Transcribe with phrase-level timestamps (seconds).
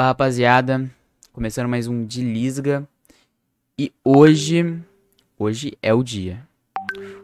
[0.00, 0.90] Opa, rapaziada,
[1.30, 2.88] começando mais um de Lisga.
[3.78, 4.82] E hoje,
[5.38, 6.48] hoje é o dia.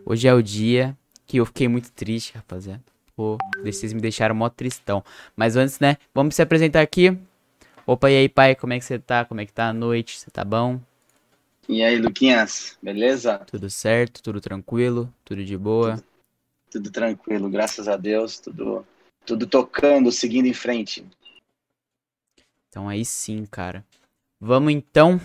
[0.04, 0.94] Hoje é o dia
[1.26, 2.82] que eu fiquei muito triste, rapaziada.
[3.16, 5.02] Pô, vocês me deixaram mó tristão.
[5.34, 7.16] Mas antes, né, vamos se apresentar aqui.
[7.86, 9.24] Opa, e aí, pai, como é que você tá?
[9.24, 10.18] Como é que tá a noite?
[10.18, 10.78] Você tá bom?
[11.66, 13.38] E aí, Luquinhas, beleza?
[13.50, 15.94] Tudo certo, tudo tranquilo, tudo de boa.
[15.94, 16.04] Tudo,
[16.72, 18.86] tudo tranquilo, graças a Deus, tudo,
[19.24, 21.02] tudo tocando, seguindo em frente.
[22.76, 23.82] Então aí sim, cara.
[24.38, 25.18] Vamos então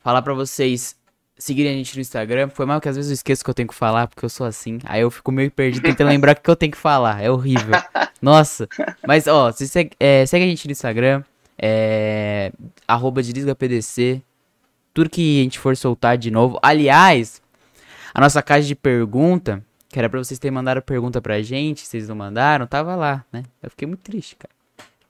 [0.00, 0.96] falar para vocês
[1.38, 2.48] seguirem a gente no Instagram.
[2.48, 4.44] Foi mal que às vezes eu esqueço que eu tenho que falar, porque eu sou
[4.44, 4.80] assim.
[4.82, 7.22] Aí eu fico meio perdido tentando lembrar o que eu tenho que falar.
[7.22, 7.80] É horrível.
[8.20, 8.68] Nossa.
[9.06, 11.22] Mas, ó, se segue, é, segue a gente no Instagram.
[11.56, 12.50] É.
[12.88, 13.20] Arroba
[13.56, 14.20] PDC.
[14.92, 16.58] Tudo que a gente for soltar de novo.
[16.60, 17.40] Aliás,
[18.12, 22.08] a nossa caixa de pergunta, que era pra vocês terem mandado pergunta pra gente, vocês
[22.08, 23.44] não mandaram, tava lá, né?
[23.62, 24.52] Eu fiquei muito triste, cara.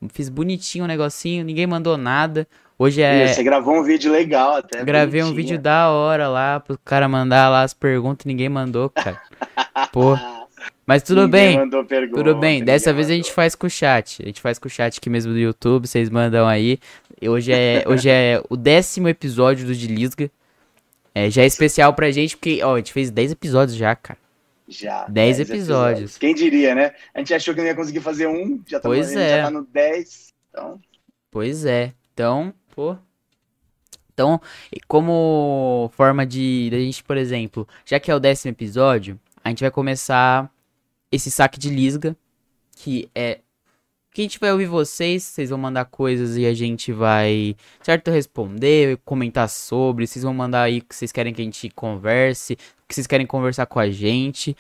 [0.09, 2.47] Fiz bonitinho o um negocinho, ninguém mandou nada.
[2.79, 3.29] Hoje é.
[3.29, 4.85] Você gravou um vídeo legal até.
[4.85, 5.33] Gravei bonitinho.
[5.33, 9.21] um vídeo da hora lá pro cara mandar lá as perguntas, ninguém mandou, cara.
[9.93, 10.17] Pô.
[10.87, 11.71] Mas tudo ninguém bem.
[11.87, 12.65] Pergunta, tudo bem.
[12.65, 13.15] Dessa vez mandou.
[13.15, 14.23] a gente faz com o chat.
[14.23, 16.79] A gente faz com o chat aqui mesmo do YouTube, vocês mandam aí.
[17.23, 20.31] Hoje é, hoje é o décimo episódio do de Lisga.
[21.15, 24.19] É, já é especial pra gente, porque, ó, a gente fez 10 episódios já, cara.
[24.69, 25.07] Já.
[25.07, 25.69] 10 episódios.
[25.69, 26.19] episódios.
[26.19, 26.95] Quem diria, né?
[27.15, 29.37] A gente achou que não ia conseguir fazer um, já tá, pois é.
[29.37, 30.35] já tá no 10.
[30.51, 30.81] Então.
[31.31, 31.95] Pois é.
[32.13, 32.97] Então, pô.
[34.13, 34.41] Então,
[34.87, 39.49] como forma de, de a gente, por exemplo, já que é o décimo episódio, a
[39.49, 40.51] gente vai começar
[41.11, 42.17] esse saque de lisga,
[42.77, 43.41] que é
[44.13, 48.11] que a gente vai ouvir vocês, vocês vão mandar coisas e a gente vai, certo,
[48.11, 52.59] responder, comentar sobre, vocês vão mandar aí que vocês querem que a gente converse,
[52.93, 54.55] que vocês querem conversar com a gente.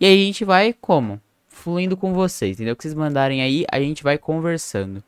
[0.00, 1.20] E aí a gente vai como?
[1.48, 2.72] Fluindo com vocês, entendeu?
[2.72, 5.04] O que vocês mandarem aí, a gente vai conversando.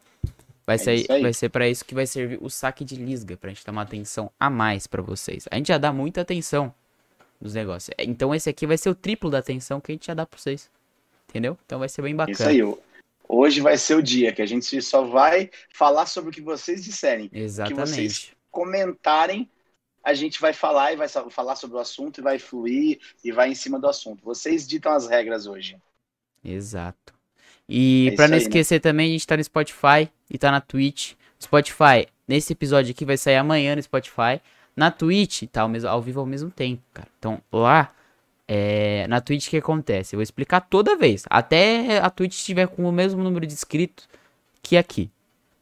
[0.66, 3.48] Vai, é ser, vai ser para isso que vai servir o saque de lisga, pra
[3.50, 5.46] gente dar uma atenção a mais para vocês.
[5.50, 6.72] A gente já dá muita atenção
[7.40, 7.94] nos negócios.
[7.98, 10.38] Então esse aqui vai ser o triplo da atenção que a gente já dá pra
[10.38, 10.68] vocês.
[11.28, 11.56] Entendeu?
[11.64, 12.32] Então vai ser bem bacana.
[12.32, 12.76] Isso aí,
[13.28, 16.84] Hoje vai ser o dia que a gente só vai falar sobre o que vocês
[16.84, 17.28] disserem.
[17.32, 17.74] Exatamente.
[17.74, 19.48] Que vocês comentarem,
[20.06, 23.50] a gente vai falar e vai falar sobre o assunto e vai fluir e vai
[23.50, 24.24] em cima do assunto.
[24.24, 25.76] Vocês ditam as regras hoje.
[26.44, 27.12] Exato.
[27.68, 28.46] E é para não aí, né?
[28.46, 28.78] esquecer né?
[28.78, 31.14] também, a gente tá no Spotify e tá na Twitch.
[31.42, 34.40] Spotify, nesse episódio aqui vai sair amanhã no Spotify.
[34.76, 37.08] Na Twitch, tá ao, mesmo, ao vivo ao mesmo tempo, cara.
[37.18, 37.92] Então lá
[38.46, 40.14] é, na Twitch o que acontece?
[40.14, 41.24] Eu vou explicar toda vez.
[41.28, 44.08] Até a Twitch estiver com o mesmo número de inscritos
[44.62, 45.10] que aqui.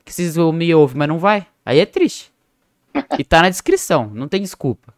[0.05, 1.47] Que vocês me ouvem, mas não vai.
[1.65, 2.34] Aí é triste.
[3.19, 4.95] E tá na descrição, não tem desculpa.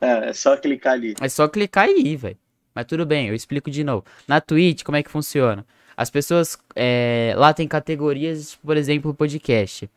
[0.00, 1.14] É, é só clicar ali.
[1.20, 2.38] É só clicar aí, velho.
[2.74, 4.04] Mas tudo bem, eu explico de novo.
[4.26, 5.66] Na Twitch, como é que funciona?
[5.96, 6.56] As pessoas.
[6.76, 9.90] É, lá tem categorias, por exemplo, podcast.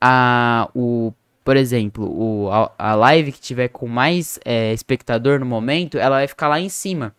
[0.00, 1.12] A, o
[1.48, 6.16] por exemplo, o, a, a live que tiver com mais é, espectador no momento, ela
[6.16, 7.14] vai ficar lá em cima.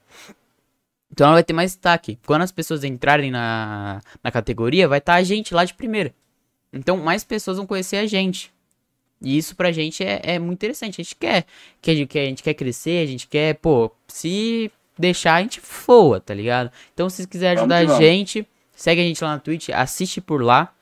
[1.11, 2.19] Então ela vai ter mais destaque.
[2.27, 6.13] Quando as pessoas entrarem na, na categoria, vai estar tá a gente lá de primeira.
[6.71, 8.53] Então mais pessoas vão conhecer a gente.
[9.21, 11.01] E isso pra gente é, é muito interessante.
[11.01, 11.45] A gente quer,
[11.81, 15.41] que a gente quer, a gente quer crescer, a gente quer, pô, se deixar a
[15.41, 16.71] gente voa, tá ligado?
[16.93, 20.73] Então se quiser ajudar a gente, segue a gente lá na Twitch, assiste por lá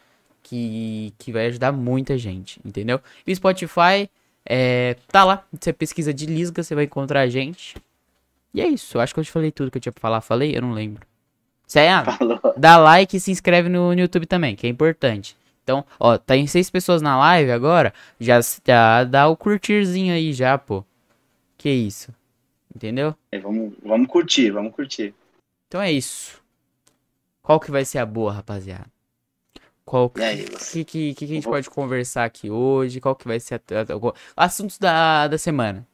[0.42, 3.00] que, que vai ajudar muita gente, entendeu?
[3.26, 4.10] E o Spotify
[4.46, 7.76] é, tá lá, você pesquisa de Lisga, você vai encontrar a gente.
[8.54, 10.22] E é isso, eu acho que eu te falei tudo que eu tinha pra falar.
[10.22, 10.56] Falei?
[10.56, 11.06] Eu não lembro.
[11.76, 15.36] Ah, dá like e se inscreve no, no, YouTube também, que é importante.
[15.68, 20.32] Então, ó, tá em seis pessoas na live agora, já, já dá o curtirzinho aí
[20.32, 20.82] já, pô.
[21.58, 22.16] Que isso.
[22.74, 23.14] Entendeu?
[23.30, 25.14] É, vamos, vamos curtir, vamos curtir.
[25.68, 26.42] Então é isso.
[27.42, 28.86] Qual que vai ser a boa, rapaziada?
[29.84, 31.52] Qual que, aí, que, que, que, a gente vou...
[31.52, 33.02] pode conversar aqui hoje?
[33.02, 33.60] Qual que vai ser a,
[34.38, 35.86] a, assuntos da, da semana?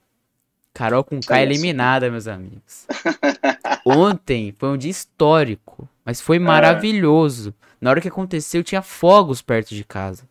[0.71, 2.85] Carol com K eliminada, meus amigos.
[3.83, 6.39] Ontem foi um dia histórico, mas foi é.
[6.39, 7.53] maravilhoso.
[7.79, 10.27] Na hora que aconteceu, tinha fogos perto de casa.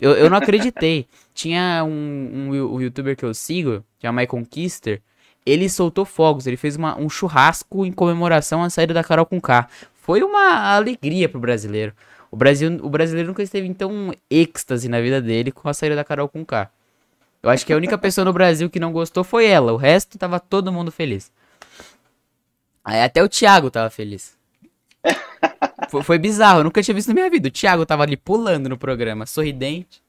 [0.00, 1.06] Eu, eu não acreditei.
[1.34, 5.00] tinha um, um, um, youtuber que eu sigo, que é o My Conquister.
[5.46, 9.40] Ele soltou fogos, ele fez uma, um churrasco em comemoração à saída da Carol com
[9.40, 9.68] K.
[9.94, 11.92] Foi uma alegria pro brasileiro.
[12.30, 15.96] O, Brasil, o brasileiro nunca esteve em tão êxtase na vida dele com a saída
[15.96, 16.70] da Carol com K.
[17.42, 19.72] Eu acho que a única pessoa no Brasil que não gostou foi ela.
[19.72, 21.30] O resto tava todo mundo feliz.
[22.82, 24.33] Aí até o Thiago tava feliz.
[25.90, 27.48] Foi, foi, bizarro, eu nunca tinha visto na minha vida.
[27.48, 30.02] O Thiago tava ali pulando no programa, sorridente.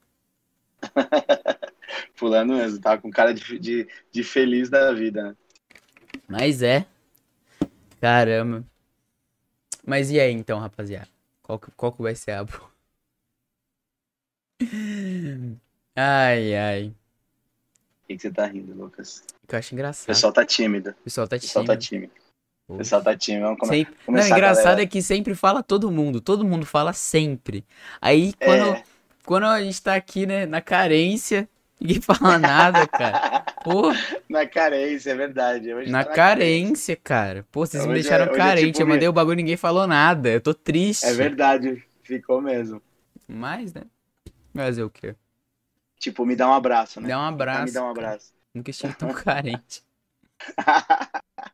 [2.18, 5.36] pulando mesmo, tava com cara de, de, de feliz da vida, né?
[6.28, 6.86] Mas é.
[8.02, 8.64] Caramba.
[9.86, 11.10] Mas e aí então, rapaziada?
[11.44, 12.46] Qual que, qual que vai ser a?
[15.98, 16.88] Ai, ai.
[16.88, 19.24] O que, que você tá rindo, Lucas?
[19.48, 20.08] Que eu acho O engraçado.
[20.08, 20.90] pessoal tá tímido.
[20.90, 22.12] O pessoal tá O pessoal tá tímido.
[22.68, 23.44] O pessoal tá tímido.
[23.46, 23.94] Vamos come- Sempre...
[24.00, 26.20] Não, começar, engraçado é que sempre fala todo mundo.
[26.20, 27.64] Todo mundo fala sempre.
[28.02, 28.84] Aí quando, É.
[29.26, 31.48] quando a gente tá aqui, né, na carência,
[31.80, 33.42] ninguém fala nada, cara.
[33.64, 33.92] Pô,
[34.28, 35.74] Na carência, é verdade.
[35.90, 37.46] Na tá carência, cara.
[37.52, 38.72] Pô, vocês me Hoje é- deixaram hoje é carente.
[38.72, 40.30] tipo Eu mandei me- o bagulho e ninguém falou nada.
[40.30, 41.06] Eu tô triste.
[41.06, 41.84] É verdade.
[42.04, 42.82] Ficou mesmo.
[43.28, 43.84] Mas, né?
[44.56, 45.16] Fazer o quê?
[46.00, 47.10] Tipo, me dá um abraço, né?
[47.10, 47.66] Dá um abraço.
[47.66, 48.08] Me dá um cara.
[48.08, 48.34] abraço.
[48.54, 49.84] Nunca estive tão carente.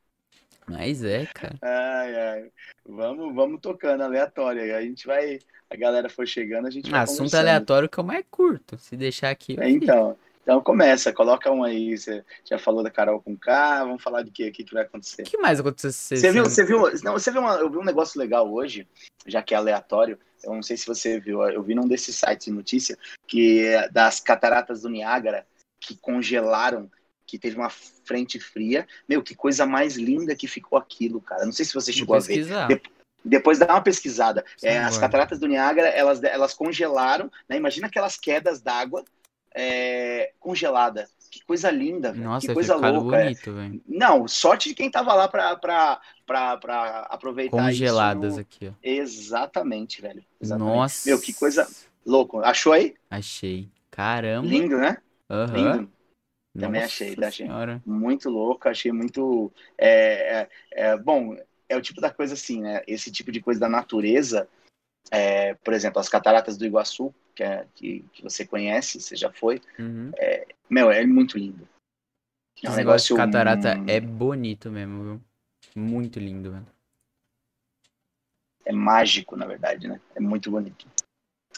[0.71, 1.55] Mas é, cara.
[1.61, 2.51] ai, ai.
[2.87, 4.75] Vamos, vamos tocando aleatório.
[4.75, 5.39] A gente vai.
[5.69, 7.01] A galera for chegando, a gente vai.
[7.01, 7.39] Assunto conversando.
[7.41, 8.77] aleatório que é o mais curto.
[8.77, 9.57] Se deixar aqui.
[9.59, 11.97] É, Então, então começa, coloca um aí.
[11.97, 14.49] Você já falou da Carol com K, vamos falar de quê?
[14.49, 15.21] O que, vai acontecer?
[15.21, 17.77] O que mais aconteceu essa Você viu, você viu, não, você viu uma, eu vi
[17.77, 18.87] um negócio legal hoje,
[19.25, 20.17] já que é aleatório.
[20.43, 22.97] Eu não sei se você viu, eu vi num desses sites de notícia
[23.27, 25.45] que é das cataratas do Niágara
[25.79, 26.89] que congelaram,
[27.31, 28.85] que teve uma frente fria.
[29.07, 31.45] Meu, que coisa mais linda que ficou aquilo, cara.
[31.45, 32.45] Não sei se você chegou a ver.
[32.67, 32.81] De-
[33.23, 34.43] Depois dá uma pesquisada.
[34.57, 37.55] Sim, É, as cataratas do Niágara, elas, elas congelaram, né?
[37.55, 39.05] Imagina aquelas quedas d'água
[39.55, 41.07] é, congelada.
[41.29, 42.11] Que coisa linda.
[42.11, 43.15] Nossa, que coisa louca.
[43.15, 43.23] é.
[43.23, 43.81] bonito, velho.
[43.87, 48.41] Não, sorte de quem tava lá pra, pra, pra, pra aproveitar Congeladas isso.
[48.41, 48.71] aqui, ó.
[48.83, 50.21] Exatamente, velho.
[50.41, 50.75] Exatamente.
[50.75, 51.09] Nossa.
[51.09, 51.65] Meu, que coisa
[52.05, 52.39] louco.
[52.41, 52.95] Achou aí?
[53.09, 53.69] Achei.
[53.89, 54.45] Caramba.
[54.47, 54.97] Lindo, né?
[55.29, 55.53] Aham.
[55.77, 55.91] Lindo.
[56.57, 57.45] Também Nossa achei, tá, achei.
[57.45, 57.81] senhora.
[57.85, 59.51] Muito louco, achei muito.
[59.77, 61.37] é, é, é, bom,
[61.69, 62.81] é o tipo da coisa assim, né?
[62.85, 64.47] Esse tipo de coisa da natureza,
[65.09, 69.31] é, por exemplo, as cataratas do Iguaçu, que, é, que, que você conhece, você já
[69.31, 69.61] foi.
[69.79, 70.11] Uhum.
[70.69, 71.67] Meu, é muito lindo.
[72.63, 75.21] É um Esse negócio de catarata hum, é bonito mesmo, viu?
[75.75, 76.67] Muito lindo, velho.
[78.65, 79.99] é mágico, na verdade, né?
[80.15, 80.87] É muito bonito.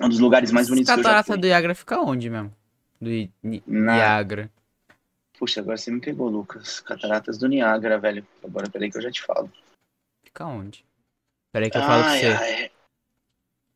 [0.01, 2.53] Um dos lugares mais bonitos já Catarata do Iagra fica onde mesmo?
[2.99, 3.31] Do I-
[3.67, 4.51] Niagara.
[5.37, 6.79] Puxa, agora você me pegou, Lucas.
[6.79, 8.25] Cataratas do Niágara, velho.
[8.43, 9.51] Agora peraí que eu já te falo.
[10.23, 10.85] Fica onde?
[11.51, 12.25] Peraí que eu falo pra você.
[12.27, 12.71] ai.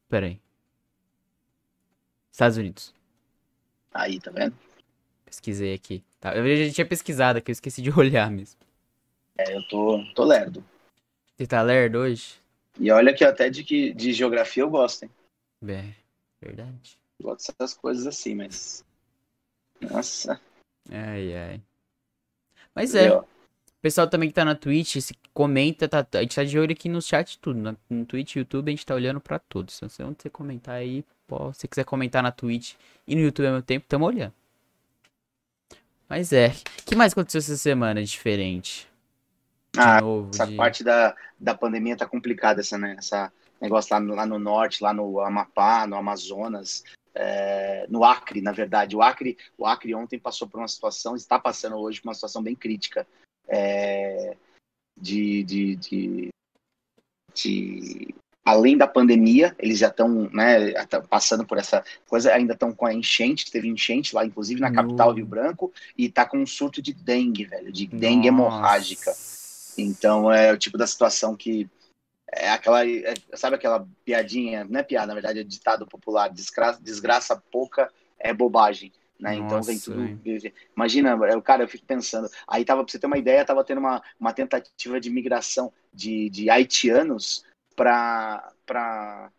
[0.10, 0.42] Peraí.
[2.32, 2.94] Estados Unidos.
[3.94, 4.56] Aí, tá vendo?
[5.26, 6.04] Pesquisei aqui.
[6.20, 8.60] Tá, eu já tinha pesquisado aqui, eu esqueci de olhar mesmo.
[9.38, 10.64] É, eu tô, tô lerdo.
[11.36, 12.40] Você tá lerdo hoje?
[12.80, 15.12] E olha que até de, que, de geografia eu gosto, hein?
[15.62, 15.96] Bem,
[16.42, 16.98] verdade.
[17.22, 18.86] Gosto dessas coisas assim, mas.
[19.82, 20.40] Nossa.
[20.92, 21.62] Ai, ai.
[22.74, 23.26] Mas é, o
[23.82, 26.88] pessoal também que tá na Twitch, se comenta, tá, a gente tá de olho aqui
[26.88, 27.60] no chat tudo.
[27.60, 29.78] Na, no Twitch e YouTube a gente tá olhando pra todos.
[29.78, 32.74] Então, se você comentar aí, pô, se você quiser comentar na Twitch
[33.08, 34.34] e no YouTube ao mesmo tempo, tamo olhando.
[36.08, 38.88] Mas é, o que mais aconteceu essa semana diferente?
[39.74, 40.56] De Ah, novo, Essa de...
[40.56, 42.96] parte da, da pandemia tá complicada, essa, né?
[42.98, 46.84] Essa negócio lá lá no norte, lá no Amapá, no Amazonas,
[47.18, 48.96] é, no Acre, na verdade.
[48.96, 52.42] O Acre, o Acre ontem passou por uma situação, está passando hoje por uma situação
[52.44, 53.08] bem crítica
[53.48, 54.38] é,
[55.00, 56.30] de, de, de,
[57.34, 60.74] de- além da pandemia, eles já estão né,
[61.10, 65.12] passando por essa coisa, ainda estão com a enchente, teve enchente lá, inclusive na capital
[65.12, 68.44] Rio Branco, e tá com um surto de dengue, velho, de dengue Nossa.
[68.50, 69.14] hemorrágica.
[69.78, 71.70] Então é o tipo da situação que
[72.32, 76.82] é aquela, é- sabe aquela piadinha, não é piada, na verdade é ditado popular, desgraça,
[76.82, 79.36] desgraça pouca é bobagem, né?
[79.36, 80.54] então vem Nossa, tudo.
[80.76, 83.80] Imagina, o cara, eu fico pensando, aí tava, pra você ter uma ideia, tava tendo
[83.80, 89.32] uma, uma tentativa de migração de, de haitianos para para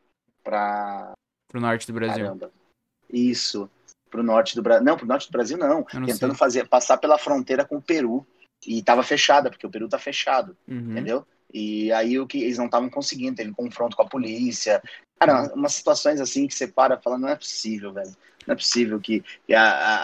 [0.42, 1.12] para
[1.49, 2.25] Pro norte do Brasil.
[2.25, 2.50] caramba.
[3.11, 3.71] Isso,
[4.11, 4.85] pro norte do Brasil.
[4.85, 6.38] Não, pro norte do Brasil não, não tentando sei.
[6.38, 8.26] fazer passar pela fronteira com o Peru
[8.66, 10.92] e tava fechada, porque o Peru tá fechado Uhum.
[10.92, 11.26] entendeu?
[11.52, 14.83] E aí o que eles não estavam conseguindo, teve confronto com a polícia.
[15.19, 18.14] Cara, umas situações assim que você para e fala, não é possível, velho.
[18.47, 19.23] Não é possível que,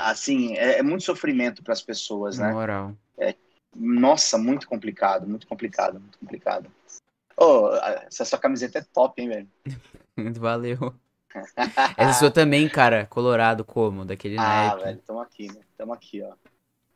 [0.04, 2.52] assim, é, é muito sofrimento para as pessoas, Na né?
[2.52, 2.96] moral.
[3.76, 6.70] Nossa, muito complicado, muito complicado, muito complicado.
[7.36, 9.48] Ô, a- essa sua camiseta é top, hein, velho?
[10.38, 10.94] Valeu.
[11.98, 13.06] Essa sua também, cara.
[13.06, 14.04] Colorado como?
[14.04, 14.84] Daquele Ah, naipe.
[14.84, 15.60] velho, tamo aqui, né?
[15.76, 16.34] Tamo aqui, ó.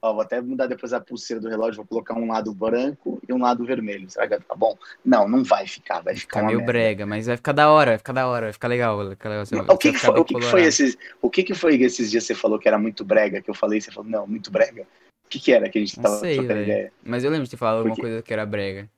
[0.01, 3.33] Ó, vou até mudar depois a pulseira do relógio, vou colocar um lado branco e
[3.33, 4.09] um lado vermelho.
[4.09, 4.79] Será que vai ficar bom?
[5.05, 6.73] Não, não vai ficar, vai ficar Fica meio merda.
[6.73, 8.97] brega, mas vai ficar da hora, vai ficar da hora, vai ficar legal.
[8.97, 9.47] Vai ficar legal.
[9.47, 12.11] Você- O que, que foi, o que, que foi esses, o que, que foi esses
[12.11, 14.51] dias que você falou que era muito brega, que eu falei, você falou, não, muito
[14.53, 14.83] brega.
[15.27, 16.93] O que, que era que a gente Não tava sei, trocando ideia?
[17.03, 18.89] Mas eu lembro de ter falado alguma coisa que era brega.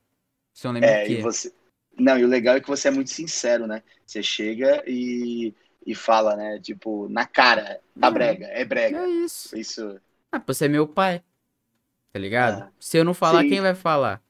[0.53, 1.13] Só não lembro É, que.
[1.13, 1.51] e você.
[1.97, 3.81] Não, e o legal é que você é muito sincero, né?
[4.05, 5.53] Você chega e,
[5.85, 6.59] e fala, né?
[6.61, 8.11] Tipo, na cara, tá É.
[8.11, 8.99] brega, é brega.
[8.99, 9.57] É isso.
[9.57, 9.99] Isso.
[10.31, 11.23] Ah, você é meu pai.
[12.13, 12.63] Tá ligado?
[12.63, 13.49] Ah, Se eu não falar, sim.
[13.49, 14.21] quem vai falar?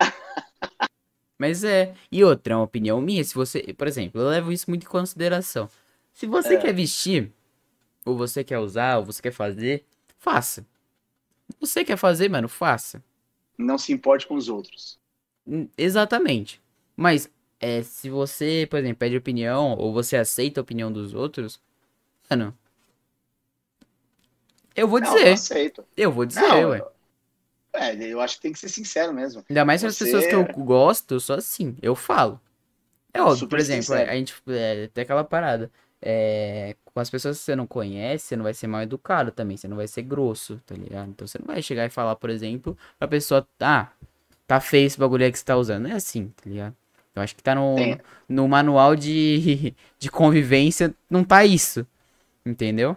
[1.38, 1.94] Mas é.
[2.10, 3.22] E outra, é uma opinião minha.
[3.24, 3.74] Se você.
[3.74, 5.68] Por exemplo, eu levo isso muito em consideração.
[6.12, 6.58] Se você É.
[6.58, 7.32] quer vestir,
[8.04, 9.84] ou você quer usar, ou você quer fazer,
[10.18, 10.66] faça.
[11.60, 13.02] Você quer fazer, mano, faça.
[13.58, 14.98] Não se importe com os outros.
[15.76, 16.60] Exatamente.
[16.96, 17.30] Mas
[17.60, 21.60] é, se você, por exemplo, pede opinião ou você aceita a opinião dos outros,
[22.30, 22.56] mano,
[24.74, 25.28] eu vou Não, dizer.
[25.28, 25.84] eu aceito.
[25.96, 26.82] Eu vou dizer, Não, ué.
[27.72, 29.44] É, eu acho que tem que ser sincero mesmo.
[29.48, 32.40] Ainda mais para as pessoas que eu gosto, eu sou assim, eu falo.
[33.12, 34.10] É óbvio, Super por exemplo, sincero.
[34.10, 35.70] a gente é, tem aquela parada.
[36.00, 39.56] É, com as pessoas que você não conhece, você não vai ser mal educado também,
[39.56, 41.08] você não vai ser grosso, tá ligado?
[41.10, 43.88] Então você não vai chegar e falar, por exemplo, pra pessoa, ah,
[44.46, 45.84] tá feio esse bagulho aí que você tá usando.
[45.84, 46.76] Não é assim, tá ligado?
[47.14, 47.76] Eu acho que tá no,
[48.28, 51.86] no manual de, de convivência, não tá isso.
[52.44, 52.96] Entendeu?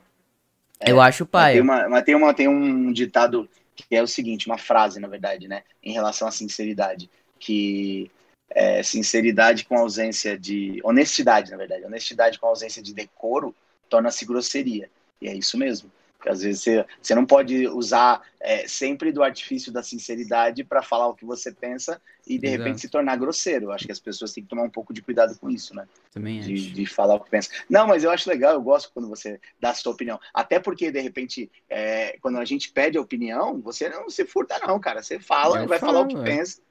[0.79, 1.53] É, eu acho pai.
[1.53, 5.07] tem, uma, mas tem, uma, tem um ditado que é o seguinte, uma frase, na
[5.07, 5.63] verdade, né?
[5.83, 7.09] Em relação à sinceridade.
[7.39, 8.09] Que
[8.49, 10.79] é, sinceridade com ausência de.
[10.83, 11.85] Honestidade, na verdade.
[11.85, 13.55] Honestidade com ausência de decoro
[13.89, 14.89] torna-se grosseria.
[15.21, 15.91] E é isso mesmo.
[16.17, 20.81] Porque às vezes você, você não pode usar é, sempre do artifício da sinceridade para
[20.81, 22.63] falar o que você pensa e de Exato.
[22.63, 23.65] repente se tornar grosseiro.
[23.65, 25.87] Eu acho que as pessoas têm que tomar um pouco de cuidado com isso, né?
[26.11, 26.73] Também de, acho.
[26.73, 27.49] de falar o que pensa.
[27.69, 30.19] Não, mas eu acho legal, eu gosto quando você dá a sua opinião.
[30.33, 34.59] Até porque, de repente, é, quando a gente pede a opinião, você não se furta,
[34.65, 35.03] não, cara.
[35.03, 36.35] Você fala, Eu vai falar o que falo, é.
[36.37, 36.61] pensa.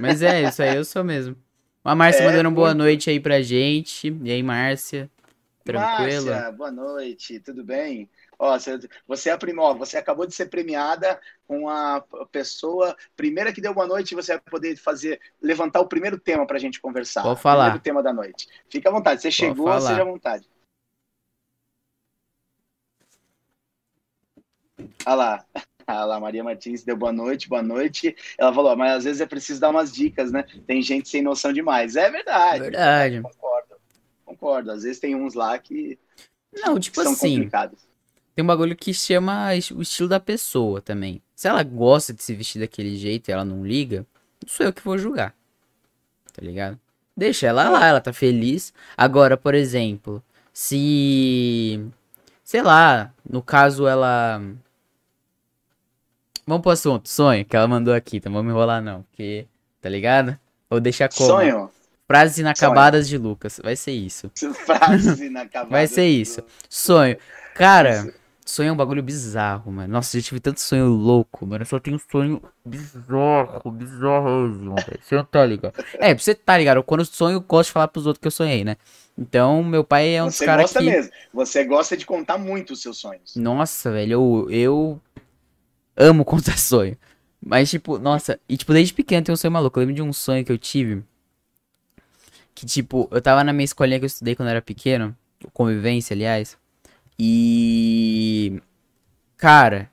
[0.00, 1.36] Mas é, isso aí eu sou mesmo.
[1.82, 4.16] A Márcia É, mandando boa noite aí pra gente.
[4.22, 5.10] E aí, Márcia?
[5.64, 6.26] Tranquilo?
[6.26, 8.08] Márcia, boa noite, tudo bem?
[8.38, 12.96] Ó, você, você, é a prima- ó, você acabou de ser premiada com a pessoa
[13.16, 16.80] primeira que deu boa noite você vai poder fazer, levantar o primeiro tema pra gente
[16.80, 17.26] conversar.
[17.26, 17.64] O falar.
[17.64, 18.48] Primeiro tema da noite.
[18.68, 20.48] Fica à vontade, você chegou, seja à vontade.
[25.06, 25.46] Olha lá.
[25.86, 28.16] Lá, Maria Martins deu boa noite, boa noite.
[28.38, 30.42] Ela falou, mas às vezes é preciso dar umas dicas, né?
[30.66, 31.94] Tem gente sem noção demais.
[31.94, 32.60] É verdade.
[32.60, 33.20] Verdade.
[33.20, 33.74] Concordo.
[34.24, 34.70] Concordo.
[34.70, 35.98] Às vezes tem uns lá que
[36.54, 37.86] Não, tipo são assim, complicados.
[38.34, 41.22] Tem um bagulho que chama o estilo da pessoa também.
[41.36, 44.04] Se ela gosta de se vestir daquele jeito e ela não liga,
[44.42, 45.34] não sou eu que vou julgar.
[46.32, 46.78] Tá ligado?
[47.16, 48.72] Deixa ela lá, ela tá feliz.
[48.96, 50.22] Agora, por exemplo,
[50.52, 51.80] se.
[52.42, 54.40] Sei lá, no caso ela.
[56.46, 59.46] Vamos pro assunto, sonho, que ela mandou aqui, então vamos enrolar não, porque.
[59.80, 60.36] Tá ligado?
[60.68, 61.28] Ou deixar como?
[61.28, 61.70] Sonho.
[62.06, 63.60] Frases inacabadas de Lucas.
[63.62, 64.30] Vai ser isso.
[64.66, 65.70] Frase inacabada.
[65.70, 66.42] Vai ser isso.
[66.68, 67.16] Sonho.
[67.54, 68.12] Cara,
[68.44, 69.92] sonho é um bagulho bizarro, mano.
[69.92, 71.62] Nossa, eu já tive tanto sonho louco, mano.
[71.62, 75.00] Eu só tenho sonho bizarro, bizarro, velho.
[75.02, 75.74] Você não tá ligado?
[75.94, 76.82] É, você tá ligado?
[76.82, 78.76] Quando eu sonho, eu gosto de falar pros outros que eu sonhei, né?
[79.16, 80.86] Então, meu pai é um dos Você caras gosta que.
[80.86, 81.12] mesmo.
[81.32, 83.34] Você gosta de contar muito os seus sonhos.
[83.36, 85.00] Nossa, velho, eu, eu
[85.96, 86.96] amo contar sonho.
[87.40, 89.78] Mas, tipo, nossa, e tipo, desde pequeno eu tenho um sonho maluco.
[89.78, 91.02] Eu lembro de um sonho que eu tive.
[92.54, 95.16] Que, tipo, eu tava na minha escolinha que eu estudei quando eu era pequeno.
[95.52, 96.56] Convivência, aliás.
[97.18, 98.60] E.
[99.36, 99.90] Cara.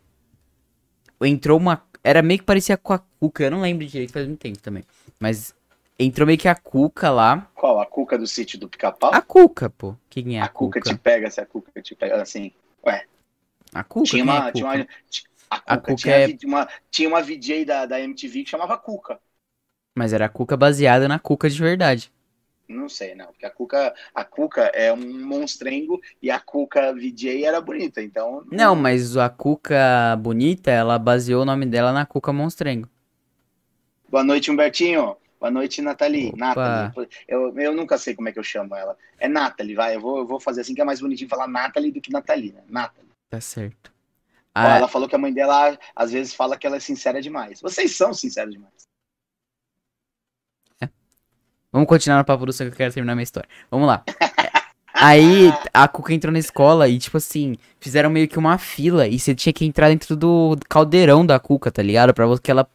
[1.21, 1.83] Entrou uma.
[2.03, 3.43] Era meio que parecia com a Cuca.
[3.43, 4.83] Eu não lembro direito, faz muito tempo também.
[5.19, 5.53] Mas
[5.99, 7.47] entrou meio que a Cuca lá.
[7.55, 7.79] Qual?
[7.79, 9.17] A cuca do sítio do pica-pau?
[9.17, 9.95] A Cuca, pô.
[10.09, 10.81] Quem é a, A cuca Cuca?
[10.81, 12.21] te pega, se a cuca te pega.
[12.21, 12.51] Assim,
[13.73, 14.17] A Cuca?
[14.17, 14.47] tinha Quem é uma.
[14.47, 14.69] a tinha Cuca?
[14.69, 18.49] uma ti- a A Cuca, tinha, é- uma, tinha uma VJ da, da MTV que
[18.49, 19.19] chamava Cuca.
[19.97, 22.11] Mas era a Cuca baseada na Cuca de verdade.
[22.71, 23.27] Não sei, não.
[23.27, 28.01] Porque a Cuca, a Cuca é um monstrengo e a Cuca VJ era bonita.
[28.01, 28.43] Então.
[28.51, 32.89] Não, mas a Cuca bonita, ela baseou o nome dela na Cuca Monstrengo.
[34.09, 35.15] Boa noite, Humbertinho.
[35.39, 36.27] Boa noite, Nathalie.
[36.29, 36.37] Opa.
[36.37, 37.09] Nathalie.
[37.27, 38.95] Eu, eu nunca sei como é que eu chamo ela.
[39.19, 39.95] É Nathalie, vai.
[39.95, 42.51] Eu vou, eu vou fazer assim que é mais bonitinho falar Nathalie do que Nathalie,
[42.53, 42.61] né?
[42.69, 43.09] Nathalie.
[43.29, 43.91] Tá certo.
[44.55, 47.21] Ó, Ah, ela falou que a mãe dela às vezes fala que ela é sincera
[47.21, 47.61] demais.
[47.61, 48.90] Vocês são sinceros demais.
[51.71, 53.47] Vamos continuar no papo do sonho que eu quero terminar minha história.
[53.69, 54.03] Vamos lá.
[54.93, 59.17] Aí a Cuca entrou na escola e, tipo assim, fizeram meio que uma fila e
[59.17, 62.13] você tinha que entrar dentro do caldeirão da Cuca, tá ligado?
[62.13, 62.67] Pra você que ela.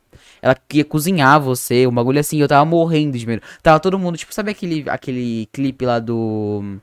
[0.43, 3.43] Ela ia cozinhar você, um bagulho assim, eu tava morrendo de medo.
[3.63, 6.77] Tava todo mundo, tipo, sabe aquele, aquele clipe lá do.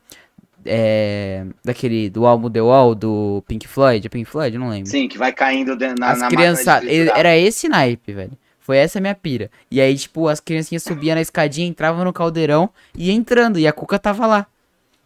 [0.65, 1.45] É.
[1.63, 2.09] Daquele.
[2.09, 4.05] Do álbum The Wall, do Pink Floyd?
[4.05, 4.57] É Pink Floyd?
[4.57, 4.89] Não lembro.
[4.89, 6.67] Sim, que vai caindo de- na, as na crianças.
[7.15, 8.31] Era esse naipe, velho.
[8.63, 9.51] Foi essa a minha pira.
[9.69, 13.59] E aí, tipo, as criancinhas subiam na escadinha, entravam no caldeirão e entrando.
[13.59, 14.47] E a Cuca tava lá.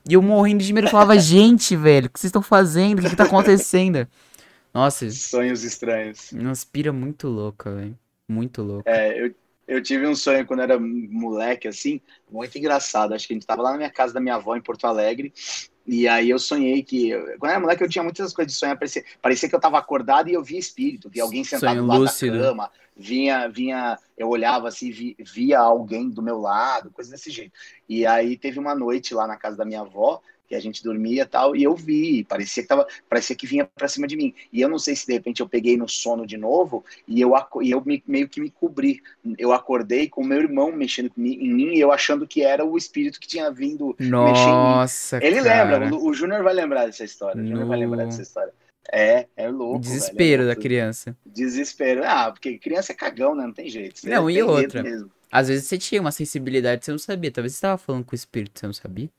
[0.07, 2.99] E eu morrendo de medo, falava, gente, velho, o que vocês estão fazendo?
[2.99, 4.07] O que, que tá acontecendo?
[4.71, 6.31] Nossa, Sonhos estranhos.
[6.31, 7.97] umas pira muito louca, velho.
[8.29, 8.87] Muito louca.
[8.91, 9.33] É, eu,
[9.67, 11.99] eu tive um sonho quando era moleque, assim,
[12.31, 13.15] muito engraçado.
[13.15, 15.33] Acho que a gente tava lá na minha casa da minha avó em Porto Alegre.
[15.87, 17.11] E aí eu sonhei que.
[17.39, 18.77] Quando eu era moleque, eu tinha muitas coisas de sonhar.
[18.77, 21.95] Parecia, parecia que eu tava acordado e eu via espírito, via alguém sentado Sonho lá
[21.95, 22.37] lúcido.
[22.37, 22.71] da cama.
[22.93, 27.53] vinha, vinha, eu olhava assim, vi, via alguém do meu lado, coisa desse jeito.
[27.87, 31.23] E aí teve uma noite lá na casa da minha avó que a gente dormia
[31.23, 34.33] e tal, e eu vi, parecia que tava, parecia que vinha para cima de mim.
[34.51, 37.33] E eu não sei se de repente eu peguei no sono de novo e eu,
[37.61, 39.01] e eu me, meio que me cobri.
[39.37, 43.19] Eu acordei com meu irmão mexendo em mim e eu achando que era o espírito
[43.19, 45.37] que tinha vindo Nossa, mexer em mim.
[45.37, 45.79] Ele cara.
[45.79, 47.41] lembra, o, o Júnior vai lembrar dessa história.
[47.41, 47.67] O Júnior No...
[47.67, 48.53] vai lembrar dessa história.
[48.91, 49.79] É, é louco.
[49.79, 51.17] Desespero velho, é da criança.
[51.25, 52.03] Desespero.
[52.05, 53.45] Ah, porque criança é cagão, né?
[53.45, 53.99] Não tem jeito.
[53.99, 54.83] Você Não, e outra?
[55.31, 57.31] Às vezes você tinha uma sensibilidade que você não sabia.
[57.31, 59.09] Talvez você estava falando com o espírito, você não sabia.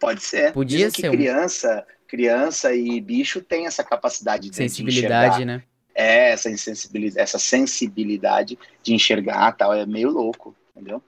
[0.00, 0.52] Pode ser.
[0.52, 5.44] Podia Dizem que ser um- criança, criança e bicho tem essa capacidade de, de Sensibilidade,
[5.44, 5.62] né?
[5.94, 11.02] É, essa insensibilidade, essa sensibilidade de enxergar tal, é meio louco, entendeu?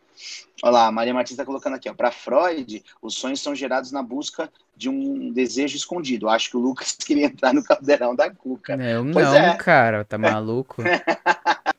[0.62, 1.94] Olha lá, a Maria Martins está colocando aqui, ó.
[1.94, 6.28] Para Freud, os sonhos são gerados na busca de um desejo escondido.
[6.28, 8.74] Acho que o Lucas queria entrar no caldeirão da Cuca.
[8.82, 9.56] Eu Pois não, é.
[9.56, 10.82] cara, tá maluco?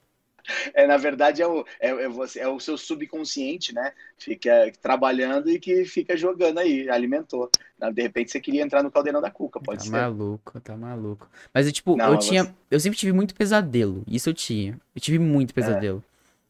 [0.73, 3.93] É, na verdade, é o, é, é você, é o seu subconsciente, né?
[4.17, 7.49] Fica trabalhando e que fica jogando aí, alimentou.
[7.93, 9.91] De repente você queria entrar no caldeirão da Cuca, pode tá ser.
[9.91, 11.29] maluco, tá maluco.
[11.53, 12.43] Mas eu, tipo, Não, eu mas tinha.
[12.43, 14.03] você- Eu sempre tive muito pesadelo.
[14.07, 14.79] Isso eu tinha.
[14.95, 16.03] Eu tive muito pesadelo.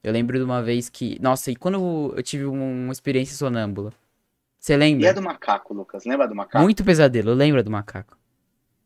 [0.03, 1.17] Eu lembro de uma vez que.
[1.21, 3.93] Nossa, e quando eu, tive um- uma experiência sonâmbula?
[4.59, 5.07] Você E lembra?
[5.07, 6.05] é do macaco, Lucas.
[6.05, 6.63] Lembra do macaco?
[6.63, 8.18] Muito pesadelo, eu lembro do macaco.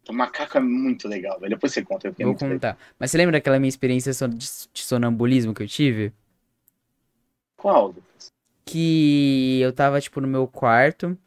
[0.07, 1.55] O macaco é muito legal, velho.
[1.55, 2.07] Depois você conta.
[2.07, 2.77] Eu Vou contar.
[2.99, 4.37] Mas você lembra daquela minha experiência de
[4.73, 6.11] de sonambulismo que eu tive?
[7.55, 8.33] Qual, Lucas?
[8.65, 11.17] que eu tava, tipo, no meu quarto,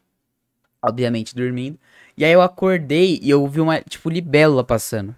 [0.81, 1.77] obviamente dormindo,
[2.17, 5.15] e aí eu acordei e eu vi uma, tipo, libélula passando.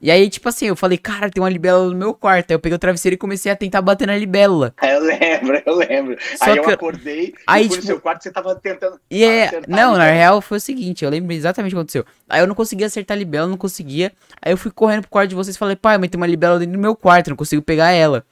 [0.00, 2.52] E aí, tipo assim, eu falei, cara, tem uma libélula no meu quarto.
[2.52, 4.72] Aí eu peguei o travesseiro e comecei a tentar bater na libélula.
[4.76, 6.16] Ah, Eu lembro, eu lembro.
[6.36, 9.00] Só aí eu acordei Aí, e tipo- no seu quarto você tava tentando.
[9.10, 12.04] E é, não, na real foi o seguinte, eu lembro exatamente o que aconteceu.
[12.28, 14.12] Aí eu não conseguia acertar a libélula, não conseguia.
[14.40, 16.60] Aí eu fui correndo pro quarto de vocês e falei, pai, mas tem uma libélula
[16.60, 18.24] dentro do meu quarto, não consigo pegar ela.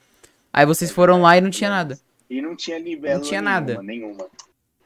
[0.53, 1.99] Aí vocês foram lá e não tinha nada.
[2.31, 3.83] E não tinha libélula Não tinha nenhuma, nada.
[3.83, 4.27] Nenhuma.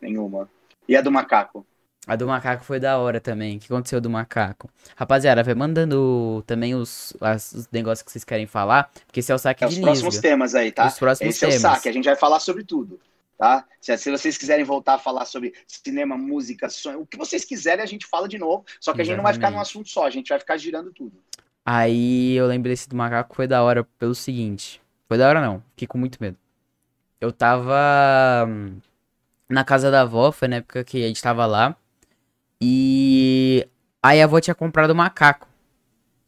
[0.01, 0.49] Nenhuma.
[0.89, 1.65] E a do macaco?
[2.07, 3.57] A do macaco foi da hora também.
[3.57, 4.69] O que aconteceu do macaco?
[4.97, 9.35] Rapaziada, vai mandando também os, as- os negócios que vocês querem falar, porque esse é
[9.35, 10.29] o saque É de os próximos Lisga.
[10.29, 10.87] temas aí, tá?
[10.87, 11.63] Os próximos Esse é o temas.
[11.63, 12.99] saque, a gente vai falar sobre tudo,
[13.39, 13.65] tá?
[13.81, 17.83] Se, se vocês quiserem voltar a falar sobre cinema, música, sonho, o que vocês quiserem,
[17.83, 18.65] a gente fala de novo.
[18.81, 19.69] Só que a gente não vai ficar num Exatamente.
[19.69, 21.23] assunto só, a gente vai ficar girando tudo.
[21.65, 24.81] Aí eu lembro desse do macaco foi da hora pelo seguinte.
[25.07, 26.37] Foi da hora não, fiquei com muito medo.
[27.21, 28.79] Eu tava hum,
[29.49, 31.77] na casa da avó, foi na época que a gente tava lá.
[32.61, 33.67] E
[34.03, 35.49] aí a avó tinha comprado um macaco.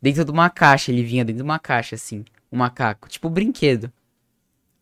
[0.01, 2.25] Dentro de uma caixa, ele vinha dentro de uma caixa, assim.
[2.51, 3.93] Um macaco, tipo brinquedo.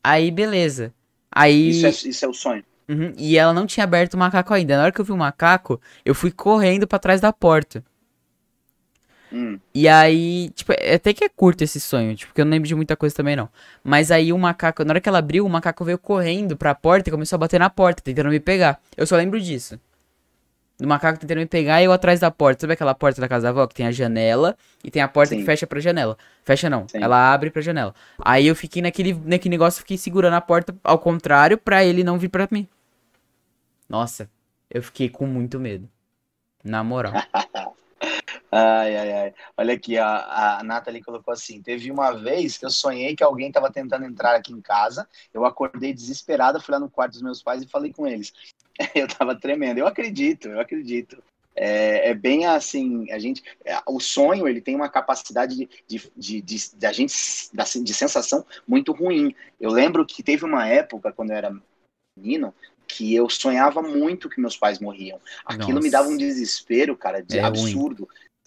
[0.02, 0.92] Aí, beleza.
[1.30, 1.70] Aí.
[1.70, 2.64] Isso, é, isso é o sonho.
[2.88, 4.76] Uhum, E ela não tinha aberto o macaco ainda.
[4.76, 7.84] Na hora que eu vi o macaco, eu fui correndo pra trás da porta.
[9.32, 12.50] Hum, E aí, tipo, é- até que é curto esse sonho, tipo, porque eu não
[12.50, 13.48] lembro de muita coisa também não.
[13.84, 17.08] Mas aí o macaco, na hora que ela abriu, o macaco veio correndo pra porta
[17.08, 18.80] e começou a bater na porta, tentando me pegar.
[18.96, 19.78] Eu só lembro disso.
[20.80, 22.62] Do macaco tentando me pegar e eu atrás da porta.
[22.62, 25.34] Sabe aquela porta da casa da avó que tem a janela e tem a porta
[25.34, 25.46] que Sim.
[25.46, 26.16] fecha pra janela?
[26.42, 27.02] Fecha não, Sim.
[27.02, 27.94] ela abre pra janela.
[28.18, 32.18] Aí eu fiquei naquele, naquele negócio, fiquei segurando a porta ao contrário pra ele não
[32.18, 32.66] vir pra mim.
[33.86, 34.30] Nossa,
[34.70, 35.86] eu fiquei com muito medo.
[36.64, 37.12] Na moral.
[38.52, 39.34] Ai, ai, ai.
[39.56, 43.46] Olha aqui, a, a Nathalie colocou assim: teve uma vez que eu sonhei que alguém
[43.48, 45.08] estava tentando entrar aqui em casa.
[45.32, 48.32] Eu acordei desesperada, fui lá no quarto dos meus pais e falei com eles.
[48.94, 49.78] Eu tava tremendo.
[49.78, 51.22] Eu acredito, eu acredito.
[51.54, 56.12] É, é bem assim, a gente, é, o sonho ele tem uma capacidade de, de,
[56.16, 57.14] de, de, de gente
[57.84, 59.34] de sensação muito ruim.
[59.60, 61.54] Eu lembro que teve uma época quando eu era
[62.16, 62.54] menino
[62.86, 65.20] que eu sonhava muito que meus pais morriam.
[65.44, 65.90] Aquilo me Nossa.
[65.90, 67.72] dava um desespero, cara, de É ruim.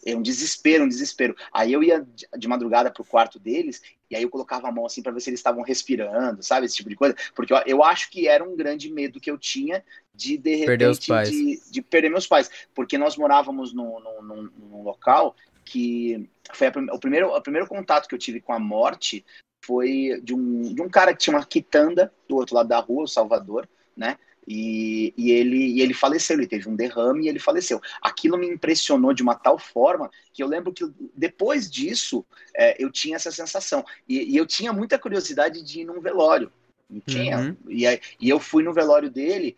[0.06, 1.36] É um desespero, um desespero.
[1.52, 2.06] Aí eu ia
[2.38, 5.30] de- madrugada pro quarto deles e aí eu colocava a mão assim para ver se
[5.30, 6.66] eles estavam respirando, sabe?
[6.66, 7.16] Esse tipo de coisa.
[7.36, 10.66] Porque eu, eu acho que era um grande medo que eu tinha de, de repente,
[10.68, 11.30] Perder os pais.
[11.30, 12.52] De, de perder meus pais.
[12.74, 15.36] Porque nós morávamos num, num, num- local
[15.66, 19.26] que foi a o, primeiro, o primeiro contato que eu tive com a morte
[19.66, 23.04] foi de um, de um cara que tinha uma quitanda do outro lado da rua,
[23.04, 24.18] o Salvador, né?
[24.48, 27.82] E, e, ele, e ele faleceu, ele teve um derrame e ele faleceu.
[28.02, 32.26] Aquilo me impressionou de uma tal forma que eu lembro que depois disso
[32.56, 33.84] é, eu tinha essa sensação.
[34.08, 36.52] E, e eu tinha muita curiosidade de ir num velório.
[36.90, 37.40] Não tinha.
[37.40, 37.58] Uhum.
[37.70, 39.58] E, aí- e eu fui no velório dele,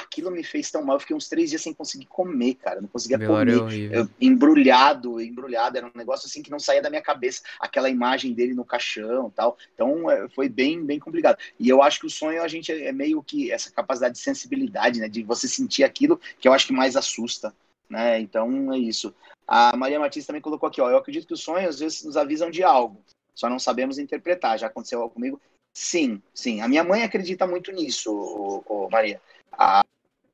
[0.00, 0.96] aquilo me fez tão mal.
[0.96, 2.80] Eu fiquei uns três dias sem conseguir comer, cara.
[2.80, 6.82] Não conseguia Velório é comer eu- embrulhado, embrulhado, era um negócio assim que não saía
[6.82, 9.56] da minha cabeça, aquela imagem dele no caixão e tal.
[9.74, 11.38] Então é, foi bem, bem complicado.
[11.58, 15.00] E eu acho que o sonho a gente é meio que essa capacidade de sensibilidade,
[15.00, 17.54] né, de você sentir aquilo que eu acho que mais assusta,
[17.88, 18.20] né?
[18.20, 19.14] Então é isso.
[19.46, 22.16] A Maria Martins também colocou aqui, ó, eu acredito que os sonhos às vezes nos
[22.16, 23.02] avisam de algo.
[23.34, 24.58] só não sabemos interpretar.
[24.58, 25.40] Já aconteceu comigo?
[25.72, 26.60] Sim, sim.
[26.60, 29.20] A minha mãe acredita muito nisso, ô, ô, Maria.
[29.52, 29.84] A,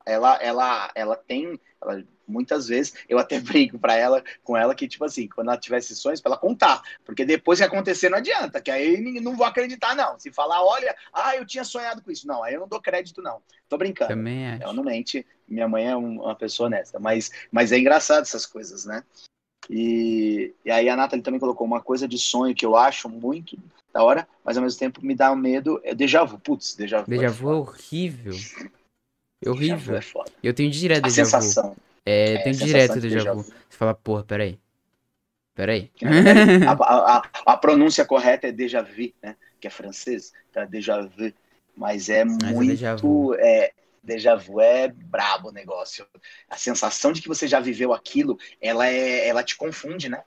[0.05, 4.87] ela, ela, ela tem, ela, muitas vezes, eu até brinco para ela, com ela, que,
[4.87, 6.81] tipo assim, quando ela tivesse sonhos, para ela contar.
[7.05, 10.17] Porque depois que acontecer, não adianta, que aí não vou acreditar, não.
[10.17, 12.27] Se falar, olha, ah, eu tinha sonhado com isso.
[12.27, 13.41] Não, aí eu não dou crédito, não.
[13.67, 14.09] Tô brincando.
[14.09, 14.63] Também acho.
[14.63, 15.25] Ela não mente.
[15.47, 16.99] Minha mãe é uma pessoa honesta.
[16.99, 19.03] Mas, mas é engraçado essas coisas, né?
[19.69, 23.57] E, e aí a Nathalie também colocou uma coisa de sonho que eu acho muito
[23.93, 25.81] da hora, mas ao mesmo tempo me dá um medo.
[25.83, 26.39] É déjà vu.
[26.39, 27.09] Putz, déjà vu.
[27.09, 28.33] Déjà vu é horrível.
[29.45, 29.95] É horrível.
[29.95, 30.31] É foda.
[30.41, 31.57] Eu tenho direto A déjà vu.
[31.57, 31.75] sensação.
[32.05, 33.35] É, eu É, tenho direto déjà vu.
[33.35, 33.45] vu.
[33.69, 34.59] Você fala, porra, peraí.
[35.55, 35.91] Peraí.
[35.99, 37.23] Verdade, a, a, a,
[37.53, 39.35] a pronúncia correta é déjà vu, né?
[39.59, 41.33] Que é francês, então é déjà vu.
[41.75, 42.65] Mas é é muito.
[42.65, 43.33] déjà vu.
[43.35, 43.71] É,
[44.03, 46.07] déjà vu é brabo o negócio.
[46.49, 50.23] A sensação de que você já viveu aquilo, ela, é, ela te confunde, né?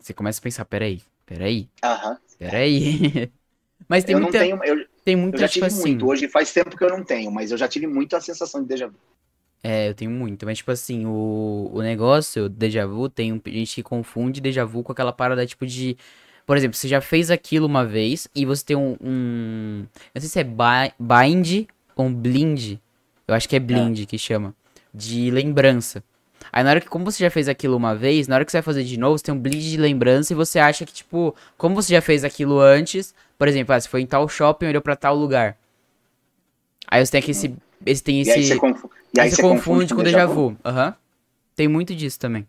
[0.00, 2.18] Você começa a pensar, peraí, peraí, Aham.
[2.38, 3.32] peraí.
[3.88, 4.62] Mas tem Eu não muita, tenho.
[4.64, 5.90] Eu, tem eu já tipo tive assim.
[5.90, 6.06] muito.
[6.08, 8.66] Hoje faz tempo que eu não tenho, mas eu já tive muito a sensação de
[8.66, 8.94] déjà vu.
[9.62, 13.76] É, eu tenho muito, mas tipo assim, o, o negócio, o déjà vu, tem gente
[13.76, 15.96] que confunde déjà vu com aquela parada tipo de.
[16.44, 18.96] Por exemplo, você já fez aquilo uma vez e você tem um.
[19.00, 22.78] um eu não sei se é bi- bind ou um blind.
[23.28, 24.54] Eu acho que é blind que chama.
[24.92, 26.02] De lembrança.
[26.52, 28.58] Aí na hora que, como você já fez aquilo uma vez, na hora que você
[28.58, 31.34] vai fazer de novo, você tem um blind de lembrança e você acha que, tipo,
[31.56, 34.82] como você já fez aquilo antes, por exemplo, ah, você foi em tal shopping, olhou
[34.82, 35.56] pra tal lugar.
[36.88, 37.54] Aí você tem aqui esse.
[37.84, 38.32] esse tem E esse.
[38.32, 40.56] aí você, confu e Aí você confunde com déjà vu.
[40.64, 40.94] Aham.
[41.54, 42.46] Tem muito disso também.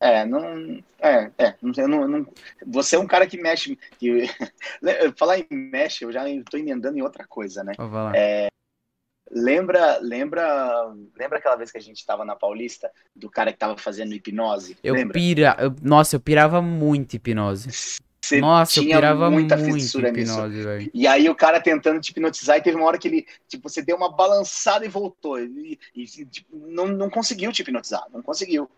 [0.00, 0.80] É, não.
[1.00, 1.54] É, é.
[1.60, 2.26] Não, eu não, eu não-
[2.66, 3.76] você é um cara que mexe.
[3.98, 4.22] Que,
[5.18, 7.72] falar em mexe, eu já tô emendando em outra coisa, né?
[7.76, 8.12] Vai lá.
[9.30, 13.76] Lembra, lembra, lembra aquela vez que a gente tava na Paulista, do cara que tava
[13.76, 14.78] fazendo hipnose?
[14.82, 15.12] eu lembra?
[15.12, 15.56] pira...
[15.60, 17.98] eu- Nossa, eu pirava muito hipnose.
[18.28, 20.32] Você Nossa, eu tinha pirava muita muito fissura nisso.
[20.34, 20.90] hipnose, velho.
[20.92, 23.80] E aí o cara tentando te hipnotizar e teve uma hora que ele, tipo, você
[23.80, 25.40] deu uma balançada e voltou.
[25.40, 28.68] E, e, tipo, não, não conseguiu te hipnotizar, não conseguiu.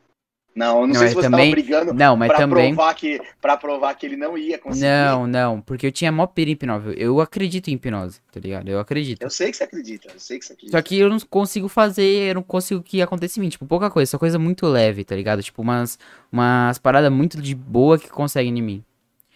[0.53, 2.75] Não, não, Não, sei se você também- tava brigando Não, mas pra, também.
[2.75, 4.85] provar que, pra provar que ele não ia conseguir.
[4.85, 6.93] Não, não, porque eu tinha mó pira em hipnose.
[6.97, 8.69] Eu acredito em hipnose, tá ligado?
[8.69, 9.23] Eu acredito.
[9.23, 10.77] Eu sei que você acredita, eu sei que você acredita.
[10.77, 13.49] Só que eu não consigo fazer, eu não consigo que aconteça em mim.
[13.49, 15.41] Tipo, pouca coisa, só coisa muito leve, tá ligado?
[15.41, 15.97] Tipo, umas,
[16.33, 18.85] umas paradas muito de boa que conseguem em mim.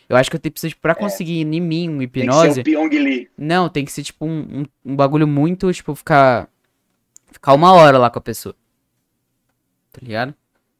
[0.08, 2.54] Eu acho que eu tenho preciso, pra conseguir em mim um Tem que hipnose.
[2.54, 3.30] ser o Pyong Lee.
[3.36, 6.48] Não, tem que ser tipo um, um, um bagulho muito, tipo, ficar.
[7.32, 8.54] Ficar uma hora lá com a pessoa.
[9.92, 10.34] Tá ligado?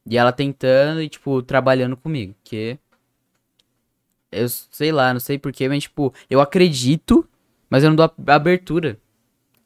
[0.07, 2.35] E ela tentando e, tipo, trabalhando comigo.
[2.45, 2.79] Que.
[4.31, 7.27] Eu sei lá, não sei porquê, mas, tipo, eu acredito,
[7.71, 8.99] mas eu não dou abertura.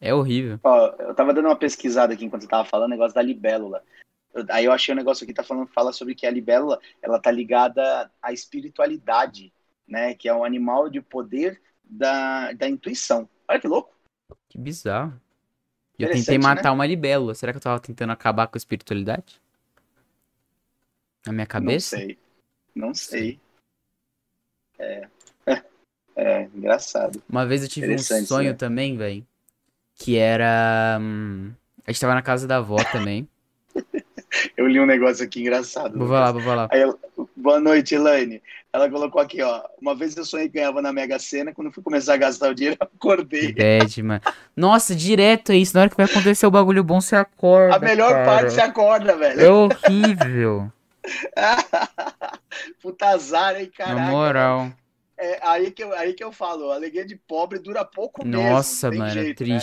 [0.00, 0.60] É horrível.
[0.62, 3.82] Ó, eu tava dando uma pesquisada aqui enquanto você tava falando, negócio da libélula.
[4.50, 7.30] Aí eu achei um negócio aqui, tá falando, fala sobre que a libélula, ela tá
[7.30, 9.52] ligada à espiritualidade,
[9.86, 10.14] né?
[10.14, 13.28] Que é um animal de poder da, da intuição.
[13.48, 13.96] Olha que louco.
[14.48, 15.18] Que bizarro.
[15.98, 16.44] Eu tentei né?
[16.44, 17.34] matar uma libélula.
[17.34, 19.40] Será que eu tava tentando acabar com a espiritualidade?
[21.26, 21.96] Na minha cabeça?
[21.96, 22.18] Não sei.
[22.74, 23.40] Não sei.
[24.78, 25.08] É.
[26.20, 27.22] É, engraçado.
[27.28, 28.56] Uma vez eu tive um sonho né?
[28.56, 29.24] também, velho.
[29.94, 30.98] Que era.
[31.00, 31.52] hum,
[31.86, 33.28] a gente tava na casa da avó também.
[34.56, 35.98] Eu li um negócio aqui engraçado.
[35.98, 36.68] Vou lá, vou lá.
[36.70, 36.80] Aí
[37.36, 38.42] boa noite, Elaine.
[38.72, 39.62] Ela colocou aqui, ó.
[39.80, 42.54] Uma vez eu sonhei que ganhava na Mega Sena, quando fui começar a gastar o
[42.54, 43.52] dinheiro, eu acordei.
[43.52, 44.20] Bad, mano.
[44.54, 45.74] Nossa, direto é isso.
[45.74, 47.76] Na hora que vai acontecer o bagulho bom, você acorda.
[47.76, 48.24] A melhor cara.
[48.24, 49.40] parte você acorda, velho.
[49.40, 50.72] É horrível.
[52.82, 54.10] Puta azar, hein, na caraca.
[54.10, 54.70] moral.
[55.16, 58.40] É aí que, eu, aí que eu falo, a alegria de pobre dura pouco mesmo.
[58.40, 59.58] Nossa, não tem mano, jeito, né?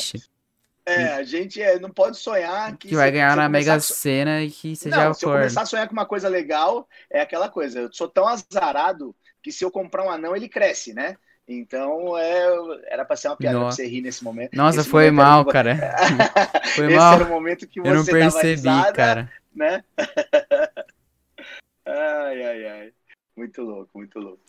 [0.87, 4.51] É, a gente é, não pode sonhar que, Que vai ganhar na Mega Sena e
[4.51, 7.79] que você Não, se eu começar a sonhar com uma coisa legal, é aquela coisa.
[7.79, 11.17] Eu sou tão azarado que se eu comprar um anão, ele cresce, né?
[11.47, 12.45] Então, é,
[12.87, 13.77] era pra ser uma piada pra Nossa.
[13.77, 14.55] você rir nesse momento.
[14.55, 15.75] Nossa, Esse foi momento era mal, que- cara.
[16.75, 17.13] Foi Esse mal.
[17.15, 19.31] era o momento que você Eu não percebi, risada, cara.
[19.55, 19.83] né?
[21.85, 22.93] ai, ai, ai.
[23.35, 24.39] Muito louco, muito louco.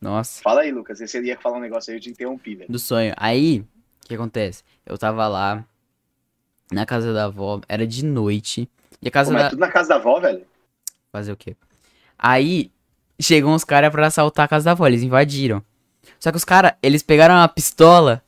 [0.00, 0.42] Nossa.
[0.42, 0.98] Fala aí, Lucas.
[0.98, 2.70] Você ia falar um negócio aí, eu te interrompi, velho.
[2.70, 3.14] do sonho.
[3.16, 3.64] Aí,
[4.08, 4.62] que acontece?
[4.84, 5.64] Eu tava lá
[6.70, 8.68] na casa da avó, era de noite.
[9.00, 9.50] E a casa Como é da.
[9.50, 10.42] tudo na casa da avó, velho?
[11.12, 11.56] Fazer o quê?
[12.18, 12.70] Aí,
[13.20, 15.62] chegam os caras pra assaltar a casa da avó, eles invadiram.
[16.18, 18.22] Só que os caras, eles pegaram uma pistola.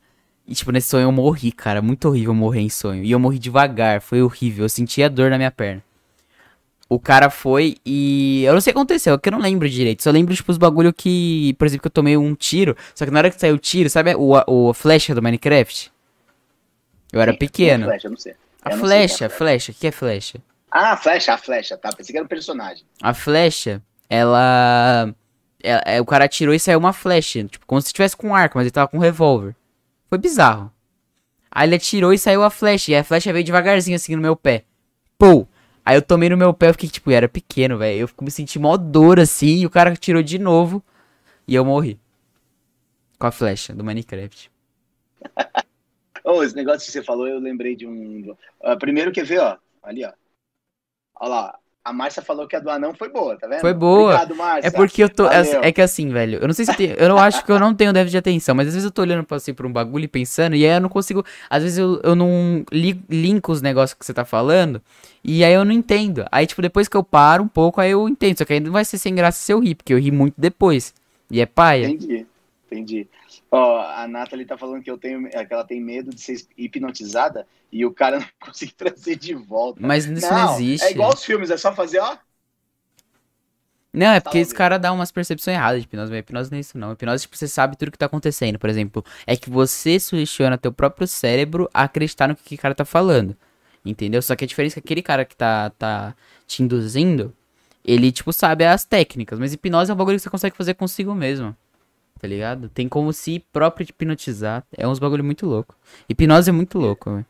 [0.47, 1.83] E, tipo, nesse sonho eu morri, cara.
[1.83, 3.05] Muito horrível morrer em sonho.
[3.05, 4.65] E eu morri devagar, foi horrível.
[4.65, 5.83] Eu sentia dor na minha perna.
[6.91, 8.45] O cara foi e.
[8.45, 10.03] Eu não sei o que aconteceu, é que eu não lembro direito.
[10.03, 11.55] Só lembro, tipo, os bagulho que.
[11.59, 12.75] Por exemplo, que eu tomei um tiro.
[12.95, 15.93] Só que na hora que saiu o tiro, sabe o, o a flecha do Minecraft?
[17.13, 17.87] Eu era Sim, pequeno.
[17.87, 18.35] Flecha, eu não sei.
[18.63, 20.39] A não sei flecha, qual é a flecha, o que é flecha?
[20.71, 21.91] Ah, a flecha, a flecha, tá.
[21.95, 22.85] Pensei que era um personagem.
[23.03, 25.15] A flecha, ela.
[25.63, 27.45] é, é, o cara atirou e saiu uma flecha.
[27.45, 29.55] Tipo, como se tivesse com um arco, mas ele tava com um revólver.
[30.09, 30.73] Foi bizarro.
[31.51, 32.93] Aí ele atirou e saiu a flecha.
[32.93, 34.65] E a flecha veio devagarzinho assim no meu pé.
[35.19, 35.47] Pô!
[35.89, 38.01] Aí eu tomei no meu pé, eu fiquei, tipo, era pequeno, velho.
[38.01, 40.85] Eu me senti mó dor assim, e o cara tirou de novo.
[41.47, 41.99] E eu morri.
[43.19, 44.53] Com a flecha do Minecraft.
[46.23, 48.37] oh, esse negócio que você falou, eu lembrei de um.
[48.61, 49.57] Uh, primeiro, quer ver, ó?
[49.83, 50.13] Ali, ó.
[51.19, 51.59] Olha lá.
[51.85, 53.61] A Márcia falou que a do anão foi boa, tá vendo?
[53.61, 54.15] Foi boa.
[54.15, 54.69] Obrigado, Márcia.
[54.69, 55.27] É porque eu tô.
[55.27, 56.39] É, é, que assim, velho.
[56.39, 58.55] Eu não sei se tem, Eu não acho que eu não tenho déficit de atenção,
[58.55, 60.77] mas às vezes eu tô olhando pra, assim, pra um bagulho e pensando, e aí
[60.77, 61.25] eu não consigo.
[61.49, 64.83] Às vezes eu, eu não li, linko os negócios que você tá falando,
[65.25, 66.27] e aí eu não entendo.
[66.31, 68.37] Aí, tipo, depois que eu paro um pouco, aí eu entendo.
[68.37, 70.35] Só que aí não vai ser sem graça se eu rir, porque eu ri muito
[70.37, 70.93] depois.
[71.31, 71.87] E é paia.
[71.87, 72.27] Entendi,
[72.67, 73.09] entendi.
[73.51, 77.47] Ó, a Nathalie tá falando que eu tenho, que ela tem medo de ser hipnotizada
[77.73, 79.81] e o cara não consegue trazer de volta.
[79.81, 80.87] Mas isso não, não existe.
[80.87, 82.17] É igual os filmes, é só fazer, ó.
[83.91, 86.13] Não, é porque esse cara dá umas percepções erradas de hipnose.
[86.13, 86.93] Mas hipnose não é isso, não.
[86.93, 88.59] Hipnose, tipo, você sabe tudo que tá acontecendo.
[88.59, 92.75] Por exemplo, é que você sugestiona teu próprio cérebro a acreditar no que o cara
[92.75, 93.35] tá falando.
[93.85, 94.21] Entendeu?
[94.21, 96.15] Só que a diferença é que aquele cara que tá, tá
[96.47, 97.35] te induzindo,
[97.83, 99.39] ele, tipo, sabe as técnicas.
[99.39, 101.57] Mas hipnose é um bagulho que você consegue fazer consigo mesmo
[102.19, 102.69] tá ligado?
[102.69, 104.65] Tem como se próprio hipnotizar.
[104.77, 105.77] É uns bagulho muito louco.
[106.09, 107.27] Hipnose é muito louco, velho.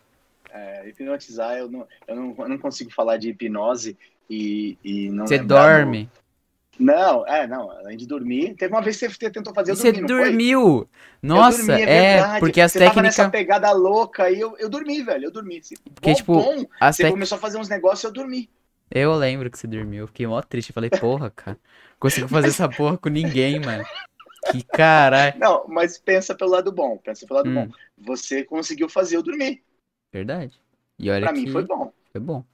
[0.50, 3.96] É, hipnotizar, eu não, eu, não, eu não consigo falar de hipnose
[4.28, 5.26] e, e não.
[5.26, 6.08] Você dorme.
[6.78, 8.54] Não, é, não, além de dormir.
[8.54, 10.88] Teve uma vez que você tentou fazer eu Você dormi, dormiu!
[11.20, 12.94] Nossa, dormi, é, é porque as técnicas.
[12.94, 15.60] Tava nessa pegada louca e eu, eu dormi, velho, eu dormi.
[15.92, 17.12] Porque, bom, tipo, bom, você tec...
[17.12, 18.48] começou a fazer uns negócios e eu dormi.
[18.90, 20.72] Eu lembro que você dormiu, eu fiquei mó triste.
[20.72, 21.58] Falei, porra, cara,
[21.98, 23.84] consigo fazer essa porra com ninguém, mano.
[24.50, 25.38] Que caralho.
[25.38, 26.96] Não, mas pensa pelo lado bom.
[26.98, 27.54] Pensa pelo lado hum.
[27.54, 27.72] bom.
[27.98, 29.62] Você conseguiu fazer eu dormir.
[30.12, 30.60] Verdade.
[30.98, 31.40] E olha pra que...
[31.40, 31.92] mim foi bom.
[32.12, 32.44] Foi bom.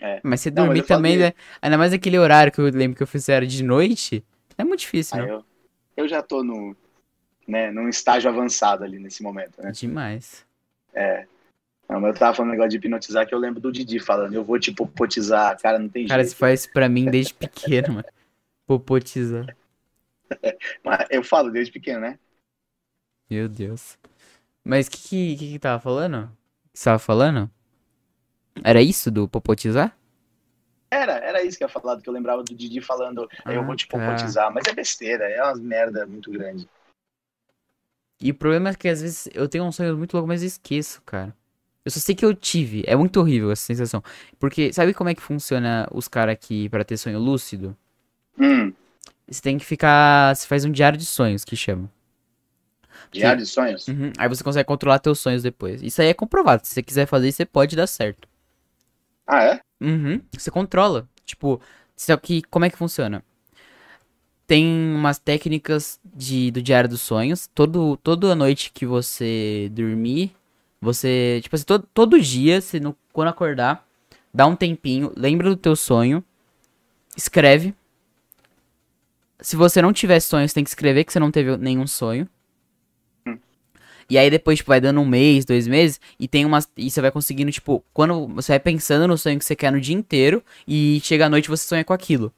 [0.00, 0.20] É.
[0.22, 1.32] Mas você dormir também, né?
[1.60, 4.24] Ainda mais aquele horário que eu lembro que eu fiz era de noite.
[4.56, 5.30] É muito difícil, né?
[5.30, 5.44] Eu,
[5.96, 6.76] eu já tô no,
[7.46, 9.72] né, num estágio avançado ali nesse momento, né?
[9.72, 10.46] Demais.
[10.94, 11.26] É.
[11.88, 14.34] Não, mas eu tava falando um negócio de hipnotizar que eu lembro do Didi falando,
[14.34, 16.36] eu vou te popotizar, cara, não tem cara, jeito.
[16.38, 18.04] Cara, você faz pra mim desde pequeno, mano.
[18.66, 19.56] Popotizar.
[21.10, 22.18] Eu falo desde pequeno, né?
[23.30, 23.98] Meu Deus.
[24.64, 26.24] Mas o que, que, que tava falando?
[26.24, 27.50] O que você tava falando?
[28.64, 29.96] Era isso do popotizar?
[30.90, 33.64] Era, era isso que eu ia falar, que eu lembrava do Didi falando, ah, eu
[33.64, 33.98] vou te tá.
[33.98, 36.68] popotizar, mas é besteira, é umas merda muito grande.
[38.20, 40.48] E o problema é que às vezes eu tenho um sonho muito louco, mas eu
[40.48, 41.36] esqueço, cara.
[41.84, 42.82] Eu só sei que eu tive.
[42.86, 44.02] É muito horrível essa sensação.
[44.38, 47.76] Porque sabe como é que funciona os caras aqui para ter sonho lúcido?
[48.38, 48.72] Hum.
[49.30, 50.34] Você tem que ficar.
[50.34, 51.90] Você faz um diário de sonhos que chama.
[53.10, 53.88] Diário de sonhos?
[53.88, 55.82] Uhum, aí você consegue controlar teus sonhos depois.
[55.82, 56.66] Isso aí é comprovado.
[56.66, 58.28] Se você quiser fazer, você pode dar certo.
[59.26, 59.60] Ah, é?
[59.80, 60.20] Uhum.
[60.36, 61.08] Você controla.
[61.24, 61.60] Tipo,
[61.96, 63.22] só que como é que funciona?
[64.46, 67.48] Tem umas técnicas de, do diário dos sonhos.
[67.54, 70.34] Todo, toda noite que você dormir,
[70.80, 71.40] você.
[71.42, 73.86] Tipo assim, todo, todo dia, você, no, quando acordar,
[74.32, 76.24] dá um tempinho, lembra do teu sonho,
[77.16, 77.74] escreve
[79.40, 82.28] se você não tiver sonho, você tem que escrever que você não teve nenhum sonho.
[83.26, 83.38] Hum.
[84.10, 86.68] E aí depois, tipo, vai dando um mês, dois meses, e tem umas.
[86.76, 89.80] E você vai conseguindo, tipo, quando você vai pensando no sonho que você quer no
[89.80, 92.32] dia inteiro, e chega à noite você sonha com aquilo.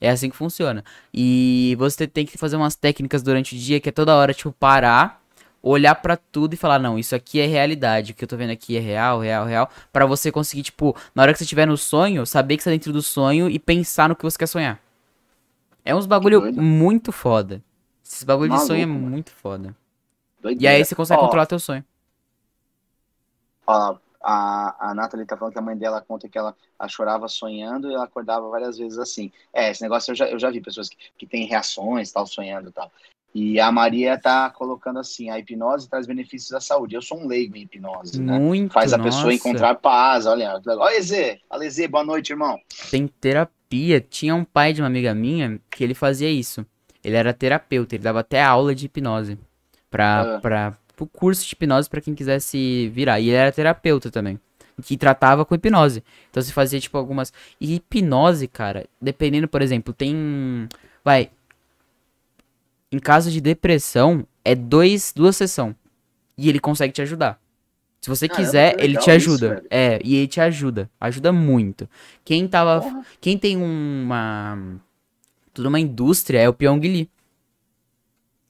[0.00, 0.84] É assim que funciona.
[1.12, 4.52] E você tem que fazer umas técnicas durante o dia que é toda hora, tipo,
[4.52, 5.20] parar,
[5.62, 8.50] olhar para tudo e falar, não, isso aqui é realidade, o que eu tô vendo
[8.50, 11.76] aqui é real, real, real, para você conseguir, tipo, na hora que você estiver no
[11.76, 14.80] sonho, saber que você tá dentro do sonho e pensar no que você quer sonhar.
[15.88, 17.64] É uns bagulho muito foda.
[18.04, 19.08] Esses bagulho Maluco, de sonho é mano.
[19.08, 19.74] muito foda.
[20.38, 20.74] Doideira.
[20.74, 21.82] E aí você consegue ó, controlar teu sonho.
[23.66, 27.26] Ó, a, a Nathalie tá falando que a mãe dela conta que ela, ela chorava
[27.26, 29.32] sonhando e ela acordava várias vezes assim.
[29.50, 32.68] É, esse negócio eu já, eu já vi pessoas que, que têm reações, tal, sonhando
[32.68, 32.92] e tal.
[33.34, 36.96] E a Maria tá colocando assim, a hipnose traz benefícios à saúde.
[36.96, 38.38] Eu sou um leigo em hipnose, né?
[38.38, 39.08] Muito, Faz a nossa.
[39.08, 40.26] pessoa encontrar paz.
[40.26, 42.60] Olha, olha Ezê, olha Ezê, boa noite, irmão.
[42.90, 46.64] Tem terapia terapia, tinha um pai de uma amiga minha que ele fazia isso.
[47.04, 49.38] Ele era terapeuta, ele dava até aula de hipnose.
[49.90, 50.40] Pra, ah.
[50.40, 53.20] pra, pro curso de hipnose para quem quisesse virar.
[53.20, 54.40] E ele era terapeuta também.
[54.82, 56.02] Que tratava com hipnose.
[56.30, 57.32] Então você fazia, tipo, algumas.
[57.60, 60.68] E hipnose, cara, dependendo, por exemplo, tem.
[61.04, 61.30] Vai.
[62.90, 65.74] Em caso de depressão, é dois, duas sessões.
[66.36, 67.40] E ele consegue te ajudar.
[68.00, 69.58] Se você quiser, ele te ajuda.
[69.58, 70.90] Isso, é, e ele te ajuda.
[71.00, 71.88] Ajuda muito.
[72.24, 72.80] Quem tava.
[72.80, 73.06] Porra.
[73.20, 74.80] Quem tem uma.
[75.52, 77.10] Toda uma indústria é o Pyong Lee.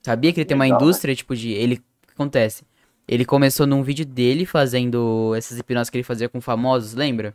[0.02, 1.50] Sabia que ele tem uma indústria, tipo, de.
[1.52, 1.76] Ele.
[1.76, 2.64] O que acontece?
[3.06, 7.34] Ele começou num vídeo dele fazendo essas hipnoses que ele fazia com famosos, lembra?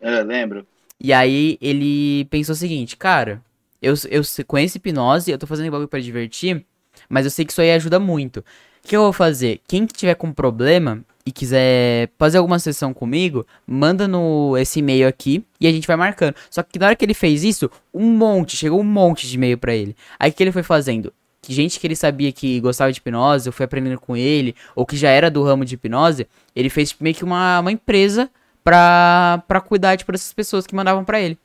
[0.00, 0.66] É, lembro.
[0.98, 3.42] E aí ele pensou o seguinte, cara,
[3.82, 6.64] eu, eu conheço hipnose, eu tô fazendo bagulho pra divertir,
[7.10, 8.40] mas eu sei que isso aí ajuda muito.
[8.82, 9.60] O que eu vou fazer?
[9.68, 15.44] Quem tiver com problema e quiser fazer alguma sessão comigo, manda no esse e-mail aqui
[15.60, 16.36] e a gente vai marcando.
[16.48, 19.58] Só que na hora que ele fez isso, um monte, chegou um monte de e-mail
[19.58, 19.96] para ele.
[20.20, 21.12] Aí o que ele foi fazendo?
[21.42, 24.86] Que gente que ele sabia que gostava de hipnose, eu fui aprendendo com ele, ou
[24.86, 28.30] que já era do ramo de hipnose, ele fez tipo, meio que uma, uma empresa
[28.62, 31.36] pra, pra cuidar tipo, dessas pessoas que mandavam para ele.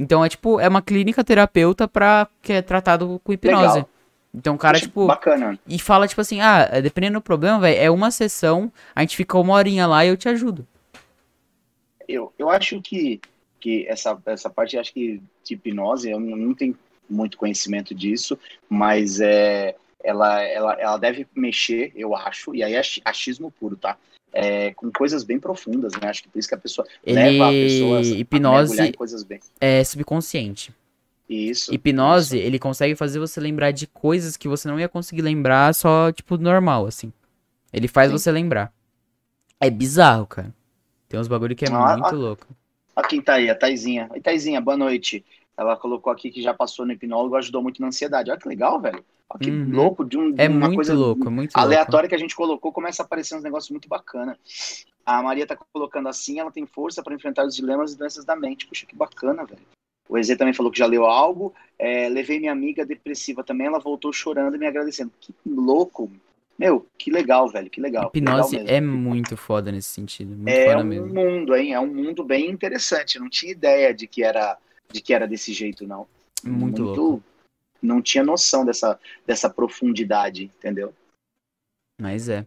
[0.00, 3.78] Então é tipo, é uma clínica terapeuta pra, que é tratado com hipnose.
[3.78, 3.88] Legal.
[4.34, 5.06] Então o cara, tipo.
[5.06, 5.58] Bacana.
[5.66, 9.38] E fala, tipo assim, ah, dependendo do problema, velho, é uma sessão, a gente fica
[9.38, 10.66] uma horinha lá e eu te ajudo.
[12.06, 13.20] Eu, eu acho que,
[13.60, 16.76] que essa, essa parte, acho que de hipnose, eu não tenho
[17.08, 22.82] muito conhecimento disso, mas é, ela, ela, ela deve mexer, eu acho, e aí é
[23.04, 23.96] achismo puro, tá?
[24.32, 26.08] É, com coisas bem profundas, né?
[26.08, 27.16] Acho que por isso que a pessoa Ele...
[27.16, 29.40] leva a pessoa hipnose a em coisas bem.
[29.58, 30.72] É subconsciente.
[31.28, 31.72] Isso.
[31.72, 32.46] Hipnose, isso.
[32.46, 36.36] ele consegue fazer você lembrar de coisas que você não ia conseguir lembrar só, tipo,
[36.38, 37.12] normal, assim.
[37.72, 38.18] Ele faz Sim.
[38.18, 38.72] você lembrar.
[39.60, 40.54] É bizarro, cara.
[41.08, 42.46] Tem uns bagulho que é ah, muito ah, louco.
[42.94, 44.08] Ó quem tá aí, a Taizinha.
[44.10, 45.24] Oi, Taizinha, boa noite.
[45.56, 48.30] Ela colocou aqui que já passou no hipnólogo ajudou muito na ansiedade.
[48.30, 49.04] Olha que legal, velho.
[49.30, 49.70] Olha que uhum.
[49.70, 52.08] louco de, um, de é uma muito coisa louco, é muito aleatória louco.
[52.08, 54.38] que a gente colocou, começa a aparecer uns negócios muito bacana.
[55.04, 58.34] A Maria tá colocando assim, ela tem força para enfrentar os dilemas e doenças da
[58.34, 58.66] mente.
[58.66, 59.60] Puxa, que bacana, velho.
[60.08, 61.54] O EZ também falou que já leu algo.
[61.78, 65.12] É, levei minha amiga depressiva também, ela voltou chorando e me agradecendo.
[65.20, 66.10] Que louco.
[66.58, 68.10] Meu, que legal, velho, que legal.
[68.12, 70.34] Hipnose legal é muito foda nesse sentido.
[70.34, 71.14] Muito é foda um mesmo.
[71.14, 71.72] mundo, hein?
[71.72, 73.20] É um mundo bem interessante.
[73.20, 74.58] Não tinha ideia de que era,
[74.90, 76.08] de que era desse jeito, não.
[76.42, 77.24] Muito, muito louco.
[77.80, 80.92] Não tinha noção dessa, dessa profundidade, entendeu?
[82.00, 82.44] Mas é.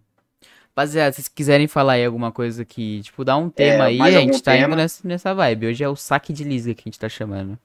[0.81, 3.87] Rapaziada, se vocês quiserem falar aí alguma coisa que, tipo, dá um é, tema é,
[3.87, 4.65] aí, a gente tá tema?
[4.65, 5.67] indo nessa, nessa vibe.
[5.67, 7.57] Hoje é o saque de lisga que a gente tá chamando.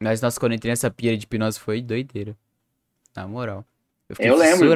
[0.00, 2.36] Mas, nossa, quando eu entrei nessa pira de hipnose foi doideira.
[3.16, 3.64] Na moral.
[4.08, 4.72] Eu, eu lembro.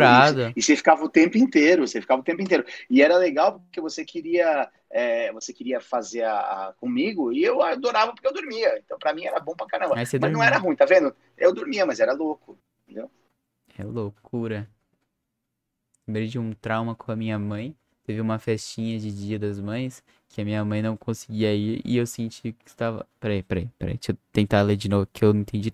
[0.50, 2.66] E, e você ficava o tempo inteiro, você ficava o tempo inteiro.
[2.90, 7.62] E era legal porque você queria, é, você queria fazer a, a, comigo e eu
[7.62, 8.78] adorava porque eu dormia.
[8.84, 9.94] Então pra mim era bom pra caramba.
[9.94, 11.14] Mas, mas não era ruim, tá vendo?
[11.38, 13.08] Eu dormia, mas era louco, entendeu?
[13.78, 14.68] É loucura.
[16.06, 17.74] Lembrei de um trauma com a minha mãe.
[18.04, 21.96] Teve uma festinha de Dia das Mães que a minha mãe não conseguia ir e
[21.96, 23.06] eu senti que estava.
[23.20, 23.94] Peraí, peraí, peraí.
[23.94, 25.70] Deixa eu tentar ler de novo que eu não entendi.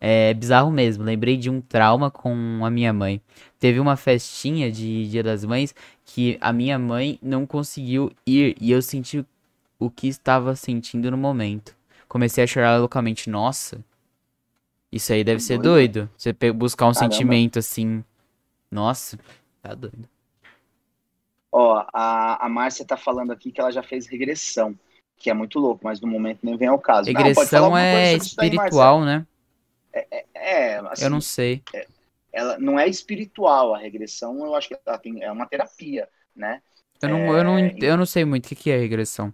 [0.00, 1.02] É bizarro mesmo.
[1.02, 3.20] Lembrei de um trauma com a minha mãe.
[3.58, 8.70] Teve uma festinha de Dia das Mães que a minha mãe não conseguiu ir e
[8.70, 9.24] eu senti
[9.78, 11.74] o que estava sentindo no momento.
[12.06, 13.28] Comecei a chorar loucamente.
[13.28, 13.84] Nossa,
[14.90, 16.08] isso aí deve ser doido.
[16.16, 17.12] Você buscar um Caramba.
[17.12, 18.04] sentimento assim.
[18.70, 19.18] Nossa.
[19.62, 20.08] Tá doido.
[21.50, 24.78] Ó, a, a Márcia tá falando aqui que ela já fez regressão,
[25.16, 27.10] que é muito louco, mas no momento nem vem ao caso.
[27.10, 29.26] Regressão não, é espiritual, né?
[29.92, 31.62] É, é, é assim, eu não sei.
[31.74, 31.86] É,
[32.32, 36.62] ela não é espiritual, a regressão eu acho que tem, é uma terapia, né?
[37.00, 39.32] Eu não, eu não, é, eu não sei muito o que é regressão.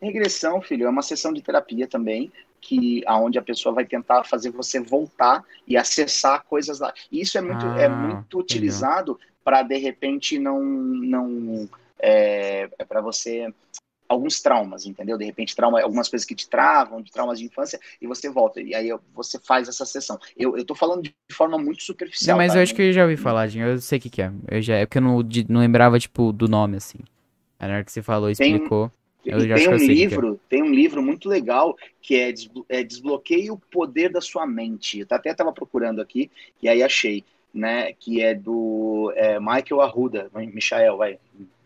[0.00, 4.50] Regressão, filho, é uma sessão de terapia também, que aonde a pessoa vai tentar fazer
[4.50, 6.92] você voltar e acessar coisas lá.
[7.10, 12.68] E isso é muito, é ah, é muito utilizado para de repente não não é,
[12.78, 13.52] é para você
[14.08, 15.18] alguns traumas, entendeu?
[15.18, 18.60] De repente trauma, algumas coisas que te travam, de traumas de infância e você volta
[18.60, 20.18] e aí você faz essa sessão.
[20.36, 22.36] Eu, eu tô falando de forma muito superficial.
[22.36, 22.58] Não, mas tá?
[22.58, 23.66] eu acho que eu já ouvi falar, Dinho.
[23.66, 24.32] Eu sei o que, que é.
[24.50, 26.98] Eu já é porque eu não, não lembrava tipo do nome assim.
[27.60, 28.88] Na hora que você falou, explicou.
[28.88, 28.98] Tem,
[29.28, 29.78] eu já tem um é.
[29.78, 30.38] livro, é.
[30.48, 32.32] tem um livro muito legal que é,
[32.68, 35.00] é Desbloqueie o Poder da Sua Mente.
[35.00, 36.30] Eu até estava procurando aqui
[36.62, 37.92] e aí achei, né?
[37.92, 41.18] Que é do é, Michael Arruda, Michael, vai,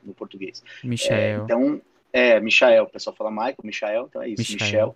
[0.02, 0.62] no português.
[0.82, 1.40] Michael.
[1.40, 1.80] É, então,
[2.12, 4.94] é, Michael, o pessoal fala Michael, Michael, então é isso, Michael.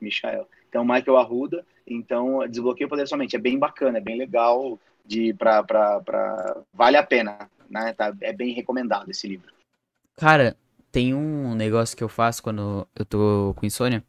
[0.00, 0.48] Michel, Michael.
[0.68, 3.36] Então, Michael Arruda, então, Desbloqueie o Poder da Sua Mente.
[3.36, 6.62] É bem bacana, é bem legal, de, pra, pra, pra...
[6.72, 7.92] vale a pena, né?
[7.92, 9.52] Tá, é bem recomendado esse livro.
[10.16, 10.56] Cara,
[10.96, 14.02] tem um negócio que eu faço quando eu tô com insônia.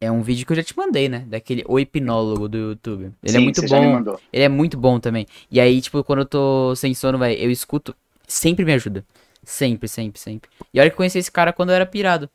[0.00, 1.24] É um vídeo que eu já te mandei, né?
[1.26, 3.02] Daquele O Hipnólogo do YouTube.
[3.02, 4.18] Ele é Sim, é muito bom.
[4.32, 5.26] Ele é muito bom também.
[5.50, 7.96] E aí, tipo, quando eu tô sem sono, vai, eu escuto.
[8.28, 9.04] Sempre me ajuda.
[9.42, 10.48] Sempre, sempre, sempre.
[10.72, 12.30] E olha que eu conheci esse cara quando eu era pirado.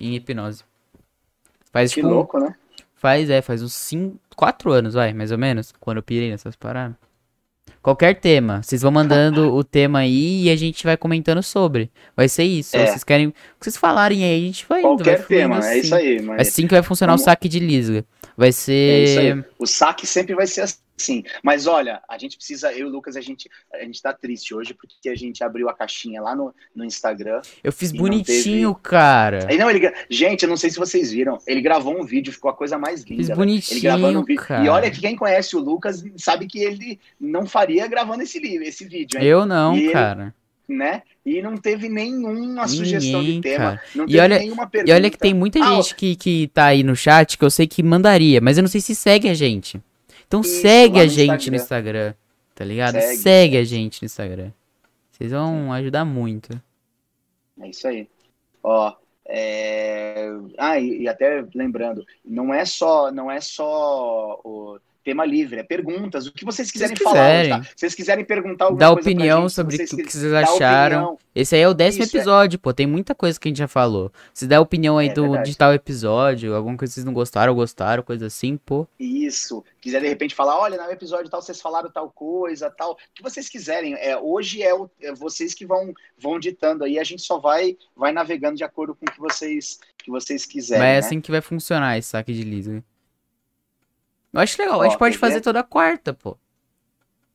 [0.00, 0.64] Em hipnose.
[1.70, 2.54] Faz, que tipo, louco, né?
[2.94, 5.74] Faz, é, faz uns 5, 4 anos, vai, mais ou menos.
[5.78, 6.96] Quando eu pirei nessas paradas.
[7.88, 8.62] Qualquer tema.
[8.62, 11.90] Vocês vão mandando o tema aí e a gente vai comentando sobre.
[12.14, 12.76] Vai ser isso.
[12.76, 12.84] É.
[12.84, 13.28] Vocês querem.
[13.28, 15.18] O que vocês falarem aí, a gente vai Qualquer indo.
[15.20, 15.68] Vai tema, assim.
[15.68, 16.20] é isso aí.
[16.20, 16.48] Mas...
[16.48, 17.22] Assim que vai funcionar Vamos...
[17.22, 18.04] o saque de Lisga.
[18.38, 18.72] Vai ser.
[18.72, 19.44] É isso aí.
[19.58, 20.62] O saque sempre vai ser
[20.96, 24.12] Sim, mas olha, a gente precisa, eu e o Lucas, a gente, a gente tá
[24.12, 27.40] triste hoje porque a gente abriu a caixinha lá no, no Instagram.
[27.62, 28.82] Eu fiz bonitinho, teve...
[28.82, 29.46] cara.
[29.48, 32.50] Aí, não, ele, gente, eu não sei se vocês viram, ele gravou um vídeo, ficou
[32.50, 33.22] a coisa mais linda.
[33.22, 34.42] Fiz bonitinho, ele gravando um vídeo.
[34.42, 34.64] Cara.
[34.64, 38.84] E olha que quem conhece o Lucas sabe que ele não faria gravando esse, esse
[38.84, 39.20] vídeo.
[39.20, 39.24] Hein?
[39.24, 40.34] Eu não, e cara.
[40.68, 41.02] Ele, né?
[41.28, 44.90] E não teve nenhuma Ninguém, sugestão de tema, não e olha, nenhuma pergunta.
[44.90, 47.50] E olha que tem muita ah, gente que, que tá aí no chat que eu
[47.50, 49.78] sei que mandaria, mas eu não sei se segue a gente.
[50.26, 51.50] Então Isso, segue a gente Instagram.
[51.50, 52.14] no Instagram,
[52.54, 52.94] tá ligado?
[52.94, 53.16] Segue.
[53.18, 54.50] segue a gente no Instagram.
[55.10, 56.48] Vocês vão ajudar muito.
[57.60, 58.08] É isso aí.
[58.62, 58.94] Ó,
[59.26, 60.30] é...
[60.56, 64.78] ah, e, e, até lembrando, não é só, não é só o
[65.08, 67.48] tema livre, é perguntas, o que vocês quiserem vocês falar.
[67.48, 67.62] Tá?
[67.62, 71.04] Se vocês quiserem perguntar alguma Dá coisa opinião gente, sobre o que, vocês acharam.
[71.04, 71.18] Opinião.
[71.34, 72.20] Esse aí é o décimo Isso, é.
[72.20, 72.58] episódio, é.
[72.58, 72.74] pô.
[72.74, 74.12] Tem muita coisa que a gente já falou.
[74.34, 77.54] Se der opinião aí é, do, de tal episódio, alguma coisa que vocês não gostaram
[77.54, 78.86] ou gostaram, coisa assim, pô.
[79.00, 79.64] Isso.
[79.80, 82.92] Quiser de repente falar, olha, no episódio tal vocês falaram tal coisa, tal.
[82.92, 83.94] O que vocês quiserem.
[83.94, 87.78] É, hoje é, o, é vocês que vão, vão ditando aí, a gente só vai,
[87.96, 90.82] vai navegando de acordo com o que vocês, que vocês quiserem.
[90.82, 90.98] Mas é né?
[90.98, 92.84] assim que vai funcionar esse saque de liso.
[94.38, 94.78] Eu acho legal.
[94.78, 96.36] Ó, a gente pode fazer toda quarta, pô.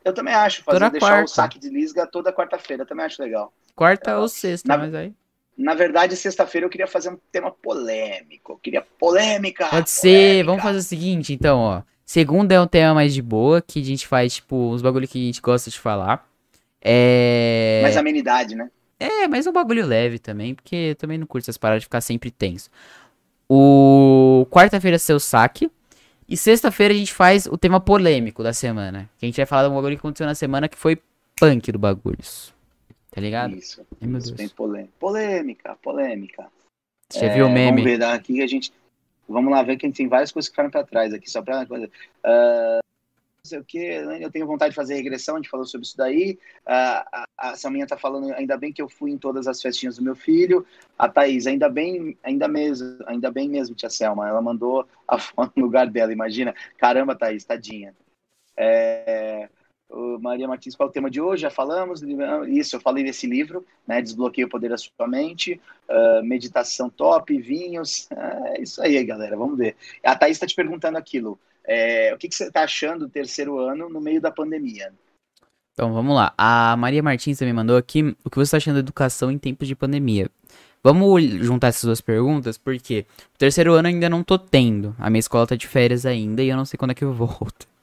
[0.05, 0.63] Eu também acho.
[0.63, 1.25] Fazer, toda deixar quarta.
[1.25, 2.85] o saque de lisga toda quarta-feira.
[2.85, 3.53] Também acho legal.
[3.75, 5.13] Quarta é, ou sexta, na, mas aí.
[5.57, 8.53] Na verdade, sexta-feira eu queria fazer um tema polêmico.
[8.53, 9.67] Eu queria polêmica.
[9.67, 10.45] Pode ser.
[10.45, 11.81] Vamos fazer o seguinte, então, ó.
[12.05, 15.21] Segunda é um tema mais de boa, que a gente faz, tipo, uns bagulho que
[15.21, 16.25] a gente gosta de falar.
[16.81, 17.79] É.
[17.81, 18.69] Mais amenidade, né?
[18.99, 22.01] É, mas um bagulho leve também, porque eu também não curto essas paradas de ficar
[22.01, 22.69] sempre tenso.
[23.49, 25.69] O quarta-feira é seu saque.
[26.27, 29.09] E sexta-feira a gente faz o tema polêmico da semana.
[29.17, 30.97] Que a gente vai falar de um bagulho que aconteceu na semana que foi
[31.39, 32.53] punk do bagulhos.
[33.11, 33.55] Tá ligado?
[33.55, 33.85] Isso.
[34.01, 34.51] Ai, meu isso Deus.
[34.53, 34.93] polêmica.
[34.99, 36.47] Polêmica, polêmica.
[37.09, 37.81] Você é, viu o meme?
[37.81, 38.73] Vamos ver daqui a gente.
[39.27, 41.85] Vamos lá ver que tem várias coisas que ficaram pra trás aqui, só pra coisa.
[41.85, 42.83] Uh,
[43.45, 46.39] sei o que, eu tenho vontade de fazer regressão, a gente falou sobre isso daí.
[46.65, 50.03] a, a Saminha tá falando, ainda bem que eu fui em todas as festinhas do
[50.03, 50.65] meu filho.
[50.97, 54.29] A Thaís, ainda bem, ainda mesmo, ainda bem mesmo, tia Selma.
[54.29, 56.55] Ela mandou a foto no lugar dela, imagina.
[56.77, 57.93] Caramba, Thaís, tadinha.
[58.55, 59.49] É,
[60.21, 61.41] Maria Martins, qual é o tema de hoje?
[61.41, 62.01] Já falamos.
[62.47, 64.01] Isso, eu falei desse livro, né?
[64.01, 68.07] Desbloqueio o Poder da Sua Mente, uh, meditação top, vinhos.
[68.11, 69.75] É isso aí, galera, vamos ver.
[70.01, 71.37] A Thaís está te perguntando aquilo.
[71.65, 74.91] É, o que, que você está achando do terceiro ano no meio da pandemia?
[75.73, 76.33] Então, vamos lá.
[76.37, 79.67] A Maria Martins também mandou aqui o que você está achando da educação em tempos
[79.67, 80.29] de pandemia.
[80.83, 84.93] Vamos juntar essas duas perguntas, porque o terceiro ano ainda não tô tendo.
[84.99, 87.13] A minha escola tá de férias ainda e eu não sei quando é que eu
[87.13, 87.67] volto.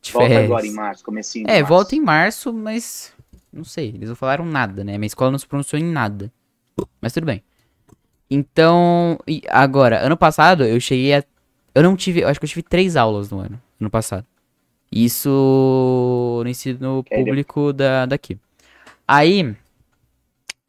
[0.00, 0.44] De volta férias.
[0.44, 3.12] agora em março, comecinho É, volta em março, mas
[3.52, 4.96] não sei, eles não falaram nada, né?
[4.96, 6.30] Minha escola não se pronunciou em nada.
[7.00, 7.42] Mas tudo bem.
[8.30, 9.18] Então,
[9.48, 11.24] agora, ano passado eu cheguei a
[11.76, 12.20] eu não tive.
[12.20, 14.24] Eu acho que eu tive três aulas no ano, no passado.
[14.90, 18.38] Isso no ensino público da, daqui.
[19.06, 19.54] Aí.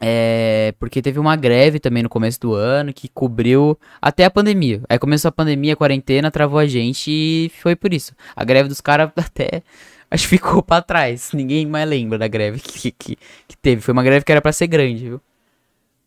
[0.01, 0.73] É.
[0.77, 4.81] Porque teve uma greve também no começo do ano que cobriu até a pandemia.
[4.89, 8.13] Aí começou a pandemia, a quarentena, travou a gente e foi por isso.
[8.35, 9.63] A greve dos caras até.
[10.11, 11.31] Acho que ficou pra trás.
[11.31, 13.81] Ninguém mais lembra da greve que, que, que teve.
[13.81, 15.21] Foi uma greve que era para ser grande, viu?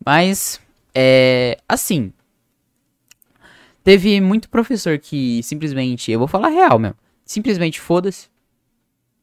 [0.05, 0.61] Mas.
[0.93, 1.57] É.
[1.67, 2.13] Assim.
[3.83, 8.29] Teve muito professor que simplesmente, eu vou falar real mesmo, simplesmente foda-se,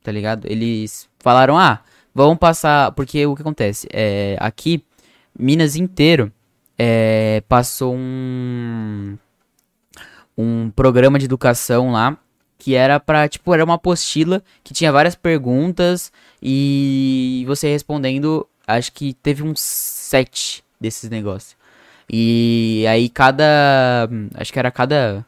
[0.03, 0.47] tá ligado?
[0.47, 1.83] Eles falaram, ah,
[2.15, 4.85] vamos passar, porque o que acontece, é, aqui,
[5.39, 6.33] Minas inteiro,
[6.77, 9.17] é, passou um,
[10.37, 12.19] um programa de educação lá,
[12.59, 18.93] que era pra, tipo, era uma apostila que tinha várias perguntas e você respondendo, acho
[18.93, 21.58] que teve uns sete desses negócios.
[22.11, 24.09] E aí cada.
[24.35, 25.25] Acho que era cada.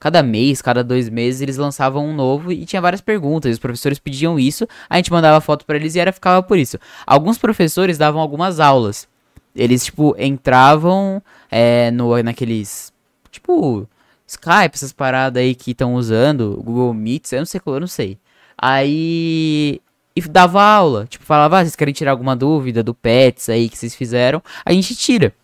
[0.00, 3.52] Cada mês, cada dois meses, eles lançavam um novo e tinha várias perguntas.
[3.54, 6.78] Os professores pediam isso, a gente mandava foto para eles e era ficava por isso.
[7.06, 9.08] Alguns professores davam algumas aulas.
[9.56, 12.92] Eles, tipo, entravam é, no, naqueles.
[13.30, 13.88] Tipo,
[14.26, 18.18] Skype, essas paradas aí que estão usando, Google Meets, eu não sei, eu não sei.
[18.58, 19.80] Aí
[20.16, 21.06] e dava aula.
[21.06, 24.42] Tipo, falava, ah, vocês querem tirar alguma dúvida do PETS aí que vocês fizeram?
[24.64, 25.34] A gente tira.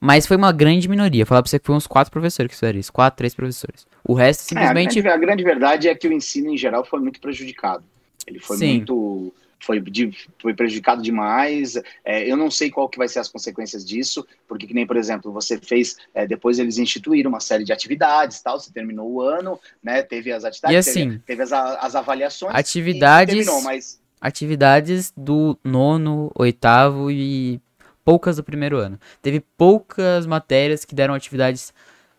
[0.00, 1.26] Mas foi uma grande minoria.
[1.26, 2.92] Falar pra você que foi uns quatro professores que fizeram isso.
[2.92, 3.86] Quatro, três professores.
[4.04, 4.98] O resto simplesmente.
[4.98, 7.84] É, a, grande, a, grande, verdade é que o ensino em geral foi muito prejudicado.
[8.26, 8.74] Ele foi Sim.
[8.76, 9.34] muito.
[9.60, 9.82] Foi,
[10.40, 11.74] foi prejudicado demais.
[12.04, 14.96] É, eu não sei qual que vai ser as consequências disso, porque que nem, por
[14.96, 18.60] exemplo, você fez, é, depois eles instituíram uma série de atividades, tal.
[18.60, 20.02] Você terminou o ano, né?
[20.02, 22.54] Teve as atividades, e assim, teve, teve as, as avaliações.
[22.54, 23.34] Atividades.
[23.34, 24.00] Terminou, mas...
[24.20, 27.60] Atividades do nono, oitavo e
[28.08, 28.98] poucas do primeiro ano.
[29.20, 31.74] Teve poucas matérias que deram atividades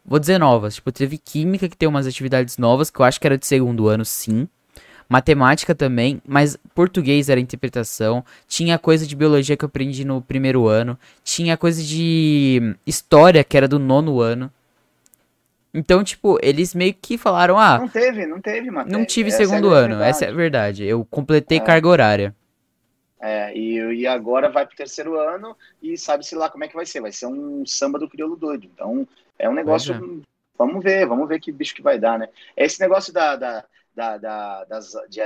[0.06, 0.76] vou dizer novas.
[0.76, 3.88] Tipo, teve química que tem umas atividades novas, que eu acho que era de segundo
[3.88, 4.48] ano, sim.
[5.10, 8.24] Matemática também, mas português era interpretação.
[8.48, 10.96] Tinha coisa de biologia que eu aprendi no primeiro ano.
[11.24, 14.52] Tinha coisa de história que era do nono ano.
[15.74, 17.80] Então, tipo, eles meio que falaram, ah.
[17.80, 18.92] Não teve, não teve, mano.
[18.92, 20.86] Não tive essa segundo é ano, essa é a verdade.
[20.86, 21.62] Eu completei é.
[21.62, 22.36] carga horária.
[23.22, 26.86] É, e, e agora vai pro terceiro ano e sabe-se lá como é que vai
[26.86, 27.02] ser.
[27.02, 28.66] Vai ser um samba do crioulo doido.
[28.66, 29.08] Então,
[29.38, 29.94] é um negócio.
[29.94, 30.30] É.
[30.58, 32.28] Vamos ver, vamos ver que bicho que vai dar, né?
[32.56, 33.66] Esse negócio da, da
[33.96, 35.20] da, da das, de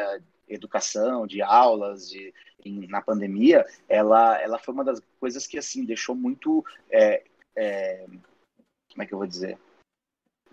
[0.48, 2.34] educação, de aulas, de,
[2.66, 6.66] em, na pandemia, ela, ela foi uma das coisas que, assim, deixou muito...
[6.90, 7.24] É,
[7.56, 8.06] é,
[8.92, 9.58] como é que eu vou dizer?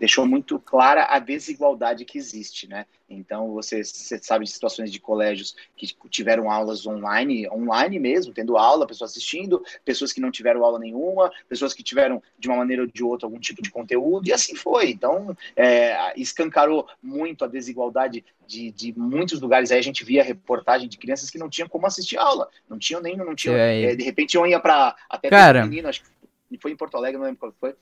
[0.01, 2.87] Deixou muito clara a desigualdade que existe, né?
[3.07, 8.57] Então, você, você, sabe de situações de colégios que tiveram aulas online, online mesmo, tendo
[8.57, 12.81] aula, pessoas assistindo, pessoas que não tiveram aula nenhuma, pessoas que tiveram, de uma maneira
[12.81, 14.89] ou de outra, algum tipo de conteúdo, e assim foi.
[14.89, 19.71] Então, é, escancarou muito a desigualdade de, de, muitos lugares.
[19.71, 23.03] Aí a gente via reportagem de crianças que não tinham como assistir aula, não tinham
[23.03, 25.63] nem, não tinham, é, de repente eu ia para até Cara...
[25.63, 27.75] menino, acho que foi em Porto Alegre, não lembro qual foi,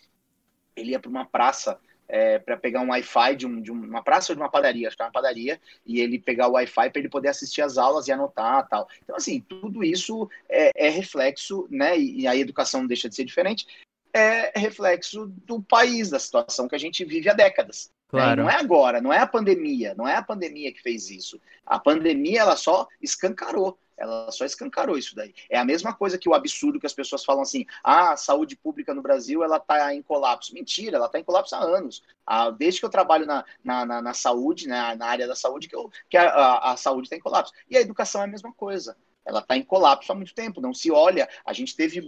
[0.76, 1.80] ele ia para uma praça
[2.10, 4.98] é, para pegar um Wi-Fi de, um, de, uma praça ou de uma padaria, acho
[4.98, 8.08] que é uma padaria, e ele pegar o Wi-Fi para ele poder assistir as aulas
[8.08, 8.90] e anotar tal.
[9.04, 11.98] Então, assim, tudo isso é, é reflexo, né?
[11.98, 13.68] E, e a educação deixa de ser diferente,
[14.12, 17.92] é reflexo do país, da situação que a gente vive há décadas.
[18.12, 18.20] Né?
[18.20, 18.38] Claro.
[18.38, 18.44] Né?
[18.44, 21.40] Não é agora, não é a pandemia, não é a pandemia que fez isso.
[21.66, 25.34] A pandemia ela só escancarou ela só escancarou isso daí.
[25.50, 28.56] É a mesma coisa que o absurdo que as pessoas falam assim: ah, a saúde
[28.56, 30.54] pública no Brasil ela está em colapso.
[30.54, 32.02] Mentira, ela está em colapso há anos.
[32.26, 35.68] Ah, desde que eu trabalho na, na, na, na saúde, né, na área da saúde,
[35.68, 37.52] que, eu, que a, a, a saúde está em colapso.
[37.70, 38.96] E a educação é a mesma coisa.
[39.26, 40.62] Ela está em colapso há muito tempo.
[40.62, 41.28] Não se olha.
[41.46, 42.02] A gente teve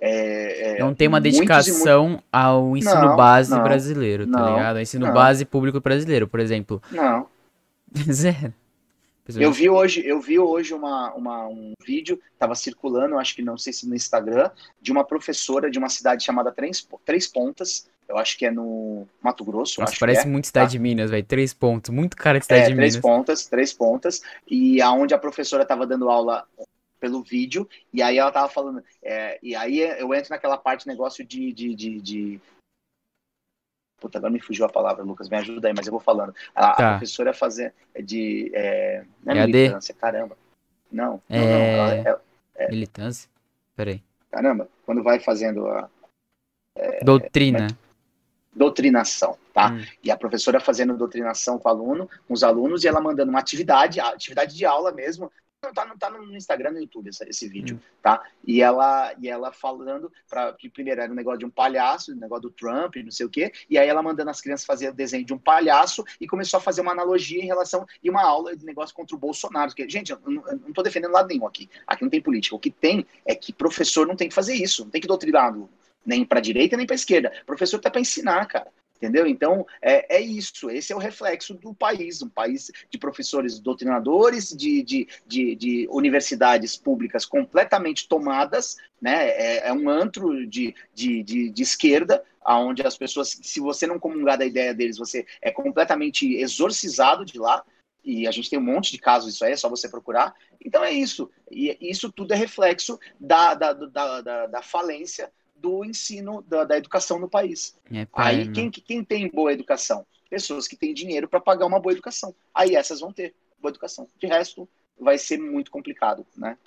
[0.00, 2.24] é, é, não tem uma dedicação muito...
[2.32, 4.76] ao ensino não, base não, brasileiro, tá não, ligado?
[4.76, 6.82] Ao ensino base público brasileiro, por exemplo.
[6.90, 7.28] Não.
[8.10, 8.52] Zero.
[9.26, 13.56] Eu vi hoje, eu vi hoje uma, uma um vídeo, estava circulando, acho que não
[13.56, 14.50] sei se no Instagram,
[14.80, 19.06] de uma professora de uma cidade chamada Três, Três Pontas, eu acho que é no
[19.22, 19.80] Mato Grosso.
[19.80, 20.72] Nossa, parece é, muito cidade tá?
[20.72, 21.24] de Minas, velho.
[21.24, 23.02] Três pontos, muito cara de cidade é, de três Minas.
[23.02, 24.22] Três pontas, três pontas.
[24.46, 26.46] E aonde a professora estava dando aula
[27.00, 28.82] pelo vídeo, e aí ela estava falando.
[29.02, 32.40] É, e aí eu entro naquela parte negócio de, de, de, de
[34.04, 36.34] Puta, agora me fugiu a palavra, Lucas, me ajuda aí, mas eu vou falando.
[36.54, 36.88] A, tá.
[36.88, 37.72] a professora fazer
[38.04, 38.50] de.
[38.52, 40.36] É, não é militância, caramba.
[40.92, 41.38] Não, é...
[41.38, 42.18] não, não é,
[42.54, 43.30] é, militância?
[43.74, 44.02] Peraí.
[44.30, 45.88] Caramba, quando vai fazendo a.
[46.76, 47.68] É, Doutrina.
[48.54, 49.70] doutrinação, tá?
[49.70, 49.82] Hum.
[50.02, 53.40] E a professora fazendo doutrinação com o aluno, com os alunos, e ela mandando uma
[53.40, 55.32] atividade, atividade de aula mesmo,
[55.72, 57.88] tá, não tá no Instagram, no YouTube esse, esse vídeo, hum.
[58.02, 58.22] tá?
[58.46, 62.16] E ela, e ela falando para que primeiro era um negócio de um palhaço, um
[62.16, 64.94] negócio do Trump, não sei o quê, e aí ela mandando as crianças fazer o
[64.94, 68.56] desenho de um palhaço e começou a fazer uma analogia em relação e uma aula
[68.56, 69.70] de negócio contra o Bolsonaro.
[69.70, 71.70] Porque, gente, eu não, eu não tô defendendo lado nenhum aqui.
[71.86, 72.56] Aqui não tem política.
[72.56, 75.54] O que tem é que professor não tem que fazer isso, não tem que doutrinar
[76.04, 77.32] nem para direita nem para esquerda.
[77.42, 78.70] O professor tá para ensinar, cara.
[78.96, 79.26] Entendeu?
[79.26, 80.70] Então, é, é isso.
[80.70, 85.88] Esse é o reflexo do país, um país de professores doutrinadores, de, de, de, de
[85.90, 89.28] universidades públicas completamente tomadas, né?
[89.30, 93.98] É, é um antro de, de, de, de esquerda, onde as pessoas, se você não
[93.98, 97.64] comungar da ideia deles, você é completamente exorcizado de lá.
[98.04, 100.34] E a gente tem um monte de casos isso aí, é só você procurar.
[100.64, 101.30] Então é isso.
[101.50, 106.76] E isso tudo é reflexo da, da, da, da, da falência do ensino, da, da
[106.76, 107.76] educação no país.
[107.92, 110.06] É, Aí, quem, quem tem boa educação?
[110.28, 112.34] Pessoas que têm dinheiro para pagar uma boa educação.
[112.52, 114.08] Aí essas vão ter boa educação.
[114.18, 116.58] De resto, vai ser muito complicado, né?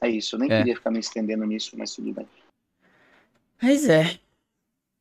[0.00, 0.34] É isso.
[0.36, 0.58] Eu nem é.
[0.58, 2.28] queria ficar me estendendo nisso, mas tudo bem.
[3.60, 4.18] Mas é.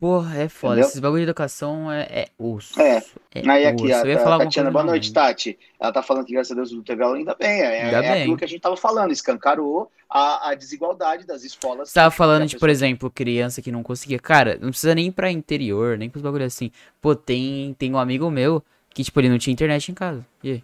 [0.06, 0.74] Porra, é foda.
[0.74, 0.88] Entendeu?
[0.88, 2.80] Esses bagulho de educação é, é osso.
[2.80, 3.04] É.
[3.34, 5.58] é Aí aqui, a, a Tatiana, boa noite, Tati.
[5.80, 7.62] Ela tá falando que, graças a Deus, o teve aula ainda bem.
[7.62, 8.22] É, ainda é bem.
[8.22, 11.90] aquilo que a gente tava falando, escancarou a, a desigualdade das escolas.
[11.90, 14.20] Você tava falando de, por exemplo, criança que não conseguia.
[14.20, 16.70] Cara, não precisa nem ir pra interior, nem pros bagulho assim.
[17.02, 20.24] Pô, tem, tem um amigo meu que, tipo, ele não tinha internet em casa.
[20.44, 20.64] E aí?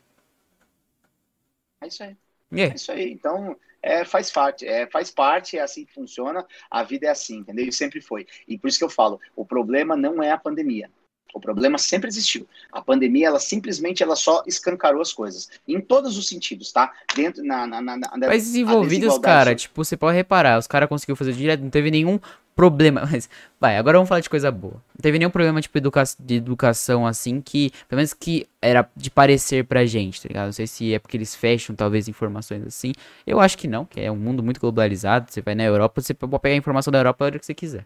[1.81, 2.15] É isso aí.
[2.53, 3.11] É isso aí.
[3.11, 7.38] Então, é, faz parte, é, faz parte, é assim que funciona, a vida é assim,
[7.38, 7.65] entendeu?
[7.65, 8.27] E sempre foi.
[8.47, 10.89] E por isso que eu falo, o problema não é a pandemia.
[11.34, 12.45] O problema sempre existiu.
[12.71, 15.49] A pandemia, ela simplesmente, ela só escancarou as coisas.
[15.65, 16.91] Em todos os sentidos, tá?
[17.15, 17.65] Dentro, na...
[17.65, 21.61] na, na, na Mas envolvidos, cara, tipo, você pode reparar, os caras conseguiram fazer direto,
[21.61, 22.19] não teve nenhum
[22.55, 23.01] problema.
[23.09, 23.29] Mas,
[23.59, 24.73] vai, agora vamos falar de coisa boa.
[24.73, 29.09] Não teve nenhum problema, tipo, educa de educação, assim, que, pelo menos que era de
[29.09, 30.45] parecer pra gente, tá ligado?
[30.45, 32.93] Não sei se é porque eles fecham, talvez, informações assim.
[33.25, 35.31] Eu acho que não, que é um mundo muito globalizado.
[35.31, 37.53] Você vai na Europa, você pode pegar a informação da Europa a hora que você
[37.53, 37.85] quiser.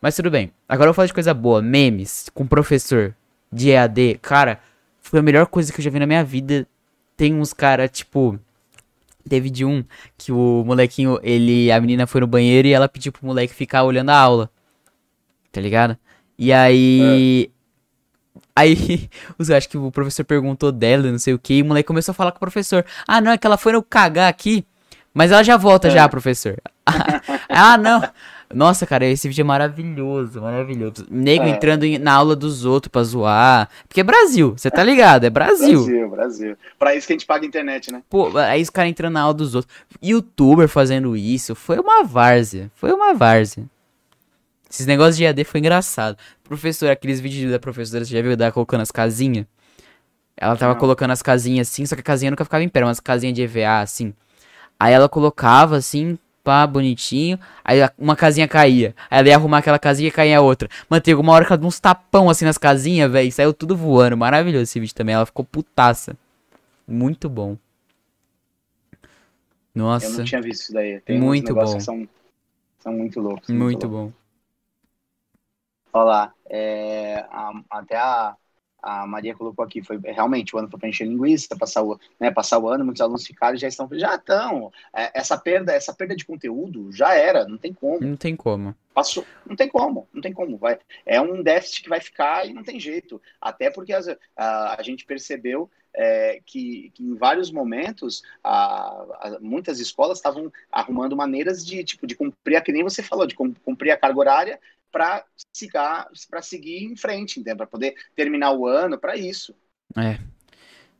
[0.00, 0.50] Mas tudo bem.
[0.68, 1.60] Agora eu vou falar de coisa boa.
[1.60, 3.14] Memes com professor
[3.52, 4.18] de EAD.
[4.22, 4.58] Cara,
[5.00, 6.66] foi a melhor coisa que eu já vi na minha vida.
[7.16, 8.38] Tem uns cara, tipo.
[9.28, 9.84] Teve de um
[10.16, 11.70] que o molequinho, ele.
[11.70, 14.50] A menina foi no banheiro e ela pediu pro moleque ficar olhando a aula.
[15.52, 15.96] Tá ligado?
[16.38, 17.50] E aí.
[17.56, 17.60] É.
[18.56, 19.08] Aí,
[19.38, 22.12] eu acho que o professor perguntou dela, não sei o que, e o moleque começou
[22.12, 22.84] a falar com o professor.
[23.06, 24.64] Ah, não, é que ela foi no cagar aqui,
[25.14, 25.90] mas ela já volta é.
[25.90, 26.56] já, professor.
[27.48, 28.02] ah, não.
[28.52, 31.06] Nossa, cara, esse vídeo é maravilhoso, maravilhoso.
[31.08, 31.50] Nego é.
[31.50, 33.68] entrando na aula dos outros pra zoar.
[33.86, 35.24] Porque é Brasil, você tá ligado?
[35.24, 35.84] É Brasil.
[35.84, 36.56] Brasil, Brasil.
[36.76, 38.02] Pra isso que a gente paga a internet, né?
[38.10, 39.72] Pô, aí os caras entrando na aula dos outros.
[40.02, 41.54] Youtuber fazendo isso.
[41.54, 42.70] Foi uma várzea.
[42.74, 43.64] Foi uma várzea.
[44.68, 46.16] Esses negócios de AD foi engraçado.
[46.42, 49.46] Professor, aqueles vídeos da professora, você já viu dela colocando as casinhas?
[50.36, 50.80] Ela tava Não.
[50.80, 53.42] colocando as casinhas assim, só que a casinha nunca ficava em pé, umas casinhas de
[53.42, 54.14] EVA assim.
[54.78, 57.38] Aí ela colocava assim, pá, bonitinho.
[57.64, 58.94] Aí uma casinha caía.
[59.10, 60.68] Aí ela ia arrumar aquela casinha e caía a outra.
[60.88, 63.30] Mano, teve uma hora que ela deu uns tapão assim nas casinhas, velho.
[63.32, 64.16] Saiu tudo voando.
[64.16, 65.14] Maravilhoso esse vídeo também.
[65.14, 66.16] Ela ficou putaça.
[66.86, 67.56] Muito bom.
[69.74, 70.06] Nossa.
[70.06, 71.00] Eu não tinha visto isso daí.
[71.00, 71.80] Tem muito bom.
[71.80, 72.08] são,
[72.80, 73.48] são muito loucos.
[73.48, 74.12] Muito, muito bom.
[75.92, 76.32] Olha lá.
[76.48, 78.34] É, a, até a,
[78.82, 82.30] a Maria colocou aqui, foi realmente o ano foi para encher linguiça, passar o, né,
[82.30, 84.72] passar o ano, muitos alunos ficaram já estão, já estão.
[84.94, 88.00] É, essa perda, essa perda de conteúdo já era, não tem como.
[88.00, 88.74] Não tem como.
[88.92, 90.56] Passou, não tem como, não tem como.
[90.56, 93.20] Vai, é um déficit que vai ficar e não tem jeito.
[93.40, 98.50] Até porque as, a, a gente percebeu é, que, que, em vários momentos a,
[99.20, 103.26] a, muitas escolas estavam arrumando maneiras de tipo de cumprir a que nem você falou
[103.26, 104.60] de cumprir a carga horária
[104.90, 105.24] para
[106.42, 109.54] seguir em frente, para poder terminar o ano, para isso.
[109.96, 110.18] É.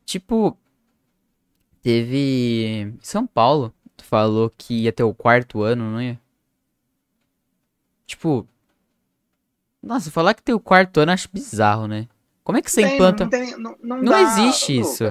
[0.05, 0.57] Tipo,
[1.81, 6.19] teve São Paulo, tu falou que ia ter o quarto ano, não ia?
[8.05, 8.47] Tipo,
[9.81, 12.07] nossa, falar que tem o quarto ano acho bizarro, né?
[12.43, 13.23] Como é que você tem, implanta?
[13.23, 15.05] Não, tem, não, não, não dá, existe isso.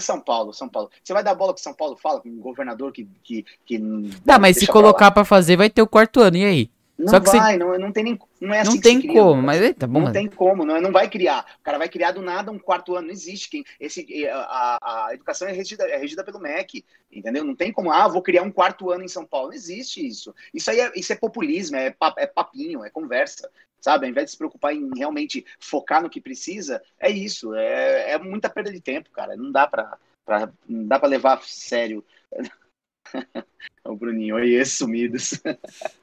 [0.00, 0.90] São Paulo, São Paulo.
[1.02, 3.08] Você vai dar bola que São Paulo fala, com um governador que.
[3.22, 3.80] que, que
[4.24, 6.70] tá, mas se colocar para fazer, vai ter o quarto ano, e aí?
[6.98, 7.58] Não Só que vai, você...
[7.58, 8.18] não, não tem nem.
[8.40, 10.00] Não é assim Não tem cria, como, mas tá bom.
[10.00, 11.44] Não tem como, não, não vai criar.
[11.58, 13.06] O cara vai criar do nada um quarto ano.
[13.06, 13.48] Não existe.
[13.48, 17.44] Quem, esse, a, a educação é regida, é regida pelo MEC, entendeu?
[17.44, 19.48] Não tem como, ah, vou criar um quarto ano em São Paulo.
[19.48, 20.34] Não existe isso.
[20.52, 23.50] Isso aí é, isso é populismo, é, é papinho, é conversa
[23.82, 24.06] sabe?
[24.06, 27.52] Ao invés de se preocupar em realmente focar no que precisa, é isso.
[27.54, 29.36] É, é muita perda de tempo, cara.
[29.36, 32.04] Não dá pra, pra não dá para levar a sério.
[33.84, 35.42] o Bruninho, oi, sumidos.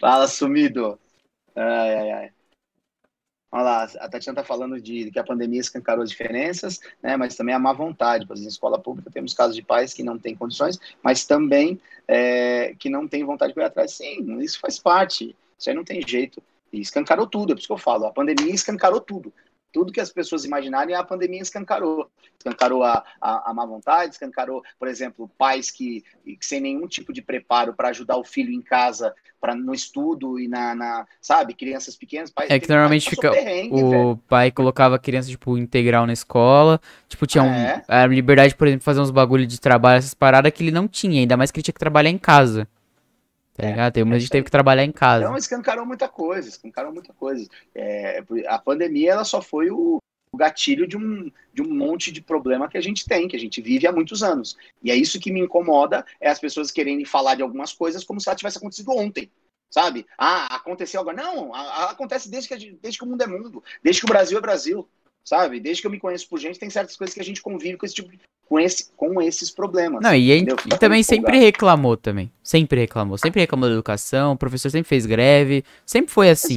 [0.00, 0.98] Fala, sumido.
[1.54, 2.32] Ai, ai, ai.
[3.50, 7.36] Olha lá, a Tatiana está falando de que a pandemia escancarou as diferenças, né, mas
[7.36, 8.26] também a má vontade.
[8.26, 11.80] Por exemplo, em escola pública temos casos de pais que não têm condições, mas também
[12.08, 13.92] é, que não têm vontade de ir atrás.
[13.92, 15.36] Sim, isso faz parte.
[15.56, 16.42] Isso aí não tem jeito.
[16.72, 18.06] E escancarou tudo, é por isso que eu falo.
[18.06, 19.32] A pandemia escancarou tudo
[19.74, 22.08] tudo que as pessoas imaginarem, a pandemia escancarou.
[22.38, 27.12] Escancarou a, a, a má vontade, escancarou, por exemplo, pais que, que sem nenhum tipo
[27.12, 31.54] de preparo para ajudar o filho em casa, para no estudo e na, na, sabe,
[31.54, 32.30] crianças pequenas.
[32.30, 33.30] Pais, é que normalmente fica.
[33.30, 34.20] o velho.
[34.28, 36.80] pai colocava a criança, tipo, integral na escola.
[37.08, 37.76] Tipo, tinha é.
[37.76, 40.86] um, a liberdade, por exemplo, fazer uns bagulho de trabalho, essas paradas que ele não
[40.86, 42.68] tinha, ainda mais que ele tinha que trabalhar em casa.
[43.54, 43.92] Tá é, ligado?
[43.92, 45.24] Tem é gente teve que trabalhar em casa.
[45.24, 47.48] Então, escancarou muita coisa, escancarou muita coisa.
[47.74, 49.98] É, a pandemia, ela só foi o,
[50.32, 53.40] o gatilho de um, de um monte de problema que a gente tem, que a
[53.40, 54.56] gente vive há muitos anos.
[54.82, 58.20] E é isso que me incomoda, é as pessoas querendo falar de algumas coisas como
[58.20, 59.30] se ela tivesse acontecido ontem.
[59.70, 60.06] Sabe?
[60.18, 61.16] Ah, aconteceu agora.
[61.16, 64.06] Não, a, a, acontece desde que, gente, desde que o mundo é mundo, desde que
[64.06, 64.88] o Brasil é Brasil
[65.24, 65.58] sabe?
[65.60, 67.86] Desde que eu me conheço por gente, tem certas coisas que a gente convive com
[67.86, 68.10] esse tipo
[68.46, 70.02] com, esse, com esses problemas.
[70.02, 72.30] Não, e, e também sempre reclamou também.
[72.42, 73.16] Sempre reclamou.
[73.16, 76.56] Sempre reclamou da educação, o professor sempre fez greve, sempre foi assim.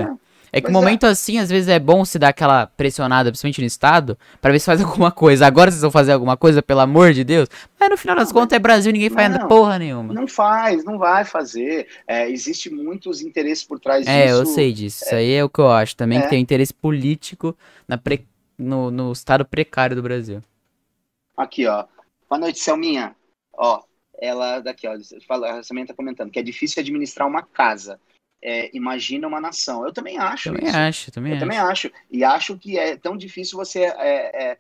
[0.52, 1.10] É que no momento é.
[1.10, 4.66] assim, às vezes é bom se dar aquela pressionada, principalmente no Estado, para ver se
[4.66, 5.46] faz alguma coisa.
[5.46, 7.50] Agora vocês vão fazer alguma coisa, pelo amor de Deus.
[7.80, 10.14] Mas no final das não, contas é Brasil, ninguém faz não, porra nenhuma.
[10.14, 11.88] Não faz, não vai fazer.
[12.08, 14.36] É, existe muitos interesses por trás é, disso.
[14.36, 15.04] É, eu sei disso.
[15.04, 16.30] Isso aí é o que eu acho também, que é.
[16.30, 17.56] tem interesse político
[17.88, 18.26] na pre
[18.58, 20.42] no, no estado precário do Brasil.
[21.36, 21.86] Aqui, ó.
[22.30, 23.16] Boa noite, Selminha.
[23.54, 23.84] Ó,
[24.20, 24.98] ela daqui, ó,
[25.28, 28.00] fala, a Selminha tá comentando que é difícil administrar uma casa.
[28.42, 29.86] É, imagina uma nação.
[29.86, 30.52] Eu também acho.
[30.52, 30.78] Também isso.
[30.78, 31.46] acho, também Eu acho.
[31.46, 31.92] também acho.
[32.12, 34.58] E acho que é tão difícil você é, é,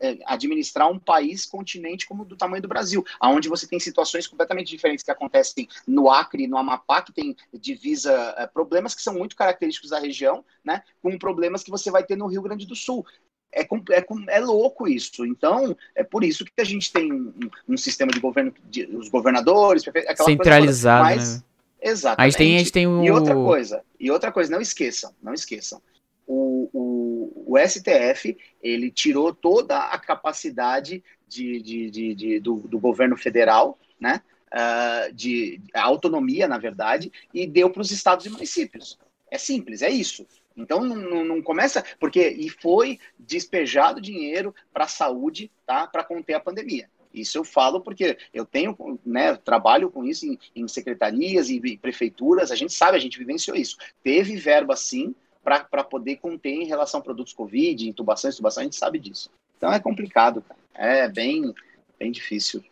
[0.00, 4.68] é, administrar um país, continente como do tamanho do Brasil, aonde você tem situações completamente
[4.68, 9.36] diferentes que acontecem no Acre, no Amapá, que tem divisa, é, problemas que são muito
[9.36, 13.06] característicos da região, né, com problemas que você vai ter no Rio Grande do Sul
[13.54, 15.24] é, é, é, louco isso.
[15.24, 17.32] Então, é por isso que a gente tem um,
[17.68, 19.84] um sistema de governo, de, os governadores,
[20.24, 21.42] centralizado, mas, né?
[21.80, 22.34] Exatamente.
[22.34, 23.04] A tem, a gente tem o...
[23.04, 25.80] E outra coisa, e outra coisa, não esqueçam, não esqueçam.
[26.26, 32.78] O, o, o STF, ele tirou toda a capacidade de, de, de, de do, do,
[32.78, 34.22] governo federal, né?
[34.52, 38.98] Uh, de autonomia, na verdade, e deu para os estados e municípios.
[39.30, 40.26] É simples, é isso.
[40.56, 45.86] Então não, não, começa porque e foi despejado dinheiro para a saúde, tá?
[45.86, 46.88] Para conter a pandemia.
[47.12, 52.50] Isso eu falo porque eu tenho, né, trabalho com isso em, em secretarias e prefeituras,
[52.50, 53.76] a gente sabe, a gente vivenciou isso.
[54.02, 58.76] Teve verba sim para poder conter em relação a produtos Covid, intubação, intubação, a gente
[58.76, 59.30] sabe disso.
[59.56, 60.60] Então é complicado, cara.
[60.74, 61.54] É bem,
[61.98, 62.64] bem difícil.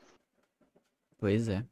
[1.18, 1.64] Pois é.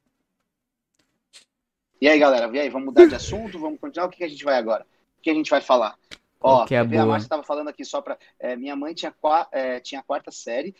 [2.00, 3.58] E aí, galera, e aí, vamos mudar de assunto?
[3.58, 4.06] Vamos continuar?
[4.06, 4.86] O que, que a gente vai agora?
[5.20, 5.98] O que a gente vai falar?
[6.40, 8.18] Ó, que é a Márcia estava falando aqui só para.
[8.38, 9.14] É, minha mãe tinha,
[9.52, 10.74] é, tinha a quarta série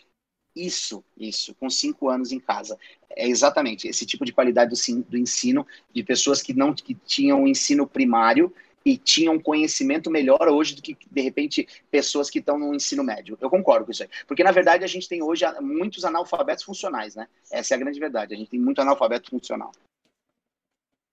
[0.57, 2.79] isso, isso, com cinco anos em casa.
[3.11, 7.45] É exatamente esse tipo de qualidade do, do ensino de pessoas que não que tinham
[7.45, 8.53] o ensino primário
[8.85, 13.37] e tinham conhecimento melhor hoje do que, de repente, pessoas que estão no ensino médio.
[13.39, 14.09] Eu concordo com isso aí.
[14.27, 17.29] Porque, na verdade, a gente tem hoje muitos analfabetos funcionais, né?
[17.51, 18.35] Essa é a grande verdade.
[18.35, 19.71] A gente tem muito analfabeto funcional.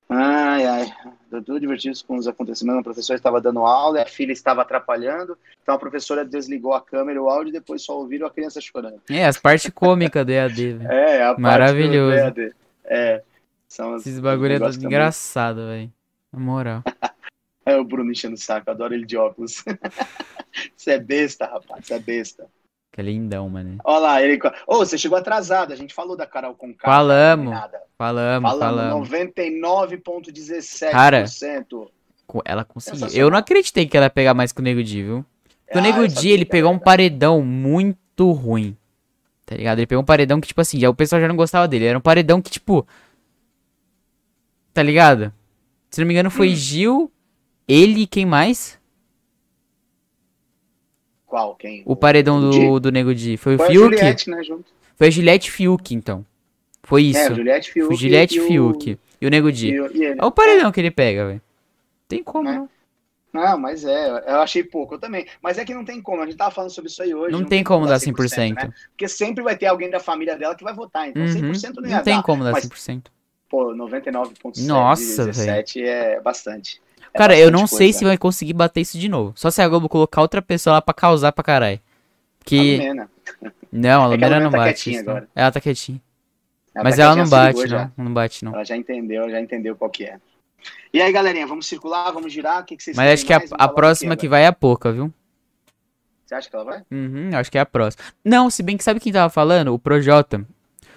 [0.10, 0.94] Ai, ai,
[1.30, 2.80] tudo divertido com os acontecimentos.
[2.80, 5.38] A professora estava dando aula e a filha estava atrapalhando.
[5.62, 8.62] Então a professora desligou a câmera e o áudio e depois só ouviram a criança
[8.62, 9.02] chorando.
[9.10, 10.80] É, as partes cômicas do EAD.
[10.90, 12.16] É, a Maravilhoso.
[12.16, 12.56] parte do EAD.
[12.86, 13.24] É.
[13.68, 15.92] São Esses bagulho é engraçado, velho.
[16.32, 16.84] Na moral.
[17.68, 19.62] É o Bruno enchendo o saco, adoro ele de óculos.
[20.74, 22.48] Você é besta, rapaz, você é besta.
[22.98, 23.78] Que lindão, mano.
[23.84, 24.40] Olha lá, ele.
[24.44, 25.72] Ô, oh, você chegou atrasado.
[25.72, 26.84] A gente falou da Carol com K.
[26.84, 27.56] Falamos.
[27.96, 29.08] Falamos, falamos.
[29.08, 30.90] 99,17%.
[30.90, 31.26] Cara,
[32.44, 33.08] ela conseguiu.
[33.10, 35.24] Eu não acreditei que ela ia pegar mais que o Nego Di, viu?
[35.64, 38.76] Porque ah, o Nego Di, ele pegou um paredão muito ruim.
[39.46, 39.78] Tá ligado?
[39.78, 41.86] Ele pegou um paredão que, tipo assim, já, o pessoal já não gostava dele.
[41.86, 42.84] Era um paredão que, tipo.
[44.74, 45.32] Tá ligado?
[45.92, 46.56] Se não me engano, foi hum.
[46.56, 47.12] Gil,
[47.68, 48.77] ele e quem mais?
[51.28, 51.56] Qual?
[51.56, 51.84] Quem?
[51.86, 53.38] O paredão do, do Nego Di.
[53.38, 53.98] Foi, Foi o Fiuk?
[53.98, 54.66] Juliette, né, junto.
[54.96, 56.26] Foi a Juliette Fiuk, então.
[56.82, 57.20] Foi isso.
[57.20, 57.88] É, Juliette Fiuk.
[57.88, 58.94] Foi Juliette e Fiuk.
[58.94, 59.00] O...
[59.20, 59.72] E o Nego Di.
[59.72, 60.72] E, é o paredão é.
[60.72, 61.42] que ele pega, velho.
[62.08, 62.68] Tem como, né?
[63.34, 65.28] Não, mas é, eu achei pouco, eu também.
[65.42, 67.32] Mas é que não tem como, a gente tava falando sobre isso aí hoje.
[67.32, 68.14] Não, não tem, como dar 100%.
[68.14, 68.74] 100% né?
[68.90, 71.52] Porque sempre vai ter alguém da família dela que vai votar, então uhum.
[71.52, 73.08] 100% não ia Não tem dar, como dar mas, 100%.
[73.50, 76.82] Pô, 99,7 Nossa, 17 é bastante.
[77.18, 77.76] É Cara, eu não coisa.
[77.78, 79.34] sei se vai conseguir bater isso de novo.
[79.36, 81.80] Só se a Globo colocar outra pessoa lá pra causar pra caralho.
[82.46, 82.76] Que...
[82.76, 83.10] A Lumena.
[83.70, 84.96] Não, a é Lumena, é não tá bate.
[85.36, 86.02] Ela tá quietinha.
[86.74, 87.68] Ela Mas tá ela não bate, não.
[87.68, 87.92] Já.
[87.98, 88.54] Não bate, não.
[88.54, 90.18] Ela já entendeu, já entendeu qual que é.
[90.94, 92.62] E aí, galerinha, vamos circular, vamos girar?
[92.62, 94.92] O que, que vocês Mas acho que a, a próxima que vai é a pouca,
[94.92, 95.12] viu?
[96.26, 96.84] Você acha que ela vai?
[96.90, 98.04] Uhum, acho que é a próxima.
[98.24, 99.74] Não, se bem que sabe quem tava falando?
[99.74, 100.46] O Projota.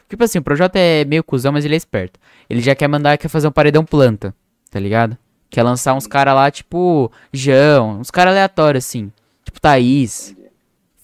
[0.09, 2.21] Tipo assim, o Projota é meio cuzão, mas ele é esperto.
[2.49, 4.35] Ele já quer mandar, quer fazer um paredão planta,
[4.71, 5.19] tá ligado?
[5.51, 9.13] Quer lançar uns caras lá, tipo, João, uns caras aleatórios, assim.
[9.45, 10.37] Tipo, Thaís.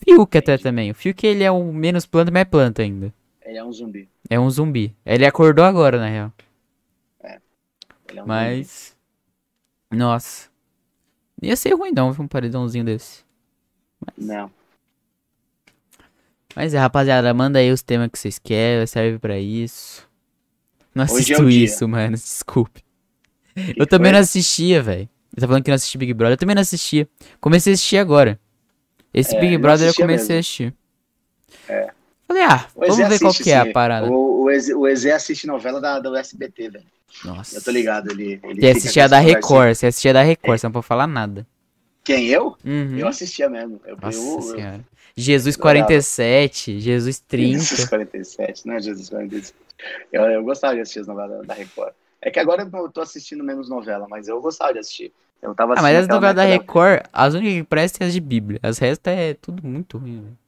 [0.04, 0.92] Fiuk até também.
[0.92, 3.12] O Fiuk ele é um menos planta, mas é planta ainda.
[3.44, 4.08] Ele é um zumbi.
[4.30, 4.94] É um zumbi.
[5.04, 6.32] Ele acordou agora, na real.
[7.24, 7.40] É.
[8.08, 8.94] Ele é um mas.
[9.90, 9.98] Zumbi.
[9.98, 10.48] Nossa.
[11.42, 13.24] Ia ser ruim não, um paredãozinho desse.
[14.00, 14.26] Mas...
[14.26, 14.50] Não.
[16.54, 20.08] Mas é, rapaziada, manda aí os temas que vocês querem, serve para isso.
[20.94, 22.85] Não é assisto é isso, mano, desculpe.
[23.76, 25.08] Eu também não assistia, velho.
[25.30, 27.08] Você tá falando que não assisti Big Brother, eu também não assistia.
[27.40, 28.38] Comecei a assistir agora.
[29.12, 30.34] Esse é, Big Brother eu comecei mesmo.
[30.36, 30.74] a assistir.
[31.68, 31.90] É.
[32.26, 34.10] Falei, ah, vamos ver qual que é a parada.
[34.10, 36.84] O, o, Eze, o Eze assiste novela da, do SBT, velho.
[37.24, 37.56] Nossa.
[37.56, 38.40] Eu tô ligado, ele.
[38.42, 40.58] ele você assistia da Record, você assistia da Record, é.
[40.58, 41.46] você não pode falar nada.
[42.04, 42.56] Quem, eu?
[42.64, 42.98] Uhum.
[42.98, 43.80] Eu assistia mesmo.
[43.84, 44.84] Eu, Nossa eu, senhora.
[45.16, 47.58] Jesus 47, Jesus 30.
[47.58, 49.54] Jesus 47, não é Jesus 47.
[50.12, 51.92] Eu, eu gostava de assistir as novelas da Record.
[52.20, 55.12] É que agora eu tô assistindo menos novela, mas eu gostava de assistir.
[55.42, 58.20] Eu tava ah, mas as novelas da Record, as únicas que prestam é as de
[58.20, 58.58] Bíblia.
[58.62, 60.38] As restas é tudo muito ruim, velho.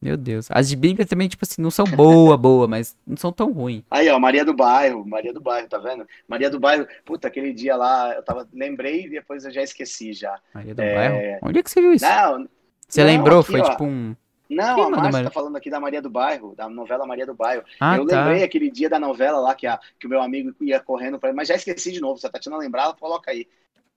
[0.00, 0.46] Meu Deus.
[0.50, 3.82] As de Bíblia também, tipo assim, não são boa, boa, mas não são tão ruins.
[3.90, 6.06] Aí, ó, Maria do Bairro, Maria do Bairro, tá vendo?
[6.28, 10.12] Maria do Bairro, puta, aquele dia lá, eu tava, lembrei e depois eu já esqueci
[10.12, 10.38] já.
[10.54, 10.94] Maria do é...
[10.94, 11.38] Bairro?
[11.42, 12.04] Onde é que você viu isso?
[12.04, 12.46] Não.
[12.88, 13.40] Você não, lembrou?
[13.40, 14.14] Aqui, Foi ó, tipo um.
[14.48, 17.64] Não, a Márcia tá falando aqui da Maria do Bairro, da novela Maria do Bairro.
[17.80, 18.24] Ah, eu tá.
[18.24, 21.32] lembrei aquele dia da novela lá que, a, que o meu amigo ia correndo para
[21.32, 22.18] mas já esqueci de novo.
[22.18, 23.46] Se a Tatiana lembrar, ela coloca aí.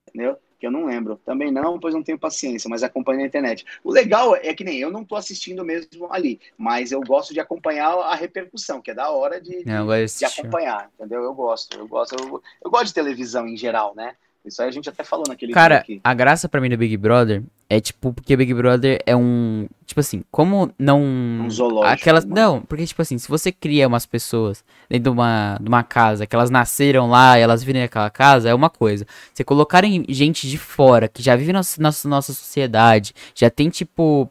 [0.07, 0.37] Entendeu?
[0.59, 1.17] Que eu não lembro.
[1.23, 3.65] Também não, pois não tenho paciência, mas acompanho na internet.
[3.83, 7.39] O legal é que nem eu não tô assistindo mesmo ali, mas eu gosto de
[7.39, 11.23] acompanhar a repercussão, que é da hora de, de, de acompanhar, entendeu?
[11.23, 14.15] Eu gosto, eu gosto, eu, eu gosto de televisão em geral, né?
[14.43, 17.43] Isso aí a gente até falou naquele Cara, a graça para mim do Big Brother
[17.71, 19.67] É tipo, porque Big Brother é um.
[19.85, 21.03] Tipo assim, como não.
[21.03, 21.93] Um zoológico.
[21.93, 22.25] Aquelas.
[22.25, 22.35] mano.
[22.35, 26.25] Não, porque, tipo assim, se você cria umas pessoas dentro de uma, de uma casa,
[26.25, 29.05] que elas nasceram lá e elas vivem naquela casa, é uma coisa.
[29.31, 34.27] Você colocarem gente de fora, que já vive na nossa, nossa sociedade, já tem, tipo.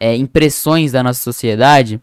[0.00, 2.00] é, impressões da nossa sociedade.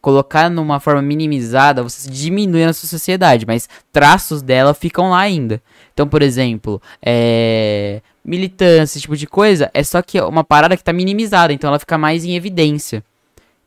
[0.00, 5.60] Colocar numa forma minimizada, você diminui a nossa sociedade, mas traços dela ficam lá ainda.
[5.92, 10.76] Então, por exemplo, é, militância, esse tipo de coisa, é só que é uma parada
[10.76, 13.02] que tá minimizada, então ela fica mais em evidência.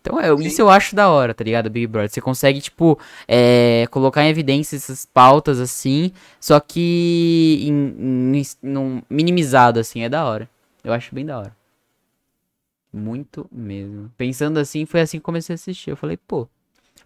[0.02, 0.44] Então, é, Sim.
[0.44, 1.70] isso eu acho da hora, tá ligado?
[1.70, 2.10] Big Brother.
[2.10, 2.98] Você consegue, tipo,
[3.28, 10.10] é, colocar em evidência essas pautas assim, só que em, em- num- minimizado, assim, é
[10.10, 10.50] da hora.
[10.84, 11.56] Eu acho bem da hora.
[12.92, 14.12] Muito mesmo.
[14.18, 15.92] Pensando assim, foi assim que comecei a assistir.
[15.92, 16.48] Eu falei, pô,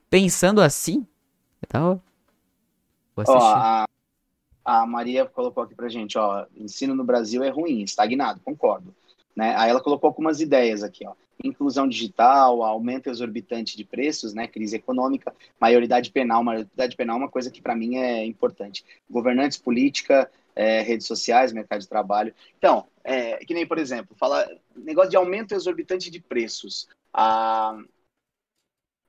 [0.10, 1.06] pensando assim,
[1.62, 2.00] é da hora.
[3.16, 3.58] Vou assistir.
[3.58, 3.86] a,
[4.66, 8.94] a Maria colocou aqui pra gente, ó, ensino no Brasil é ruim, estagnado, concordo.
[9.36, 9.54] Né?
[9.56, 11.14] Aí ela colocou algumas ideias aqui, ó.
[11.44, 14.48] Inclusão digital, aumento exorbitante de preços, né?
[14.48, 16.42] Crise econômica, maioridade penal.
[16.44, 18.86] Maioridade penal é uma coisa que para mim é importante.
[19.10, 22.34] Governantes, política, é, redes sociais, mercado de trabalho.
[22.58, 26.88] Então, é, que nem, por exemplo, fala negócio de aumento exorbitante de preços.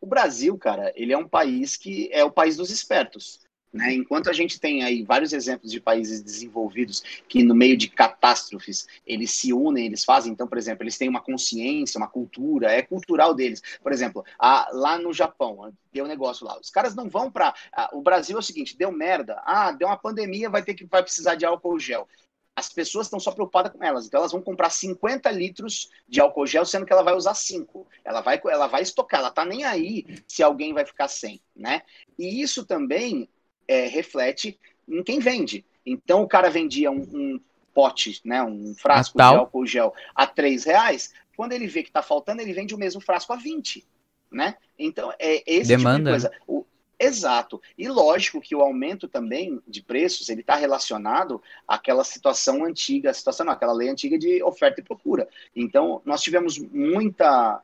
[0.00, 3.45] O Brasil, cara, ele é um país que é o país dos espertos.
[3.76, 3.92] Né?
[3.92, 8.86] Enquanto a gente tem aí vários exemplos de países desenvolvidos que, no meio de catástrofes,
[9.06, 10.32] eles se unem, eles fazem.
[10.32, 13.62] Então, por exemplo, eles têm uma consciência, uma cultura, é cultural deles.
[13.82, 16.58] Por exemplo, a, lá no Japão, deu negócio lá.
[16.58, 17.54] Os caras não vão para.
[17.92, 21.02] O Brasil é o seguinte: deu merda, ah, deu uma pandemia, vai ter que vai
[21.02, 22.08] precisar de álcool gel.
[22.54, 26.46] As pessoas estão só preocupadas com elas, então elas vão comprar 50 litros de álcool
[26.46, 27.86] gel, sendo que ela vai usar 5.
[28.02, 31.82] Ela vai, ela vai estocar, ela tá nem aí se alguém vai ficar sem, né?
[32.18, 33.28] E isso também
[33.66, 34.58] é, reflete
[34.88, 35.64] em quem vende.
[35.84, 37.40] Então o cara vendia um, um
[37.74, 39.34] pote, né, um frasco Natal.
[39.34, 41.12] de álcool gel a 3 reais.
[41.36, 43.86] Quando ele vê que está faltando, ele vende o mesmo frasco a 20.
[44.30, 44.56] Né?
[44.78, 45.98] Então, é esse Demanda.
[45.98, 46.32] tipo de coisa.
[46.46, 46.64] O,
[46.98, 47.60] exato.
[47.76, 53.14] E lógico que o aumento também de preços ele está relacionado àquela situação antiga, a
[53.14, 55.28] situação não, aquela lei antiga de oferta e procura.
[55.54, 57.62] Então, nós tivemos muita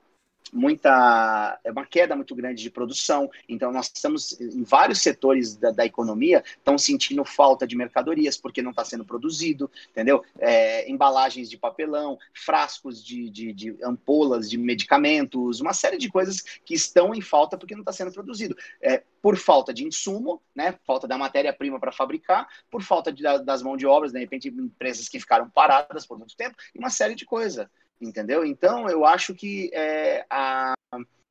[0.53, 3.31] muita é uma queda muito grande de produção.
[3.49, 8.63] Então nós estamos em vários setores da, da economia estão sentindo falta de mercadorias porque
[8.63, 10.23] não está sendo produzido, entendeu?
[10.39, 16.43] É, embalagens de papelão, frascos de, de, de, ampolas de medicamentos, uma série de coisas
[16.65, 18.57] que estão em falta porque não está sendo produzido.
[18.81, 20.75] É, por falta de insumo, né?
[20.85, 25.09] Falta da matéria-prima para fabricar, por falta de, das mãos de obras, de repente empresas
[25.09, 27.69] que ficaram paradas por muito tempo, e uma série de coisas
[28.03, 28.45] entendeu?
[28.45, 30.75] Então, eu acho que é, a,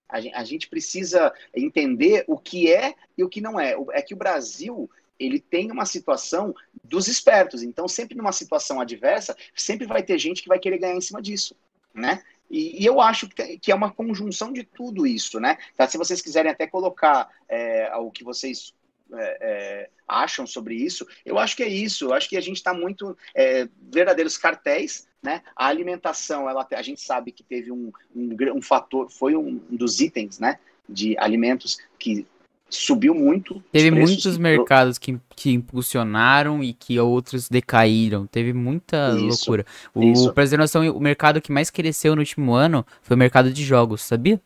[0.09, 3.75] a, gente precisa entender o que é e o que não é.
[3.91, 7.61] É que o Brasil ele tem uma situação dos espertos.
[7.61, 11.21] Então, sempre numa situação adversa, sempre vai ter gente que vai querer ganhar em cima
[11.21, 11.55] disso,
[11.93, 12.23] né?
[12.49, 15.57] E, e eu acho que, que, é uma conjunção de tudo isso, né?
[15.73, 18.73] Então, se vocês quiserem até colocar é, o que vocês
[19.13, 22.05] é, é, acham sobre isso, eu acho que é isso.
[22.05, 25.41] Eu acho que a gente está muito é, verdadeiros cartéis, né?
[25.55, 29.99] A alimentação, ela, a gente sabe que teve um, um, um fator, foi um dos
[29.99, 30.59] itens, né?
[30.87, 32.25] De alimentos que
[32.69, 33.61] subiu muito.
[33.71, 38.25] Teve muitos mercados que, que impulsionaram e que outros decaíram.
[38.25, 39.65] Teve muita isso, loucura.
[39.93, 43.51] O, pra ter noção, o mercado que mais cresceu no último ano foi o mercado
[43.51, 44.41] de jogos, sabia?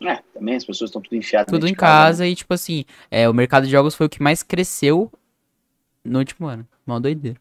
[0.00, 1.50] É, também as pessoas estão tudo enfiadas.
[1.50, 2.30] Tudo em casa, casa né?
[2.30, 5.10] e, tipo assim, é, o mercado de jogos foi o que mais cresceu
[6.04, 6.66] no último ano.
[6.84, 7.40] Mal doideira.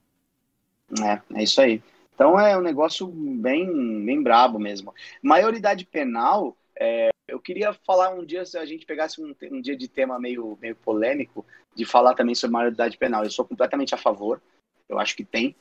[1.01, 1.81] É, é isso aí.
[2.13, 4.93] Então é um negócio bem, bem brabo mesmo.
[5.21, 9.75] Maioridade penal, é, eu queria falar um dia, se a gente pegasse um, um, dia
[9.75, 11.45] de tema meio, meio polêmico,
[11.75, 13.23] de falar também sobre maioridade penal.
[13.23, 14.41] Eu sou completamente a favor,
[14.87, 15.55] eu acho que tem.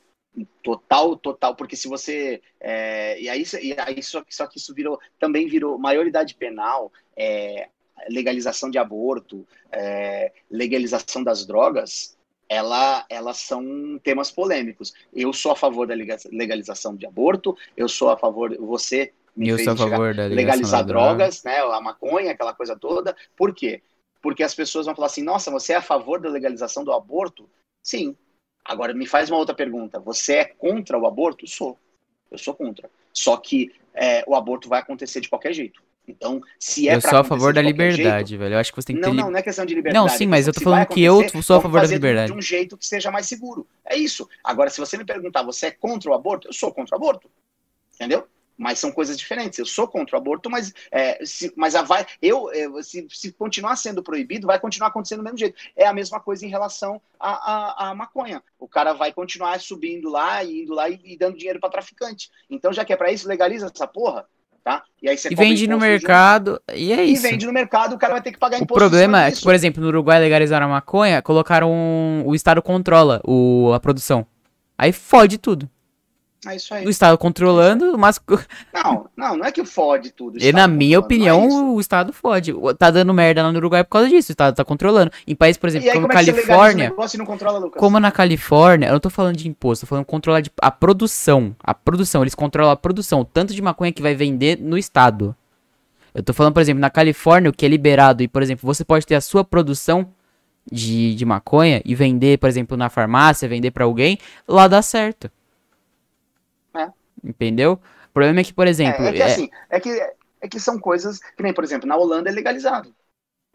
[0.63, 2.41] Total, total, porque se você.
[2.59, 4.99] É, e aí, e aí só, só que isso virou.
[5.19, 7.69] Também virou maioridade penal, é,
[8.09, 12.17] legalização de aborto, é, legalização das drogas,
[12.49, 14.93] ela, elas são temas polêmicos.
[15.13, 15.93] Eu sou a favor da
[16.31, 20.85] legalização de aborto, eu sou a favor, você me eu sou a favor da legalizar
[20.85, 21.57] drogas, droga.
[21.57, 23.15] né, a maconha, aquela coisa toda.
[23.35, 23.81] Por quê?
[24.21, 27.49] Porque as pessoas vão falar assim: nossa, você é a favor da legalização do aborto?
[27.81, 28.15] Sim.
[28.65, 29.99] Agora, me faz uma outra pergunta.
[29.99, 31.47] Você é contra o aborto?
[31.47, 31.77] Sou.
[32.31, 32.89] Eu sou contra.
[33.11, 35.81] Só que é, o aborto vai acontecer de qualquer jeito.
[36.07, 38.55] Então, se é Eu sou a favor da liberdade, jeito, velho.
[38.55, 39.17] Eu acho que você tem que não, ter.
[39.17, 40.05] Não, não é questão de liberdade.
[40.05, 42.31] Não, sim, mas eu tô falando que eu sou a favor da liberdade.
[42.31, 43.65] De um jeito que seja mais seguro.
[43.85, 44.27] É isso.
[44.43, 46.47] Agora, se você me perguntar, você é contra o aborto?
[46.47, 47.29] Eu sou contra o aborto.
[47.95, 48.27] Entendeu?
[48.57, 49.59] Mas são coisas diferentes.
[49.59, 53.31] Eu sou contra o aborto, mas, é, se, mas a vai, eu, é, se, se,
[53.31, 55.55] continuar sendo proibido, vai continuar acontecendo do mesmo jeito.
[55.75, 58.43] É a mesma coisa em relação à, à, à maconha.
[58.59, 62.29] O cara vai continuar subindo lá e indo lá e, e dando dinheiro para traficante.
[62.49, 64.27] Então, já que é para isso, legaliza essa porra.
[64.63, 64.81] Tá?
[65.01, 67.27] E aí você e vende no mercado, e é isso.
[67.27, 68.73] E vende no mercado, o cara vai ter que pagar imposto.
[68.73, 72.61] O problema é que, por exemplo, no Uruguai legalizaram a maconha, colocaram um, o Estado
[72.61, 74.25] controla o, a produção.
[74.77, 75.69] Aí fode tudo.
[76.45, 76.85] É isso aí.
[76.85, 78.19] O Estado controlando, mas.
[78.73, 80.37] Não, não, não é que fode tudo.
[80.41, 82.53] E na minha opinião, é o Estado fode.
[82.77, 84.31] Tá dando merda lá no Uruguai por causa disso.
[84.31, 85.11] O Estado tá controlando.
[85.25, 86.91] Em países, por exemplo, aí, como, como é Califórnia.
[87.25, 90.51] Controla, como na Califórnia, eu não tô falando de imposto, tô falando de controlar de,
[90.61, 91.55] a produção.
[91.63, 95.35] A produção, eles controlam a produção, o tanto de maconha que vai vender no Estado.
[96.13, 98.85] Eu tô falando, por exemplo, na Califórnia, o que é liberado, e, por exemplo, você
[98.85, 100.07] pode ter a sua produção
[100.71, 104.17] de, de maconha e vender, por exemplo, na farmácia, vender para alguém,
[104.47, 105.31] lá dá certo.
[107.23, 107.79] Entendeu?
[108.09, 109.03] O problema é que, por exemplo.
[109.03, 109.25] É, é que é...
[109.25, 109.89] assim, é que,
[110.41, 112.93] é que são coisas que nem, por exemplo, na Holanda é legalizado.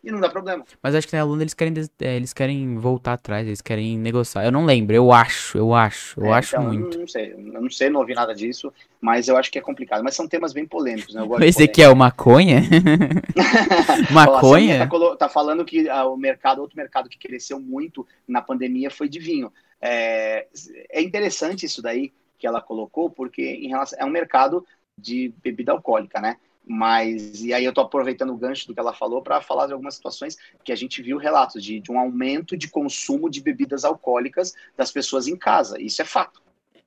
[0.02, 0.64] E não dá problema.
[0.80, 4.44] Mas acho que na Holanda eles querem, é, eles querem voltar atrás, eles querem negociar.
[4.44, 6.96] Eu não lembro, eu acho, eu acho, eu é, acho então, muito.
[6.96, 9.62] Eu não sei, eu não sei, não ouvi nada disso, mas eu acho que é
[9.62, 10.04] complicado.
[10.04, 11.22] Mas são temas bem polêmicos, né?
[11.42, 12.62] Esse aqui é o maconha?
[14.12, 14.88] maconha?
[14.88, 19.08] Tá, tá, falando que ah, o mercado, outro mercado que cresceu muito na pandemia foi
[19.08, 19.52] de vinho.
[19.80, 20.46] É,
[20.90, 24.64] é interessante isso daí, que ela colocou, porque em relação, é um mercado
[24.97, 26.36] de bebida alcoólica, né?
[26.70, 29.72] Mas, e aí eu estou aproveitando o gancho do que ela falou para falar de
[29.72, 33.84] algumas situações que a gente viu relatos de, de um aumento de consumo de bebidas
[33.86, 35.80] alcoólicas das pessoas em casa.
[35.80, 36.43] Isso é fato.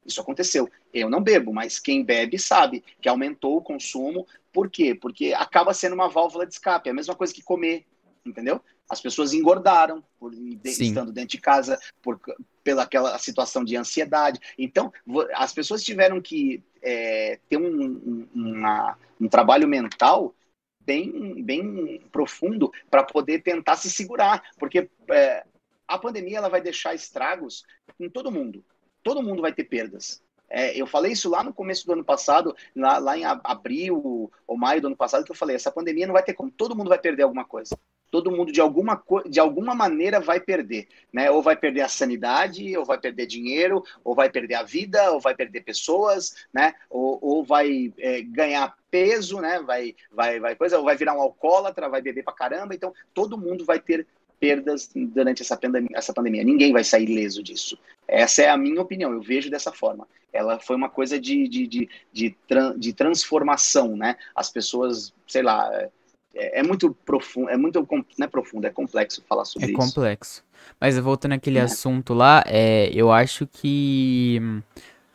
[0.05, 0.69] Isso aconteceu.
[0.93, 4.27] Eu não bebo, mas quem bebe sabe que aumentou o consumo.
[4.53, 4.93] Por quê?
[4.93, 6.89] Porque acaba sendo uma válvula de escape.
[6.89, 7.85] É a mesma coisa que comer,
[8.23, 8.61] entendeu?
[8.91, 12.19] As pessoas engordaram por estando dentro de casa, por,
[12.61, 14.37] pela aquela situação de ansiedade.
[14.57, 14.91] Então,
[15.33, 20.35] as pessoas tiveram que é, ter um, um, uma, um trabalho mental
[20.81, 25.45] bem, bem profundo para poder tentar se segurar, porque é,
[25.87, 27.63] a pandemia ela vai deixar estragos
[27.97, 28.61] em todo mundo.
[29.01, 30.21] Todo mundo vai ter perdas.
[30.49, 34.57] É, eu falei isso lá no começo do ano passado, lá, lá em abril ou
[34.57, 36.89] maio do ano passado, que eu falei: essa pandemia não vai ter como, todo mundo
[36.89, 37.73] vai perder alguma coisa
[38.11, 41.31] todo mundo de alguma, de alguma maneira vai perder, né?
[41.31, 45.19] Ou vai perder a sanidade, ou vai perder dinheiro, ou vai perder a vida, ou
[45.19, 46.73] vai perder pessoas, né?
[46.89, 49.59] Ou, ou vai é, ganhar peso, né?
[49.65, 52.75] Vai, vai, vai coisa, ou vai virar um alcoólatra, vai beber pra caramba.
[52.75, 54.05] Então, todo mundo vai ter
[54.41, 56.43] perdas durante essa pandemia, essa pandemia.
[56.43, 57.77] Ninguém vai sair leso disso.
[58.07, 60.07] Essa é a minha opinião, eu vejo dessa forma.
[60.33, 62.35] Ela foi uma coisa de, de, de, de,
[62.77, 64.17] de transformação, né?
[64.35, 65.89] As pessoas, sei lá,
[66.33, 67.85] é, é, muito profundo, é muito
[68.17, 69.81] não é profundo, é complexo falar sobre é isso.
[69.81, 70.43] É complexo.
[70.79, 71.61] Mas voltando àquele é.
[71.61, 74.41] assunto lá, é, eu acho que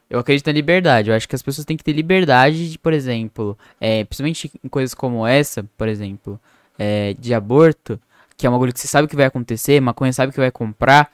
[0.09, 1.11] eu acredito na liberdade.
[1.11, 4.69] Eu acho que as pessoas têm que ter liberdade de, por exemplo, é, principalmente em
[4.69, 6.39] coisas como essa, por exemplo,
[6.79, 8.01] é, de aborto,
[8.37, 11.11] que é uma coisa que você sabe que vai acontecer, maconha sabe que vai comprar.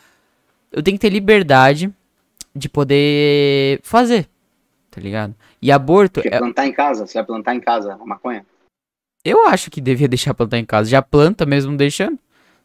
[0.71, 1.93] Eu tenho que ter liberdade
[2.55, 4.29] de poder fazer,
[4.91, 5.35] tá ligado?
[5.61, 6.21] E aborto.
[6.21, 6.39] Quer é...
[6.39, 7.07] plantar em casa?
[7.07, 8.45] Você vai plantar em casa a maconha?
[9.25, 10.91] Eu acho que devia deixar plantar em casa.
[10.91, 12.19] Já planta mesmo deixando.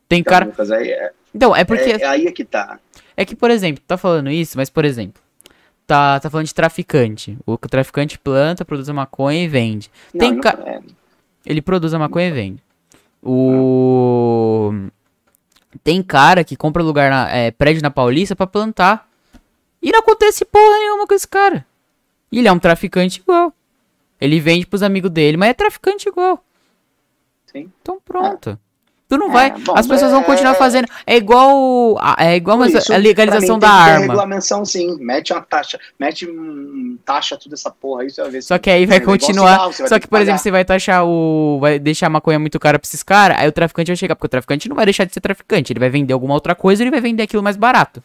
[0.09, 0.45] Tem então, cara.
[0.45, 1.11] Lucas, aí é...
[1.33, 1.91] Então, é porque.
[1.91, 2.79] É, aí é que tá.
[3.15, 5.21] É que, por exemplo, tá falando isso, mas, por exemplo,
[5.85, 7.37] tá, tá falando de traficante.
[7.45, 9.91] O traficante planta, produz a maconha e vende.
[10.13, 10.63] Não, Tem cara.
[10.67, 10.81] É...
[11.45, 12.63] Ele produz a maconha e vende.
[13.21, 14.71] O.
[15.83, 19.07] Tem cara que compra lugar na, é, prédio na Paulista para plantar.
[19.81, 21.65] E não acontece porra nenhuma com esse cara.
[22.31, 23.53] E ele é um traficante igual.
[24.19, 26.43] Ele vende pros amigos dele, mas é traficante igual.
[27.51, 27.71] Sim.
[27.81, 28.51] Então pronto.
[28.51, 28.67] É.
[29.09, 29.51] Tu não é, vai.
[29.51, 30.55] Bom, as pessoas vão continuar é...
[30.55, 30.87] fazendo.
[31.05, 31.97] É igual.
[32.17, 33.99] É igual mas isso, a legalização mim, da arma.
[34.01, 34.97] regulamentação, sim.
[34.99, 35.79] Mete uma taxa.
[35.97, 38.43] Mete um, taxa tudo essa porra aí, você vai ver.
[38.43, 39.71] Só que aí vai continuar.
[39.71, 41.57] Só que, por exemplo, você vai taxar o.
[41.61, 43.37] Vai deixar a maconha muito cara pra esses caras.
[43.39, 44.15] Aí o traficante vai chegar.
[44.15, 45.71] Porque o traficante não vai deixar de ser traficante.
[45.71, 48.03] Ele vai vender alguma outra coisa ele vai vender aquilo mais barato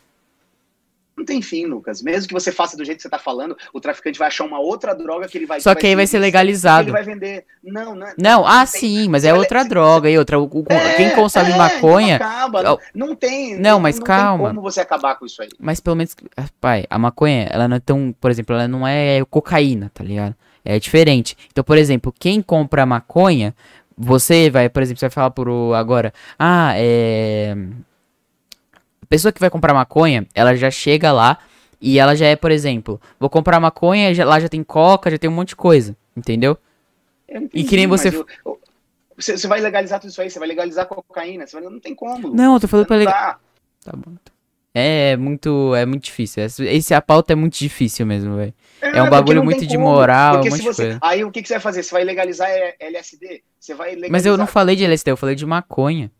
[1.22, 2.02] não tem fim, Lucas.
[2.02, 4.58] Mesmo que você faça do jeito que você tá falando, o traficante vai achar uma
[4.58, 6.84] outra droga que ele vai Só que, aí vai ser legalizado.
[6.84, 7.44] Ele vai vender.
[7.62, 8.06] Não, não.
[8.06, 10.38] É- não, não ah, não sim, mas é outra droga e outra.
[10.38, 12.16] O, o, é, quem consome é, maconha.
[12.16, 13.58] Acaba, não, não, tem.
[13.58, 14.48] Não, mas não calma.
[14.48, 15.48] Tem como você acabar com isso aí.
[15.58, 16.14] Mas pelo menos,
[16.60, 18.14] pai, a maconha, ela não é tão.
[18.20, 20.34] Por exemplo, ela não é cocaína, tá ligado?
[20.64, 21.36] É diferente.
[21.50, 23.54] Então, por exemplo, quem compra maconha,
[23.96, 27.56] você vai, por exemplo, você vai falar por agora, ah, é
[29.12, 31.36] pessoa que vai comprar maconha, ela já chega lá
[31.78, 35.18] e ela já é, por exemplo, vou comprar maconha, já, lá já tem coca, já
[35.18, 36.56] tem um monte de coisa, entendeu?
[37.28, 38.08] Entendi, e que nem você...
[38.08, 38.58] Eu, eu,
[39.14, 39.36] você...
[39.36, 41.62] Você vai legalizar tudo isso aí, você vai legalizar cocaína, vai...
[41.62, 42.34] não tem como.
[42.34, 43.38] Não, eu tô falando pra legalizar.
[43.84, 44.12] Tá bom.
[44.12, 44.32] Então.
[44.74, 46.42] É muito, é muito difícil.
[46.42, 48.54] Esse, a pauta é muito difícil mesmo, velho.
[48.80, 49.90] É um porque bagulho muito de como.
[49.90, 50.82] moral, um monte de você...
[50.84, 50.98] coisa.
[51.02, 51.82] Aí o que, que você vai fazer?
[51.82, 53.42] Você vai legalizar é, LSD?
[53.60, 54.12] Você vai legalizar...
[54.12, 56.10] Mas eu não falei de LSD, eu falei de maconha.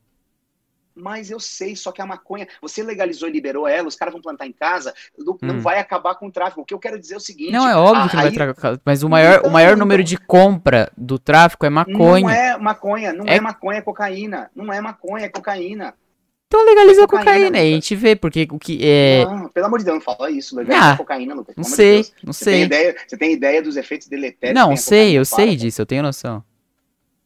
[0.94, 4.20] Mas eu sei, só que a maconha, você legalizou e liberou ela, os caras vão
[4.20, 5.60] plantar em casa, não, não Hum.
[5.60, 6.60] vai acabar com o tráfico.
[6.60, 7.52] O que eu quero dizer é o seguinte.
[7.52, 8.80] Não, é óbvio a- que não vai tragar.
[8.84, 12.30] Mas o maior, o Então, maior então- número de compra do tráfico é Não maconha.
[12.34, 13.40] é maconha, não É- é...
[13.40, 14.50] maconha, é cocaína.
[14.54, 15.94] Não é maconha, é cocaína.
[16.46, 17.58] Então legaliza a cocaína, cocaína.
[17.60, 19.24] aí a gente vê, porque o que é.
[19.24, 20.54] Não, pelo amor de Deus, não fala isso.
[20.54, 21.56] Legaliza Ah, a cocaína, Lucas.
[21.56, 22.12] Não de sei, Deus.
[22.22, 22.62] não Você tem, sei.
[22.64, 24.60] ideia, você tem ideia dos efeitos deletérios?
[24.60, 26.44] Não, tem sei, eu sei disso, eu tenho noção.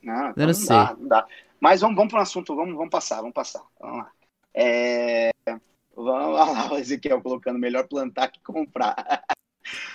[0.01, 0.67] Não, então não não, sei.
[0.69, 1.27] dá, não dá.
[1.61, 3.63] Mas vamos, vamos para um assunto, vamos, vamos passar, vamos passar.
[3.81, 4.11] Vamos lá.
[4.55, 5.31] É,
[5.97, 9.25] Vamos lá, o Ezequiel colocando melhor plantar que comprar.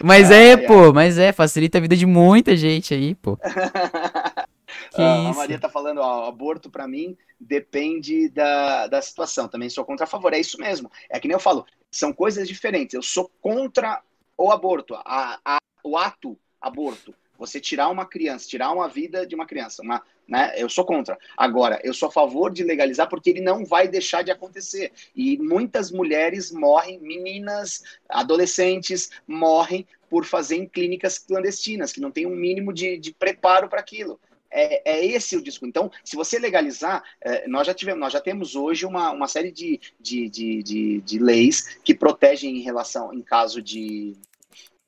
[0.04, 0.66] Mas é, ai.
[0.66, 3.38] pô, mas é, facilita a vida de muita gente aí, pô.
[4.96, 5.34] Ah, a?
[5.34, 9.48] Maria tá falando, ó, aborto pra mim depende da, da situação.
[9.48, 10.34] Também sou contra a favor.
[10.34, 10.90] É isso mesmo.
[11.10, 12.94] É que nem eu falo, são coisas diferentes.
[12.94, 14.02] Eu sou contra
[14.38, 17.14] o aborto, a, a- o ato aborto.
[17.42, 20.54] Você tirar uma criança, tirar uma vida de uma criança, uma, né?
[20.56, 21.18] Eu sou contra.
[21.36, 24.92] Agora, eu sou a favor de legalizar porque ele não vai deixar de acontecer.
[25.16, 32.28] E muitas mulheres morrem, meninas, adolescentes morrem por fazer em clínicas clandestinas, que não tem
[32.28, 34.20] um mínimo de, de preparo para aquilo.
[34.52, 35.66] É, é esse o disco.
[35.66, 39.52] Então, se você legalizar, é, nós já tivemos, nós já temos hoje uma, uma série
[39.52, 44.16] de, de, de, de, de leis que protegem em relação, em caso de,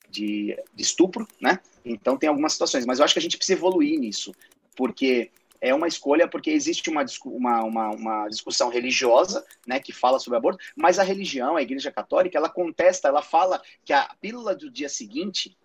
[0.08, 1.60] de, de estupro, né?
[1.86, 4.34] Então tem algumas situações, mas eu acho que a gente precisa evoluir nisso,
[4.76, 5.32] porque
[5.64, 10.38] é uma escolha, porque existe uma, uma, uma, uma discussão religiosa, né, que fala sobre
[10.38, 14.70] aborto, mas a religião, a igreja católica, ela contesta, ela fala que a pílula do
[14.70, 15.58] dia seguinte,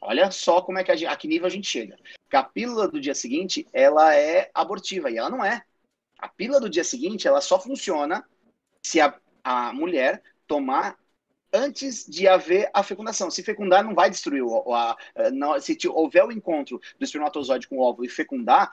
[0.00, 1.96] olha só como é que a, a que nível a gente chega,
[2.28, 5.62] que a pílula do dia seguinte, ela é abortiva, e ela não é.
[6.18, 8.28] A pílula do dia seguinte, ela só funciona
[8.82, 9.14] se a,
[9.44, 10.98] a mulher tomar
[11.52, 13.30] antes de haver a fecundação.
[13.30, 17.68] Se fecundar, não vai destruir o, a, a- não- se houver o encontro do espermatozoide
[17.68, 18.70] com o óvulo e fecundar,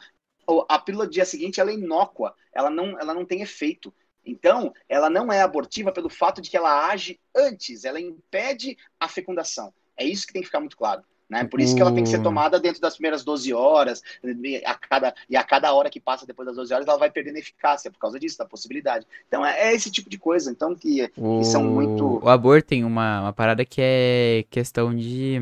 [0.67, 3.93] a pílula do dia seguinte ela é inócua, ela não, ela não tem efeito.
[4.25, 9.07] Então, ela não é abortiva pelo fato de que ela age antes, ela impede a
[9.07, 9.73] fecundação.
[9.97, 11.03] É isso que tem que ficar muito claro.
[11.29, 11.43] Né?
[11.45, 14.61] Por isso que ela tem que ser O- tomada dentro das primeiras 12 horas, e
[14.65, 17.37] a cada, e a cada hora que passa depois das 12 horas, ela vai perdendo
[17.37, 19.07] eficácia por causa disso, da possibilidade.
[19.27, 20.51] Então, é, é esse tipo de coisa.
[20.51, 22.23] Então, que, O, que são muito.
[22.23, 25.39] o aborto tem uma, uma parada que é questão de.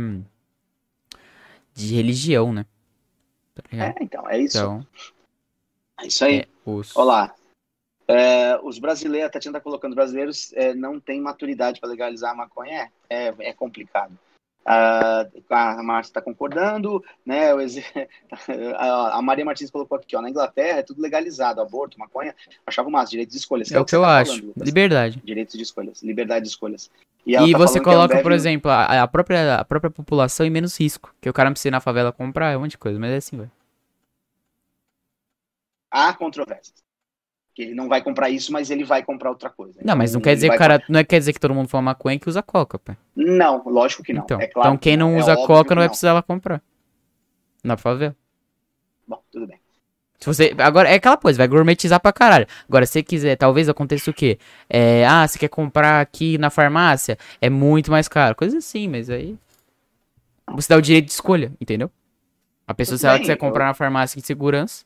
[1.73, 2.65] de religião, né?
[3.53, 3.63] Tá?
[3.71, 4.57] É, então, é isso.
[4.57, 4.87] Então,
[5.99, 6.39] é isso aí.
[6.39, 6.95] é, os...
[6.95, 7.33] Olá.
[8.07, 12.35] É, os brasileiros, a Tatiana tá colocando, brasileiros é, não têm maturidade para legalizar a
[12.35, 12.91] maconha.
[13.09, 14.17] É, é complicado.
[14.63, 17.49] Ah, a Márcia está concordando, né?
[18.77, 22.35] a Maria Martins colocou aqui, ó, na Inglaterra é tudo legalizado, aborto, maconha,
[22.65, 23.71] achava máximo, direitos de escolhas.
[23.71, 24.37] É o que eu tá acho.
[24.37, 24.53] falando.
[24.63, 25.21] Liberdade.
[25.23, 26.91] Direitos de escolhas, liberdade de escolhas.
[27.25, 30.45] E, ela tá você a coloca, Ambev por exemplo, a, a própria, a própria população
[30.45, 31.13] em menos risco.
[31.19, 33.11] Que o cara não precisa ir na favela comprar, é um monte de coisa, mas
[33.11, 33.51] é assim, velho.
[35.89, 36.90] Há controvérsias.
[37.61, 39.79] Que ele não vai comprar isso, mas ele vai comprar outra coisa.
[39.83, 40.81] Não, mas não quer dizer que cara.
[40.89, 42.93] Não é quer dizer que todo mundo fuma maconha que usa coca, pô.
[43.15, 44.23] Não, lógico que não.
[44.23, 46.13] Então, é claro então que quem não É usa óbvio coca que não vai precisar
[46.13, 46.59] lá comprar.
[47.63, 48.15] Na favela.
[49.07, 49.59] Bom, tudo bem.
[50.19, 50.55] Se você.
[50.57, 52.47] Agora, é aquela coisa, vai gourmetizar pra caralho.
[52.67, 54.39] Agora, se você quiser, talvez aconteça o quê?
[54.67, 57.15] É, ah, você quer comprar aqui na farmácia?
[57.39, 58.33] É muito mais caro.
[58.35, 59.37] Coisa assim, mas aí.
[60.55, 61.91] Você dá o direito de escolha, entendeu?
[62.67, 64.83] A pessoa, Tudo se ela bem, quiser eu- comprar na farmácia em segurança.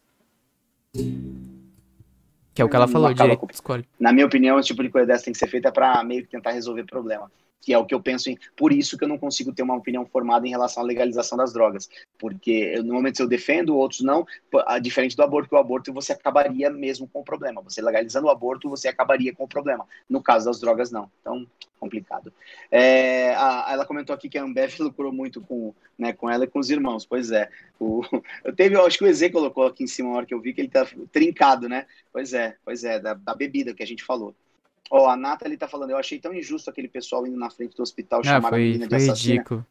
[2.56, 3.84] Que é o que ela falou, direito com-.
[3.99, 6.30] Na minha opinião, esse tipo de coisa dessa tem que ser feita para meio que
[6.30, 7.30] tentar resolver problema.
[7.66, 8.38] Que é o que eu penso em.
[8.56, 11.52] Por isso que eu não consigo ter uma opinião formada em relação à legalização das
[11.52, 11.90] drogas.
[12.20, 14.24] Porque no momento eu defendo, outros não.
[14.84, 17.64] Diferente do aborto, o aborto você acabaria mesmo com o problema.
[17.64, 19.88] Você legalizando o aborto, você acabaria com o problema.
[20.08, 21.10] No caso das drogas, não.
[21.22, 21.48] Então,
[21.80, 22.32] complicado.
[22.70, 26.48] É, a- ela comentou aqui que a Ambev lucrou muito com, né, com ela e
[26.48, 27.04] com os irmãos.
[27.04, 27.50] Pois é.
[27.80, 28.02] O,
[28.46, 30.40] eu teve, eu acho que o Eze colocou aqui em cima a hora que eu
[30.40, 31.88] vi que ele tá trincado, né?
[32.14, 34.36] Pois é, pois é, da, da bebida que a gente falou.
[34.91, 37.82] Ó, a Nathalie tá falando, eu achei tão injusto aquele pessoal indo na frente do
[37.84, 39.34] hospital Ah, chamar a foi, menina de foi assassina.
[39.36, 39.66] ridículo.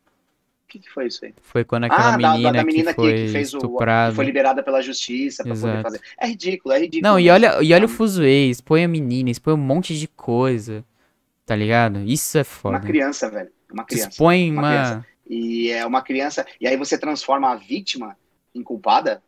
[0.65, 1.32] O que, que foi isso aí?
[1.41, 3.59] Foi quando aquela ah, menina, da, da menina que foi que, fez o.
[3.59, 4.11] estuprada.
[4.11, 5.82] Que foi liberada pela justiça pra poder Exato.
[5.82, 6.01] fazer.
[6.19, 7.12] É ridículo, é ridículo.
[7.12, 10.09] Não, e olha, e olha o Uma- fuzuê, expõe a menina, expõe um monte de
[10.09, 10.85] coisa.
[11.47, 12.01] Tá ligado?
[12.01, 12.81] Isso é Uma foda.
[12.81, 13.51] criança, velho.
[13.70, 14.09] Uma criança.
[14.09, 14.69] Expõe uma uma.
[14.70, 15.07] criança.
[15.28, 16.47] E é uma criança.
[16.61, 18.16] E aí você transforma a vítima
[18.55, 19.23] em culpada.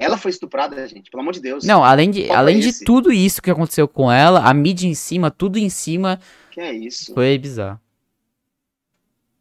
[0.00, 1.10] Ela foi estuprada, gente.
[1.10, 1.62] Pelo amor de Deus.
[1.62, 4.88] Não, além de, Qual além foi de tudo isso que aconteceu com ela, a mídia
[4.88, 6.18] em cima, tudo em cima,
[6.50, 7.12] Que é isso?
[7.12, 7.78] foi bizarro.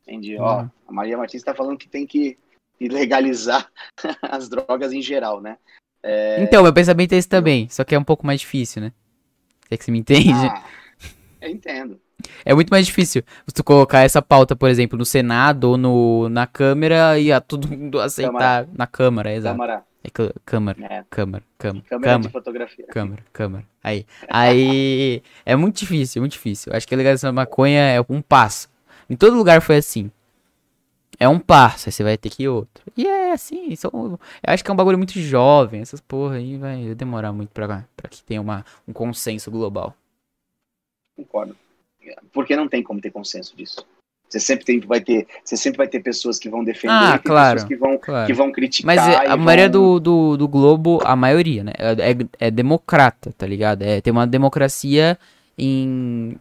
[0.06, 0.36] Entendi.
[0.38, 2.38] Ó, a Maria Martins tá falando que tem que
[2.78, 3.72] legalizar
[4.22, 5.58] as drogas em geral, né?
[6.04, 6.44] É...
[6.44, 8.92] Então, meu pensamento é esse também, só que é um pouco mais difícil, né?
[9.72, 10.34] É que você me entende?
[10.34, 10.64] Ah,
[11.40, 12.02] eu entendo.
[12.44, 13.24] É muito mais difícil
[13.54, 17.70] tu colocar essa pauta, por exemplo, no Senado ou no, na Câmara e a todo
[17.70, 18.70] mundo aceitar Câmara.
[18.74, 19.58] na Câmara, exato.
[19.58, 19.89] Câmara.
[20.04, 20.10] É
[20.46, 21.04] Câmara, É.
[21.10, 22.88] Câmara, Câmara, Câmera de fotografia.
[22.88, 23.66] Câmara, Câmara.
[23.84, 26.72] Aí, aí é muito difícil, muito difícil.
[26.74, 28.70] Acho que a legalização da maconha é um passo.
[29.10, 30.10] Em todo lugar foi assim.
[31.20, 32.82] É um passo, aí você vai ter que ir outro.
[32.96, 34.20] E é assim, são, eu
[34.54, 38.10] acho que é um bagulho muito jovem, essas porra aí vai demorar muito pra, pra
[38.10, 39.94] que tenha uma, um consenso global.
[41.18, 41.58] Concordo.
[42.32, 43.86] Porque não tem como ter consenso disso.
[44.30, 47.56] Você sempre tem, vai ter, você sempre vai ter pessoas que vão defender, Ah, claro,
[47.56, 48.28] pessoas que vão, Claro.
[48.28, 48.96] que vão criticar.
[48.96, 51.74] Mas é, a maioria vão- do, do, do Globo, a maioria, né?
[51.80, 53.82] É, é, é democrata, tá ligado?
[53.82, 55.18] É, tem uma democracia
[55.58, 56.38] em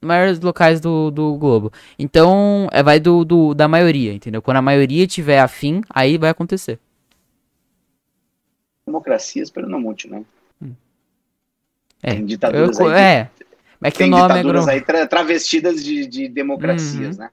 [0.00, 1.72] maiores locais do, do Globo.
[1.98, 4.40] Então, é, vai do, do, da maioria, entendeu?
[4.40, 6.78] Quando a maioria tiver afim, aí vai acontecer.
[8.86, 10.22] democracia, espero não muito, né?
[12.00, 13.44] É, Tem Eu, ditaduras co- aí que-
[13.82, 14.72] é, é que tem o nome é ditaduras gro...
[14.74, 17.22] aí tra- travestidas de, de democracias, Uhum.
[17.24, 17.30] né?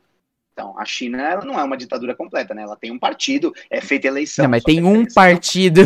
[0.54, 2.62] Então, a China ela não é uma ditadura completa, né?
[2.62, 4.44] Ela tem um partido, é feita eleição.
[4.44, 5.82] Não, mas tem a um eleição- partido.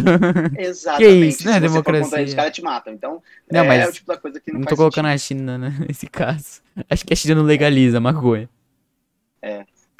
[0.55, 1.09] Exatamente.
[1.09, 2.17] Que isso, é Se for democracia.
[2.19, 2.93] eles, os caras te matam.
[2.93, 5.15] Então, Não, é mas o tipo da coisa que não, Não tô colocando sentido.
[5.15, 6.61] a China né, nesse caso.
[6.87, 8.47] Acho que a China não legaliza maconha.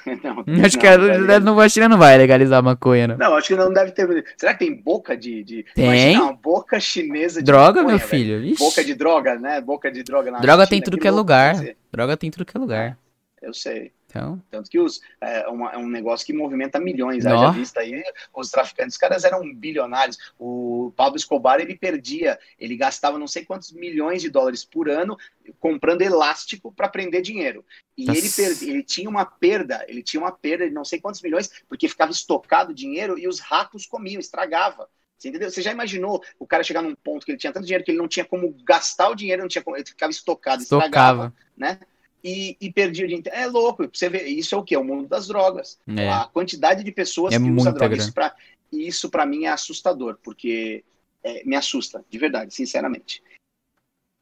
[0.24, 1.40] não, Acho não, que a, velho.
[1.42, 3.18] não, a China não vai legalizar maconha, não.
[3.18, 4.26] Não, acho que não deve ter.
[4.38, 5.44] Será que tem boca de.
[5.44, 5.66] de...
[5.76, 5.86] Tem.
[5.86, 8.44] Imagina uma boca chinesa de Droga, maconha, meu filho.
[8.44, 8.60] Ixi.
[8.60, 9.62] Boca de droga, né?
[9.62, 11.56] Boca de droga na Droga China, tem tudo que é louco lugar.
[11.92, 12.98] Droga tem tudo que é lugar.
[13.42, 13.92] Eu sei.
[14.10, 17.24] Então, Tanto que os, é, uma- é um negócio que movimenta milhões.
[17.24, 17.38] Nó.
[17.38, 18.04] Já visto aí,
[18.36, 20.18] os traficantes, os caras eram bilionários.
[20.40, 25.18] O Pablo Escobar, ele perdia, ele gastava não sei quantos milhões de dólares por ano
[25.60, 27.64] comprando elástico para prender dinheiro.
[27.98, 28.42] E Nossa.
[28.42, 31.88] ele, ele tinha uma perda, ele tinha uma perda de não sei quantos milhões, porque
[31.88, 34.90] ficava estocado dinheiro e os ratos comiam, estragava.
[35.18, 35.52] Você entendeu?
[35.52, 37.98] Você já imaginou o cara chegar num ponto que ele tinha tanto dinheiro que ele
[37.98, 41.34] não tinha como gastar o dinheiro, não tinha como, ele ficava estocado, estragava estocava.
[41.58, 41.80] né?
[42.24, 43.30] E, e perdia o dinheiro.
[43.32, 44.76] É louco, você vê, isso é o que?
[44.76, 45.80] É o mundo das drogas.
[45.88, 46.10] É.
[46.10, 47.96] A quantidade de pessoas É que usam droga.
[47.96, 48.36] grana.
[48.72, 50.84] Isso pra mim é assustador, porque
[51.24, 53.24] é, me assusta, de verdade, sinceramente.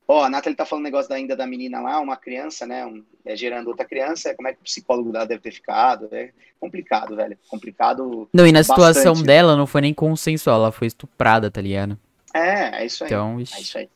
[0.08, 2.86] Ó, a Nathalie tá falando um negócio da, ainda da menina lá, uma criança, né?
[2.86, 6.08] um- é, gerando outra criança, como é que o psicólogo dela deve ter ficado?
[6.14, 7.38] É complicado, velho.
[7.50, 8.30] Complicado.
[8.32, 9.26] Não, e na situação Bastante.
[9.28, 12.00] dela não foi nem consensual, ela foi estuprada, tá ligado?
[12.34, 13.10] É, é isso aí.
[13.10, 13.90] Então, É isso aí.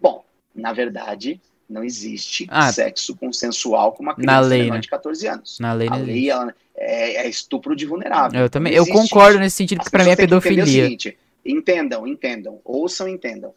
[0.00, 1.40] Bom, na verdade,
[1.72, 2.72] não existe Ah.
[2.72, 4.80] sexo consensual com uma Na criança lei, menor né?
[4.80, 5.58] de 14 anos.
[5.58, 8.40] na lei A lei ela, é, é estupro de vulnerável.
[8.40, 10.64] Eu também, eu concordo nesse sentido, porque pra mim é pedofilia.
[10.66, 13.52] seguinte, entendam, entendam, ouçam, entendam.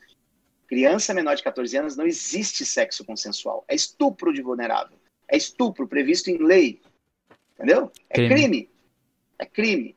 [0.68, 3.64] Criança menor de 14 anos não existe sexo consensual.
[3.68, 4.98] É estupro de vulnerável.
[5.28, 6.82] É estupro previsto em lei.
[7.54, 7.92] Entendeu?
[8.10, 8.30] É Crime.
[8.36, 8.70] crime.
[9.38, 9.96] É crime.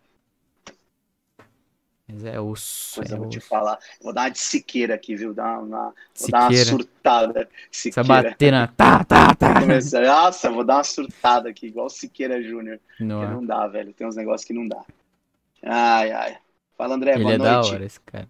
[2.11, 2.97] Mas é osso.
[2.97, 3.49] Pois é eu vou te osso.
[3.49, 3.79] falar.
[4.01, 5.35] Vou dar uma de siqueira aqui, viu?
[5.35, 7.49] Dar uma, vou dar uma surtada.
[7.71, 8.09] Siqueira.
[8.09, 8.67] bater na.
[8.67, 9.55] Tá, tá, tá.
[10.01, 12.81] Nossa, vou dar uma surtada aqui, igual Siqueira Júnior.
[12.89, 13.93] Porque Não, não dá, velho.
[13.93, 14.83] Tem uns negócios que não dá.
[15.63, 16.39] Ai, ai.
[16.77, 17.51] Fala, André, ele boa é noite.
[17.51, 18.29] da hora, esse cara.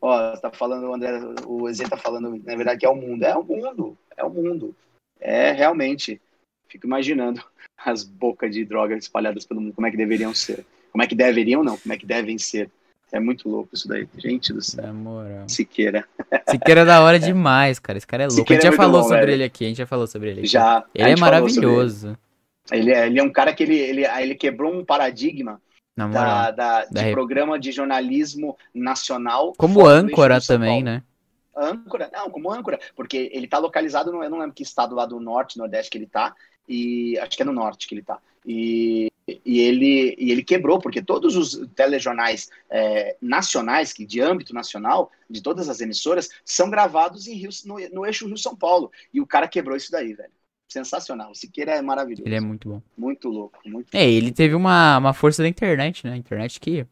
[0.00, 1.10] Ó, tá falando, o André,
[1.44, 3.22] o Eze tá falando, na verdade, que é o mundo.
[3.24, 4.74] É o mundo, é o mundo.
[5.20, 6.20] É realmente.
[6.68, 7.42] Fico imaginando
[7.76, 10.64] as bocas de droga espalhadas pelo mundo, como é que deveriam ser.
[10.90, 12.70] Como é que deveriam, não, como é que devem ser.
[13.10, 14.06] É muito louco isso daí.
[14.18, 14.92] Gente do céu.
[14.92, 15.48] Moral.
[15.48, 16.06] Siqueira.
[16.48, 17.96] Siqueira é da hora demais, cara.
[17.96, 18.40] Esse cara é louco.
[18.40, 19.32] Siqueira a gente é já falou bom, sobre velho.
[19.32, 19.64] ele aqui.
[19.64, 20.40] A gente já falou sobre ele.
[20.40, 20.48] aqui.
[20.48, 20.84] Já.
[20.94, 22.08] Ele é maravilhoso.
[22.08, 22.18] Ele.
[22.70, 25.58] Ele é, ele é um cara que ele, ele, ele quebrou um paradigma
[25.96, 29.54] da, da, de programa de jornalismo nacional.
[29.56, 31.02] Como âncora também, né?
[31.58, 35.04] âncora, não, como âncora, porque ele tá localizado, no, eu não lembro que estado lá
[35.04, 36.34] do norte, nordeste que ele tá,
[36.68, 38.18] e acho que é no norte que ele tá.
[38.46, 39.07] E,
[39.44, 45.12] e, ele, e ele quebrou, porque todos os telejornais é, nacionais, que de âmbito nacional,
[45.28, 48.90] de todas as emissoras, são gravados em Rio, no, no eixo Rio-São Paulo.
[49.12, 50.30] E o cara quebrou isso daí, velho.
[50.66, 51.30] Sensacional.
[51.30, 52.26] O Siqueira é maravilhoso.
[52.26, 52.82] Ele é muito bom.
[52.96, 56.12] Muito louco, muito É, ele teve uma, uma força da internet, né?
[56.12, 56.86] A internet que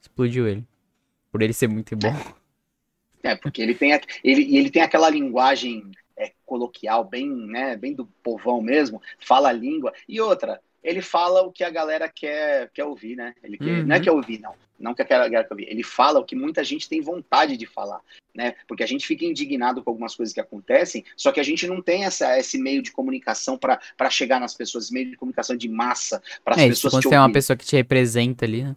[0.00, 0.64] explodiu ele.
[1.30, 2.12] Por ele ser muito bom.
[3.22, 3.92] É, porque ele tem,
[4.24, 9.52] ele, ele tem aquela linguagem é, coloquial, bem, né, bem do povão mesmo, fala a
[9.52, 9.92] língua.
[10.08, 13.34] E outra, ele fala o que a galera quer, quer ouvir, né?
[13.42, 13.86] Ele quer, Uhum.
[13.86, 14.54] Não é quer ouvir, não.
[14.78, 15.68] Não que a galera quer ouvir.
[15.68, 18.00] Ele fala o que muita gente tem vontade de falar,
[18.34, 18.54] né?
[18.66, 21.82] Porque a gente fica indignado com algumas coisas que acontecem, só que a gente não
[21.82, 25.68] tem essa, esse meio de comunicação para chegar nas pessoas, esse meio de comunicação de
[25.68, 28.46] massa, para as É, isso pessoas quando te você é uma pessoa que te representa
[28.46, 28.76] ali, né?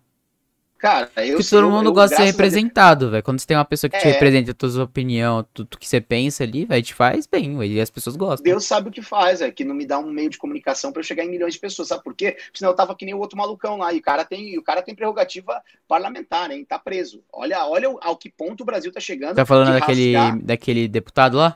[0.83, 3.23] Cara, eu Porque todo mundo eu, gosta de ser representado, velho.
[3.23, 4.11] Quando você tem uma pessoa que te É.
[4.11, 7.71] representa a tua opinião, tudo que você pensa ali, velho, te faz bem, velho.
[7.71, 8.43] E as pessoas gostam.
[8.43, 10.99] Deus sabe o que faz, é que não me dá um meio de comunicação para
[10.99, 12.33] eu chegar em milhões de pessoas, sabe por quê?
[12.33, 14.61] Porque senão eu tava que nem o outro malucão lá, e o cara tem, o
[14.61, 16.65] cara tem prerrogativa parlamentar, hein?
[16.65, 17.23] Tá preso.
[17.31, 19.37] Olha, olha ao que ponto o Brasil tá chegando.
[19.37, 21.55] Tá falando daquele, rasgar- daquele deputado lá?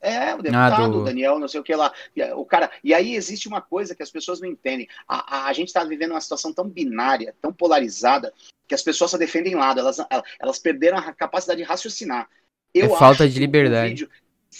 [0.00, 1.04] É, o deputado, ah, do...
[1.04, 1.90] Daniel, não sei o que lá.
[2.36, 2.70] O cara.
[2.82, 4.86] E aí existe uma coisa que as pessoas não entendem.
[5.08, 8.30] A, a, a gente está vivendo uma situação tão binária, tão polarizada,
[8.66, 9.80] que as pessoas só defendem lado.
[9.80, 9.98] Elas,
[10.40, 12.28] elas perderam a capacidade de raciocinar.
[12.72, 13.90] Eu é falta de liberdade.
[13.90, 14.10] Vídeo,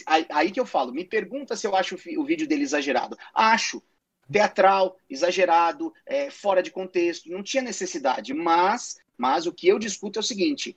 [0.06, 3.16] aí, aí, que eu falo, me pergunta se eu acho o, o vídeo dele exagerado.
[3.34, 3.82] Acho.
[4.30, 8.32] Teatral, exagerado, é, fora de contexto, não tinha necessidade.
[8.32, 10.76] Mas, mas o que eu discuto é o seguinte: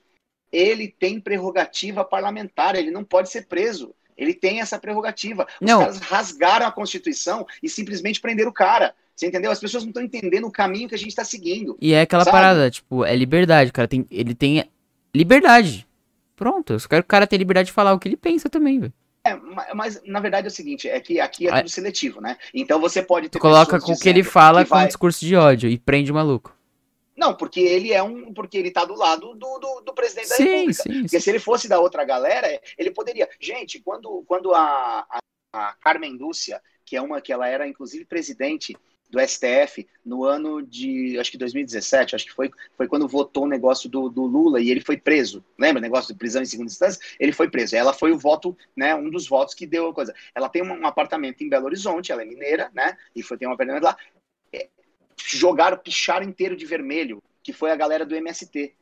[0.52, 3.94] ele tem prerrogativa parlamentar, ele não pode ser preso.
[4.16, 5.46] Ele tem essa prerrogativa.
[5.60, 5.78] Os não.
[5.78, 8.94] caras rasgaram a Constituição e simplesmente prenderam o cara.
[9.18, 9.50] Você entendeu?
[9.50, 11.76] As pessoas não estão entendendo o caminho que a gente está seguindo.
[11.80, 12.36] E é aquela sabe?
[12.36, 13.88] parada, tipo, é liberdade, cara.
[13.88, 14.70] Tem, ele tem
[15.12, 15.88] liberdade.
[16.36, 18.48] Pronto, eu só quero que o cara ter liberdade de falar o que ele pensa
[18.48, 18.92] também, velho.
[19.24, 19.34] É,
[19.74, 22.36] mas na verdade é o seguinte, é que aqui é tudo seletivo, né?
[22.54, 23.40] Então você pode ter.
[23.40, 24.84] Tu coloca com o que ele fala que com vai...
[24.84, 26.56] um discurso de ódio e prende o maluco.
[27.16, 28.32] Não, porque ele é um.
[28.32, 30.82] Porque ele tá do lado do, do, do presidente sim, da República.
[30.84, 31.20] Sim, porque sim.
[31.20, 32.46] se ele fosse da outra galera,
[32.78, 33.28] ele poderia.
[33.40, 35.18] Gente, quando, quando a, a,
[35.52, 38.76] a Carmen Lúcia, que é uma que ela era, inclusive, presidente
[39.10, 43.48] do STF no ano de, acho que 2017, acho que foi, foi quando votou o
[43.48, 45.44] negócio do, do Lula e ele foi preso.
[45.58, 47.00] Lembra negócio de prisão em segunda instância?
[47.18, 47.74] Ele foi preso.
[47.74, 50.14] Ela foi o voto, né, um dos votos que deu a coisa.
[50.34, 53.48] Ela tem um, um apartamento em Belo Horizonte, ela é mineira, né, e foi, tem
[53.48, 53.96] um apartamento lá.
[54.52, 54.68] É,
[55.26, 58.74] jogaram, picharam inteiro de vermelho, que foi a galera do MST.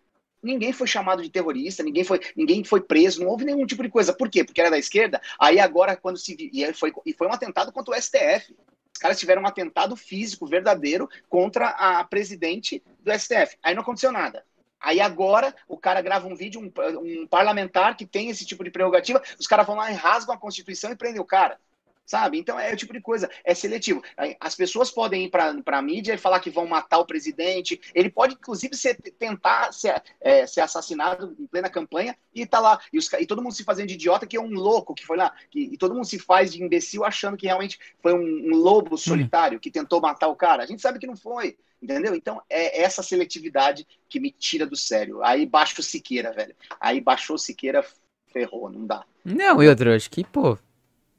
[0.43, 3.89] Ninguém foi chamado de terrorista, ninguém foi, ninguém foi preso, não houve nenhum tipo de
[3.89, 4.12] coisa.
[4.12, 4.44] Por quê?
[4.44, 5.20] Porque era da esquerda.
[5.40, 6.36] Aí agora, quando se.
[6.53, 8.55] E foi, e foi um atentado contra o STF.
[8.97, 13.59] Os caras tiveram um atentado físico verdadeiro contra a presidente do STF.
[13.62, 14.43] Aí não aconteceu nada.
[14.81, 18.70] Aí agora o cara grava um vídeo, um, um parlamentar que tem esse tipo de
[18.70, 21.60] prerrogativa, os caras vão lá e rasgam a Constituição e prendem o cara
[22.07, 22.39] sabe?
[22.39, 24.03] Então é o tipo de coisa, é seletivo.
[24.41, 28.09] As pessoas podem ir para a mídia e falar que vão matar o presidente, ele
[28.09, 32.99] pode inclusive ser, tentar ser, é, ser assassinado em plena campanha e tá lá, e,
[32.99, 35.35] os, e, todo mundo se fazendo de idiota que é um louco que foi lá,
[35.51, 38.95] que, e todo mundo se faz de imbecil achando que realmente foi um, um lobo
[38.95, 38.99] hum.
[38.99, 40.62] solitário que tentou matar o cara.
[40.62, 41.57] A gente sabe que não foi.
[41.83, 42.15] Entendeu?
[42.15, 45.23] Então é essa seletividade que me tira do sério.
[45.23, 46.57] Aí baixo o Siqueira, velho.
[46.81, 47.85] Aí baixou o Siqueira,
[48.33, 49.05] ferrou, não dá.
[49.24, 50.59] Não, e outro, acho que, pô,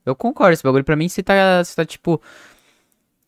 [0.07, 2.21] eu concordo, esse bagulho pra mim você tá, você tá tipo,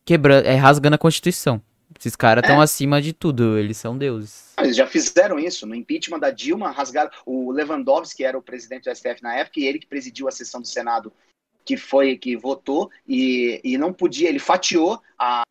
[0.04, 1.62] quebrando, é rasgando a Constituição.
[1.98, 2.64] Esses caras estão é.
[2.64, 4.52] acima de tudo, eles são deuses.
[4.56, 5.66] Ah, eles já fizeram isso.
[5.66, 7.10] No impeachment da Dilma, rasgaram.
[7.26, 10.30] O Lewandowski, que era o presidente do STF na época, e ele que presidiu a
[10.30, 11.12] sessão do Senado,
[11.64, 15.42] que foi que votou, e, e não podia, ele fatiou a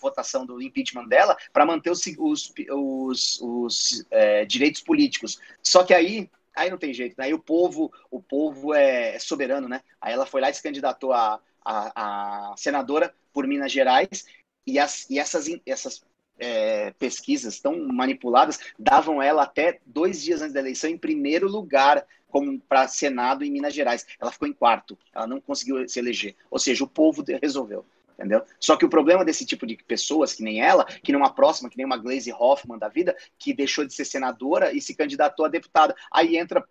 [0.00, 5.40] votação do impeachment dela para manter os, os, os, os é, direitos políticos.
[5.62, 7.26] Só que aí aí não tem jeito, né?
[7.26, 9.80] Aí o povo, o povo é soberano, né?
[10.00, 14.26] Aí ela foi lá e se candidatou a, a, a senadora por Minas Gerais
[14.66, 16.02] e, as, e essas, essas
[16.38, 22.06] é, pesquisas tão manipuladas davam ela até dois dias antes da eleição em primeiro lugar
[22.28, 24.04] como para Senado em Minas Gerais.
[24.20, 26.34] Ela ficou em quarto, ela não conseguiu se eleger.
[26.50, 28.42] Ou seja, o povo resolveu entendeu?
[28.58, 31.76] Só que o problema desse tipo de pessoas, que nem ela, que numa próxima, que
[31.76, 35.48] nem uma Glaze Hoffman da vida, que deixou de ser senadora e se candidatou a
[35.48, 36.64] deputada, aí entra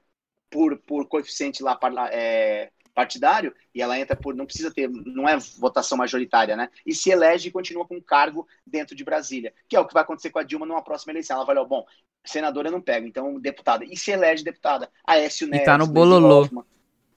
[0.50, 1.78] por, por coeficiente lá
[2.12, 6.70] é, partidário e ela entra por não precisa ter não é votação majoritária né?
[6.86, 9.96] E se elege e continua com um cargo dentro de Brasília que é o que
[9.96, 11.38] vai acontecer com a Dilma numa próxima eleição.
[11.38, 11.84] Ela vai olhar bom
[12.26, 13.84] senadora eu não pego então deputada.
[13.86, 14.90] E se elege deputada.
[15.06, 16.42] Aécio Neves e tá no bololô.
[16.42, 16.64] Hoffman,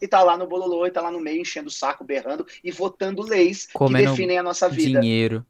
[0.01, 2.71] e tá lá no bololô, e tá lá no meio enchendo o saco, berrando e
[2.71, 5.01] votando leis Comendo que definem a nossa vida.
[5.01, 5.45] Dinheiro.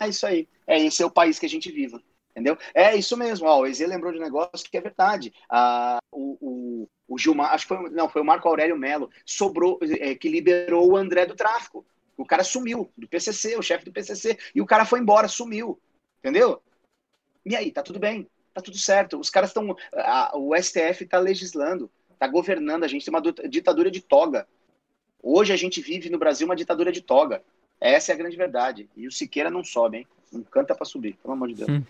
[0.00, 0.48] É isso aí.
[0.66, 2.02] É esse é o país que a gente vive.
[2.30, 2.56] Entendeu?
[2.72, 3.48] É isso mesmo.
[3.48, 5.32] Ó, o Eze lembrou de um negócio que é verdade.
[5.50, 9.78] Ah, o, o, o Gilmar, acho que foi, não, foi o Marco Aurélio Melo, sobrou,
[9.82, 11.84] é, que liberou o André do tráfico.
[12.16, 15.80] O cara sumiu, do PCC, o chefe do PCC, e o cara foi embora, sumiu.
[16.20, 16.62] Entendeu?
[17.44, 19.18] E aí, tá tudo bem, tá tudo certo.
[19.18, 19.76] Os caras estão.
[20.34, 24.46] O STF tá legislando está governando, a gente tem uma ditadura de toga.
[25.22, 27.42] Hoje a gente vive no Brasil uma ditadura de toga.
[27.80, 28.88] Essa é a grande verdade.
[28.96, 30.06] E o Siqueira não sobe, hein?
[30.32, 31.70] Não canta para subir, pelo amor de Deus.
[31.70, 31.82] Hum.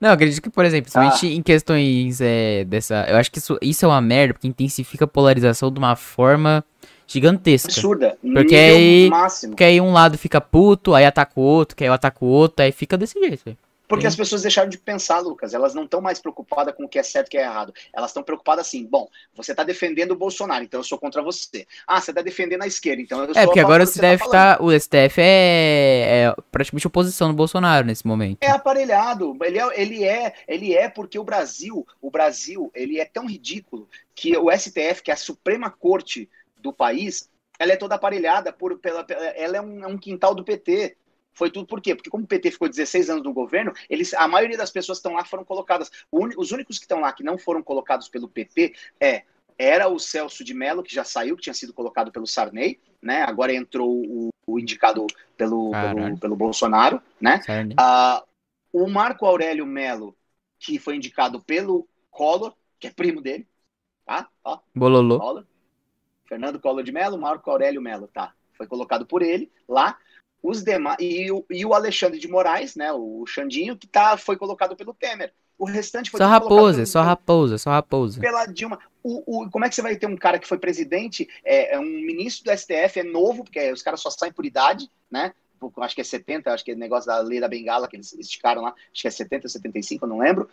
[0.00, 1.30] Não, acredito que, por exemplo, principalmente ah.
[1.30, 3.06] em questões é, dessa.
[3.08, 6.64] Eu acho que isso, isso é uma merda, porque intensifica a polarização de uma forma
[7.06, 7.70] gigantesca.
[7.70, 8.18] Absurda.
[8.20, 9.52] Porque aí, máximo.
[9.52, 12.28] porque aí um lado fica puto, aí ataca o outro, que aí eu ataco o
[12.28, 13.56] outro, aí fica desse jeito.
[13.88, 15.54] Porque as pessoas deixaram de pensar, Lucas.
[15.54, 17.72] Elas não estão mais preocupadas com o que é certo e o que é errado.
[17.92, 21.66] Elas estão preocupadas assim: bom, você está defendendo o Bolsonaro, então eu sou contra você.
[21.86, 24.56] Ah, você está defendendo a esquerda, então eu sou É, porque agora o STF, tá,
[24.56, 28.38] tá, o STF é, é, praticamente oposição do Bolsonaro nesse momento.
[28.42, 29.36] É aparelhado.
[29.42, 33.88] Ele é, ele é, ele é porque o Brasil, o Brasil, ele é tão ridículo
[34.14, 36.28] que o STF, que é a Suprema Corte
[36.58, 39.04] do país, ela é toda aparelhada por, pela,
[39.34, 40.96] ela é um, é um quintal do PT.
[41.38, 41.94] Foi tudo por quê?
[41.94, 45.06] Porque como o PT ficou 16 anos no governo, eles, a maioria das pessoas que
[45.06, 45.88] estão lá foram colocadas.
[46.10, 49.22] os únicos que estão lá que não foram colocados pelo PT é
[49.56, 53.22] era o Celso de Mello, que já saiu, que tinha sido colocado pelo Sarney, né?
[53.22, 55.06] Agora entrou o, o indicado
[55.36, 57.40] pelo, pelo, pelo, Bolsonaro, né?
[57.72, 60.16] Uh, o Marco Aurélio Melo,
[60.58, 63.46] que foi indicado pelo Collor, que é primo dele,
[64.04, 64.28] tá?
[64.44, 65.18] Ó, Bololô.
[65.18, 65.44] Collor.
[66.26, 68.34] Fernando Collor de Melo, Marco Aurélio Melo, tá?
[68.52, 69.96] Foi colocado por ele lá.
[70.42, 72.92] Os demais e, o, e o Alexandre de Moraes, né?
[72.92, 75.32] O Xandinho, que tá, foi colocado pelo Temer.
[75.58, 78.20] O restante foi só raposa, só raposa, só raposa.
[78.20, 78.78] Pela Dilma.
[79.02, 81.80] O, o, como é que você vai ter um cara que foi presidente, é, é
[81.80, 85.32] um ministro do STF, é novo, porque os caras só saem por idade, né?
[85.78, 88.62] Acho que é 70, acho que é negócio da lei da bengala que eles esticaram
[88.62, 90.48] lá, acho que é 70 ou 75, eu não lembro.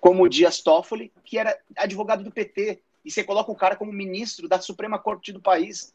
[0.00, 2.80] Como o Dias Toffoli, que era advogado do PT.
[3.04, 5.94] E você coloca o cara como ministro da Suprema Corte do país.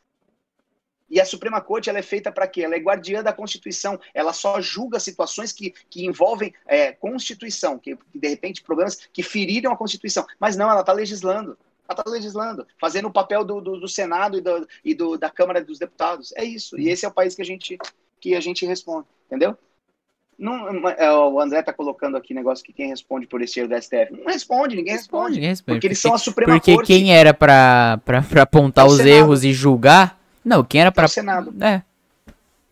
[1.13, 2.63] E a Suprema Corte ela é feita para quê?
[2.63, 3.99] Ela é guardiã da Constituição.
[4.15, 9.21] Ela só julga situações que, que envolvem é, Constituição, que, que, de repente problemas que
[9.21, 10.25] feriram a Constituição.
[10.39, 11.55] Mas não, ela está legislando.
[11.87, 15.29] Ela está legislando, fazendo o papel do, do, do Senado e, do, e do, da
[15.29, 16.33] Câmara dos Deputados.
[16.35, 16.79] É isso.
[16.79, 17.77] E esse é o país que a gente,
[18.19, 19.05] que a gente responde.
[19.27, 19.55] Entendeu?
[20.35, 23.79] Não, é, o André está colocando aqui negócio que quem responde por esse erro da
[23.79, 24.13] STF.
[24.13, 25.35] Não responde, ninguém responde.
[25.35, 26.87] Ninguém responde porque, porque, eles são a Suprema porque Corte.
[26.87, 28.01] Porque quem era para
[28.41, 29.09] apontar é os Senado.
[29.09, 31.05] erros e julgar não, quem era para.
[31.05, 31.63] É o Senado.
[31.63, 31.83] É.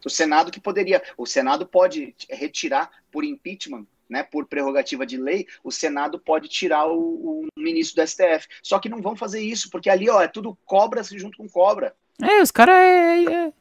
[0.05, 1.01] O Senado que poderia.
[1.17, 6.85] O Senado pode retirar por impeachment, né, por prerrogativa de lei, o Senado pode tirar
[6.85, 8.47] o, o ministro do STF.
[8.61, 11.95] Só que não vão fazer isso, porque ali, ó, é tudo cobra junto com cobra.
[12.21, 13.53] É, os caras é, é,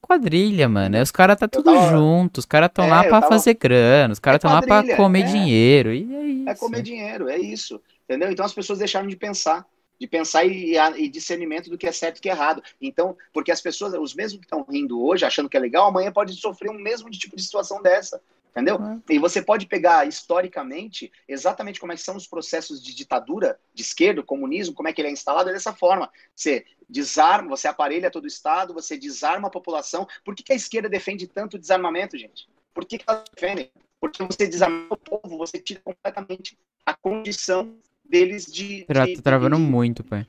[0.00, 0.96] quadrilha, mano.
[0.96, 1.90] É, os caras tá tudo tava...
[1.90, 3.28] junto, os caras estão é, lá para tava...
[3.28, 5.26] fazer grana, os caras estão é lá para comer é.
[5.26, 5.92] dinheiro.
[5.92, 6.48] E é isso.
[6.48, 7.80] É comer dinheiro, é isso.
[8.04, 8.32] Entendeu?
[8.32, 9.64] Então as pessoas deixaram de pensar
[9.98, 12.62] de pensar e, e, discernimento do que é certo e que é errado.
[12.80, 16.12] Então, porque as pessoas, os mesmos que estão rindo hoje, achando que é legal, amanhã
[16.12, 18.20] pode sofrer um mesmo tipo de situação dessa.
[18.50, 18.76] Entendeu?
[18.76, 19.00] Uhum.
[19.08, 24.22] E você pode pegar historicamente exatamente como é são os processos de ditadura de esquerda,
[24.22, 26.10] comunismo, como é que ele é instalado é dessa forma.
[26.34, 30.08] Você desarma, você aparelha todo o Estado, você desarma a população.
[30.24, 32.48] Por que, que a esquerda defende tanto o desarmamento, gente?
[32.74, 33.70] Por que, que ela defende?
[34.00, 37.76] Porque você desarma o povo, você tira completamente a condição
[38.08, 38.84] deles de.
[38.84, 39.62] Tra tá travando de...
[39.62, 40.26] muito, pai.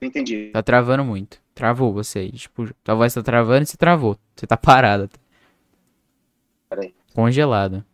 [0.00, 0.50] Entendi.
[0.52, 1.40] Tá travando muito.
[1.54, 2.32] Travou você aí.
[2.32, 4.18] Tipo, tua voz tá travando e você travou.
[4.34, 5.08] Você tá parada.
[6.68, 6.94] Peraí.
[7.14, 7.84] Congelado.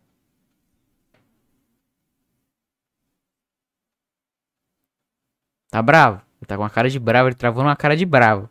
[5.69, 6.21] Tá bravo.
[6.39, 7.29] Ele tá com uma cara de bravo.
[7.29, 8.49] Ele travou numa cara de bravo.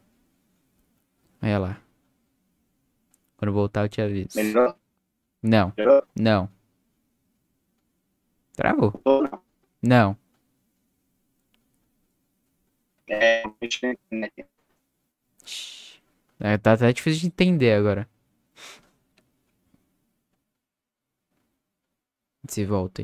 [1.42, 1.82] Olha lá.
[3.36, 4.36] Quando voltar eu te aviso.
[4.36, 4.76] Melhor?
[5.42, 5.72] Não.
[5.76, 6.06] Melhor?
[6.18, 6.48] Não.
[8.54, 9.00] Travou.
[9.04, 9.42] Não.
[9.82, 10.16] Não.
[13.08, 13.42] É,
[16.40, 18.08] é, tá até difícil de entender agora.
[22.48, 23.02] Se volta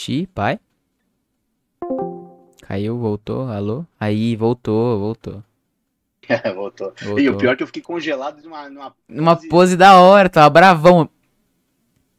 [0.00, 0.58] Xi, pai.
[2.62, 3.84] Caiu, voltou, alô?
[4.00, 5.44] Aí, voltou, voltou.
[6.26, 6.94] É, voltou.
[7.02, 7.20] voltou.
[7.20, 8.96] E o pior é que eu fiquei congelado numa, numa pose...
[9.10, 11.06] Numa pose da hora, tava bravão.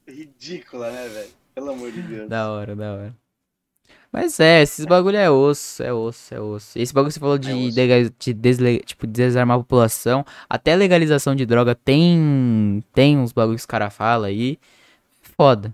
[0.07, 1.29] Ridícula, né, velho?
[1.55, 2.29] Pelo amor de Deus.
[2.29, 3.15] Da hora, da hora.
[4.11, 6.77] Mas é, esses bagulho é osso, é osso, é osso.
[6.77, 11.33] Esse bagulho que você falou de, é de desle, tipo, desarmar a população, até legalização
[11.33, 14.59] de droga tem tem uns bagulhos que os caras falam aí.
[15.35, 15.73] Foda.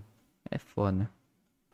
[0.50, 1.10] É foda.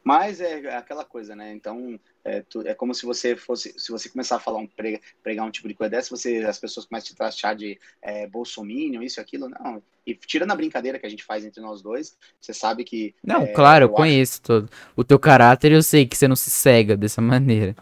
[0.04, 1.54] Mas é aquela coisa, né?
[1.54, 5.00] Então, é, tu, é, como se você fosse, se você começar a falar um prega,
[5.22, 8.26] pregar um tipo de coisa dessa, você, as pessoas começam a te taxar de é,
[8.26, 9.82] bolsominion, isso e aquilo, não.
[10.06, 13.14] E tirando a brincadeira que a gente faz entre nós dois, você sabe que.
[13.24, 14.42] Não, é, claro, eu, eu conheço acho...
[14.42, 14.70] todo.
[14.94, 17.74] O teu caráter eu sei que você não se cega dessa maneira.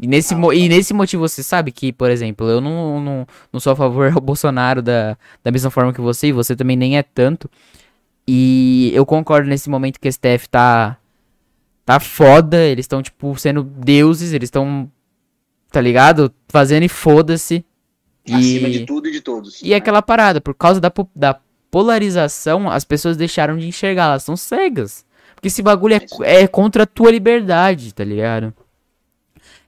[0.00, 3.60] E nesse, ah, e nesse motivo você sabe que, por exemplo, eu não, não, não
[3.60, 6.98] sou a favor ao Bolsonaro da, da mesma forma que você, e você também nem
[6.98, 7.48] é tanto.
[8.26, 10.98] E eu concordo nesse momento que o STF tá
[11.84, 14.90] tá foda, eles estão, tipo, sendo deuses, eles estão,
[15.70, 16.32] tá ligado?
[16.48, 17.64] Fazendo e foda-se.
[18.26, 18.72] Acima e...
[18.72, 19.60] de tudo e de todos.
[19.62, 19.76] E né?
[19.76, 21.40] aquela parada, por causa da, da
[21.70, 25.04] polarização, as pessoas deixaram de enxergar, elas são cegas.
[25.34, 28.54] Porque esse bagulho é, é contra a tua liberdade, tá ligado?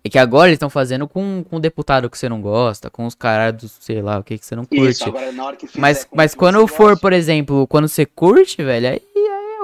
[0.05, 3.07] É que agora eles estão fazendo com, com um deputado que você não gosta, com
[3.07, 4.91] os caras sei lá, o que, que você não curte.
[4.91, 7.01] Isso, agora, na hora que mas mas quando for, gosta...
[7.01, 9.01] por exemplo, quando você curte, velho, aí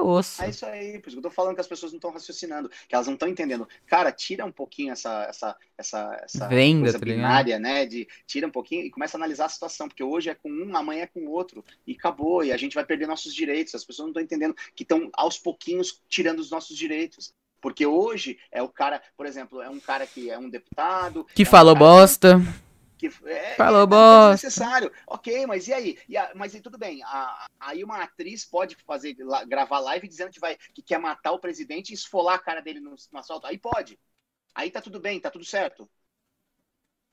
[0.07, 0.41] osso.
[0.43, 2.69] É isso aí, por isso que eu tô falando que as pessoas não estão raciocinando,
[2.87, 3.67] que elas não estão entendendo.
[3.85, 7.85] Cara, tira um pouquinho essa, essa, essa, essa Venda, coisa tá binária, né?
[7.85, 10.75] De, tira um pouquinho e começa a analisar a situação, porque hoje é com um,
[10.75, 13.75] amanhã é com o outro, e acabou, e a gente vai perder nossos direitos.
[13.75, 17.33] As pessoas não estão entendendo que estão aos pouquinhos tirando os nossos direitos.
[17.61, 21.27] Porque hoje é o cara, por exemplo, é um cara que é um deputado.
[21.35, 22.39] Que é um falou bosta.
[22.39, 22.70] Que,
[23.25, 24.45] é, falou é, bosta.
[24.45, 24.91] É necessário.
[25.07, 25.97] Ok, mas e aí?
[26.07, 27.01] E a, mas e tudo bem.
[27.03, 29.15] A, aí uma atriz pode fazer
[29.47, 32.79] gravar live dizendo que, vai, que quer matar o presidente e esfolar a cara dele
[32.79, 33.47] no, no assalto.
[33.47, 33.99] Aí pode.
[34.53, 35.89] Aí tá tudo bem, tá tudo certo.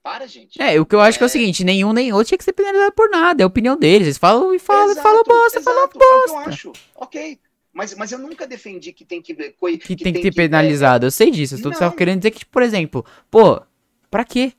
[0.02, 0.60] Para, gente.
[0.60, 1.18] É, o que eu acho é...
[1.18, 3.46] que é o seguinte, nenhum nem outro tinha que ser penalizado por nada, é a
[3.46, 4.06] opinião deles.
[4.06, 5.98] Eles falam e falam, exato, falam bosta, falam bosta.
[5.98, 6.72] É o que eu acho.
[6.94, 7.38] Ok.
[7.72, 9.34] Mas, mas eu nunca defendi que tem que.
[9.34, 11.06] Que, que tem que ser penalizado.
[11.06, 11.56] Eu sei disso.
[11.56, 13.62] Eu tô só querendo dizer que, por exemplo, pô,
[14.10, 14.52] pra quê?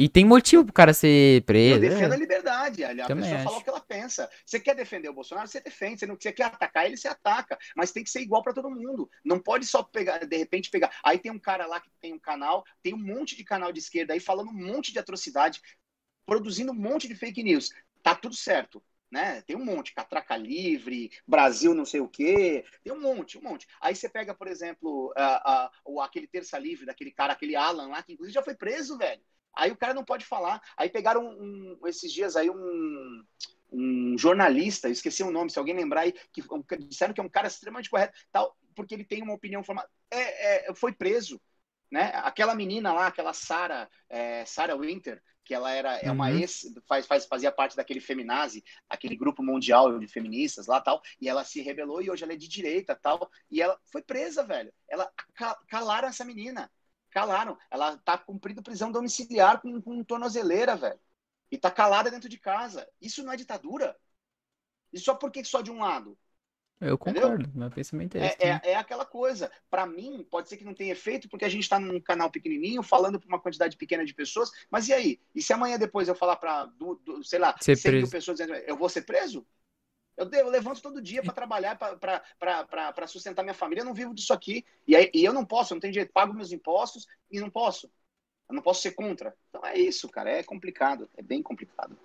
[0.00, 1.74] E tem motivo pro cara ser preso.
[1.74, 2.14] Eu defendo é.
[2.14, 2.84] a liberdade.
[2.84, 3.44] A Também pessoa acho.
[3.44, 4.30] fala o que ela pensa.
[4.46, 6.00] Você quer defender o Bolsonaro, você defende.
[6.00, 7.58] Você, não, você quer atacar ele, você ataca.
[7.76, 9.10] Mas tem que ser igual para todo mundo.
[9.22, 10.90] Não pode só pegar, de repente, pegar.
[11.04, 13.78] Aí tem um cara lá que tem um canal, tem um monte de canal de
[13.78, 15.60] esquerda aí falando um monte de atrocidade,
[16.24, 17.68] produzindo um monte de fake news.
[18.02, 18.82] Tá tudo certo.
[19.10, 19.42] Né?
[19.42, 23.66] Tem um monte, Catraca Livre, Brasil não sei o quê, tem um monte, um monte.
[23.82, 28.02] Aí você pega, por exemplo, uh, uh, aquele Terça Livre, daquele cara, aquele Alan lá,
[28.02, 29.20] que inclusive já foi preso, velho.
[29.56, 30.60] Aí o cara não pode falar.
[30.76, 33.24] Aí pegaram um, um, esses dias aí um,
[33.72, 37.28] um jornalista, esqueci o nome, se alguém lembrar aí, que um, disseram que é um
[37.28, 39.88] cara extremamente correto, tal, porque ele tem uma opinião formada.
[40.10, 41.40] É, é, foi preso.
[41.90, 42.12] Né?
[42.16, 46.38] Aquela menina lá, aquela Sarah, é, Sarah Winter, que ela era é uma uhum.
[46.38, 51.28] ex, faz, faz, fazia parte daquele feminazi, aquele grupo mundial de feministas lá tal, e
[51.28, 54.72] ela se rebelou e hoje ela é de direita tal, e ela foi presa, velho.
[54.88, 55.10] Ela
[55.68, 56.70] calaram essa menina.
[57.10, 57.58] Calaram.
[57.70, 60.98] Ela tá cumprindo prisão domiciliar com, com tornozeleira, velho.
[61.50, 62.88] E tá calada dentro de casa.
[63.00, 63.96] Isso não é ditadura?
[64.92, 66.16] E só por que só de um lado?
[66.80, 67.60] Eu concordo, Entendeu?
[67.60, 68.36] meu pensamento é, é esse.
[68.40, 69.52] É, é, aquela coisa.
[69.68, 72.82] Para mim, pode ser que não tenha efeito, porque a gente está num canal pequenininho,
[72.82, 74.50] falando para uma quantidade pequena de pessoas.
[74.70, 75.20] Mas e aí?
[75.34, 76.70] E se amanhã depois eu falar para,
[77.22, 77.96] sei lá, ser 100 preso.
[77.98, 79.46] mil pessoas dizendo, eu vou ser preso?
[80.20, 83.80] Eu, eu levanto todo dia para trabalhar, para sustentar minha família.
[83.80, 84.66] Eu não vivo disso aqui.
[84.86, 86.12] E, aí, e eu não posso, eu não tenho jeito.
[86.12, 87.90] Pago meus impostos e não posso.
[88.46, 89.34] Eu não posso ser contra.
[89.48, 90.30] Então é isso, cara.
[90.30, 91.08] É complicado.
[91.16, 91.98] É bem complicado.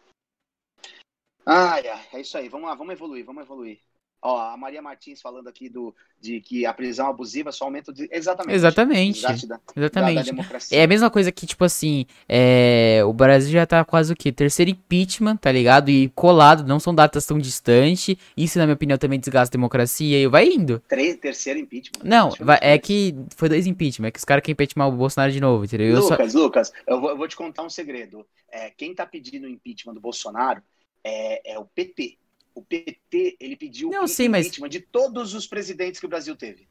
[1.45, 2.47] Ai, ai, é isso aí.
[2.47, 3.81] Vamos lá, vamos evoluir, vamos evoluir.
[4.21, 7.93] Ó, a Maria Martins falando aqui do, de que a prisão abusiva só aumenta.
[7.93, 8.09] De...
[8.11, 8.55] Exatamente.
[8.55, 9.21] Exatamente.
[9.21, 9.33] Da,
[9.75, 10.31] Exatamente.
[10.33, 13.01] Da, da é a mesma coisa que, tipo assim, é...
[13.05, 14.31] o Brasil já tá quase o quê?
[14.31, 15.89] Terceiro impeachment, tá ligado?
[15.89, 18.17] E colado, não são datas tão distantes.
[18.35, 20.81] Isso, na minha opinião, também desgasta a democracia e vai indo.
[20.87, 22.03] Três, terceiro impeachment.
[22.03, 25.31] Não, vai, é que foi dois impeachment, é que os caras querem impeachment o Bolsonaro
[25.31, 25.99] de novo, entendeu?
[25.99, 26.39] Lucas, só...
[26.39, 28.25] Lucas, eu vou, eu vou, te contar um segredo.
[28.51, 30.63] É, quem tá pedindo o impeachment do Bolsonaro
[31.03, 32.17] é, é o PT
[32.55, 34.49] o PT ele pediu não, sim, mas...
[34.49, 36.67] de todos os presidentes que o Brasil teve.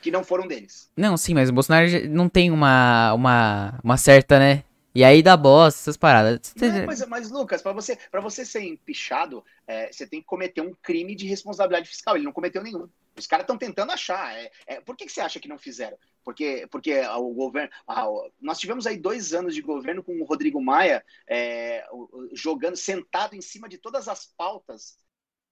[0.00, 0.90] Que não foram deles.
[0.96, 4.64] Não, sim, mas o Bolsonaro não tem uma, uma, uma certa, né?
[4.94, 6.52] E aí dá bosta, essas paradas.
[6.56, 10.62] Não, mas, mas, Lucas, para você, pra você ser empichado, é, você tem que cometer
[10.62, 12.16] um crime de responsabilidade fiscal.
[12.16, 12.88] Ele não cometeu nenhum.
[13.16, 14.34] Os caras estão tentando achar.
[14.34, 15.96] É, é, por que, que você acha que não fizeram?
[16.24, 17.70] Porque, porque o governo.
[18.40, 21.84] nós tivemos aí dois anos de governo com o Rodrigo Maia é,
[22.32, 24.98] jogando, sentado em cima de todas as pautas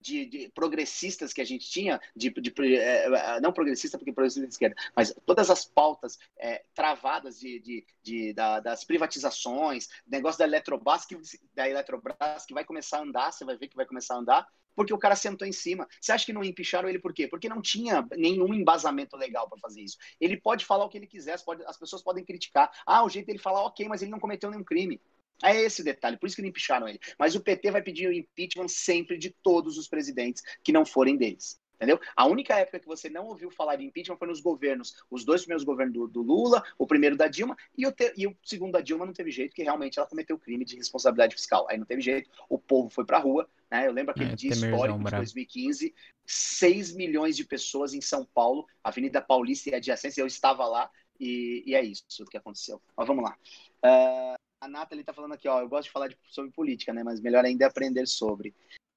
[0.01, 4.47] de, de, progressistas que a gente tinha, de, de é, é, não progressista porque progressista
[4.47, 10.45] de esquerda, mas todas as pautas é, travadas de, de, da, das privatizações, negócio da
[10.45, 11.19] Eletrobras, que,
[11.55, 14.49] da Eletrobras que vai começar a andar, você vai ver que vai começar a andar,
[14.79, 15.89] porque o cara sentou em cima.
[16.01, 17.27] Você acha que não empicharam ele por quê?
[17.27, 19.99] Porque não tinha nenhum embasamento legal para fazer isso.
[20.21, 22.71] Ele pode falar o que ele quiser, as pessoas podem criticar.
[22.87, 25.01] Ah, o jeito dele falar, ok, mas ele não cometeu nenhum crime.
[25.43, 26.99] É esse o detalhe, por isso que não empicharam ele.
[27.19, 31.17] Mas o PT vai pedir o impeachment sempre de todos os presidentes que não forem
[31.17, 31.61] deles.
[31.79, 32.01] Entendeu?
[32.17, 35.43] A única época que você não ouviu falar de impeachment foi nos governos, os dois
[35.43, 38.73] primeiros governos do, do Lula, o primeiro da Dilma e o, te, e o, segundo
[38.73, 41.69] da Dilma não teve jeito, que realmente ela cometeu crime de responsabilidade fiscal.
[41.71, 43.87] Aí não teve jeito, o povo foi pra rua, né?
[43.87, 45.95] Eu lembro aquele é, dia histórico de 2015,
[46.27, 50.91] 6 milhões de pessoas em São Paulo, Avenida Paulista e adjacência, eu estava lá
[51.21, 52.83] e, e é isso que aconteceu.
[52.97, 53.37] Mas vamos lá.
[53.85, 57.03] Uh, a Nathalie tá falando aqui, ó, eu gosto de falar de, sobre política, né?
[57.03, 58.55] Mas melhor ainda é aprender sobre.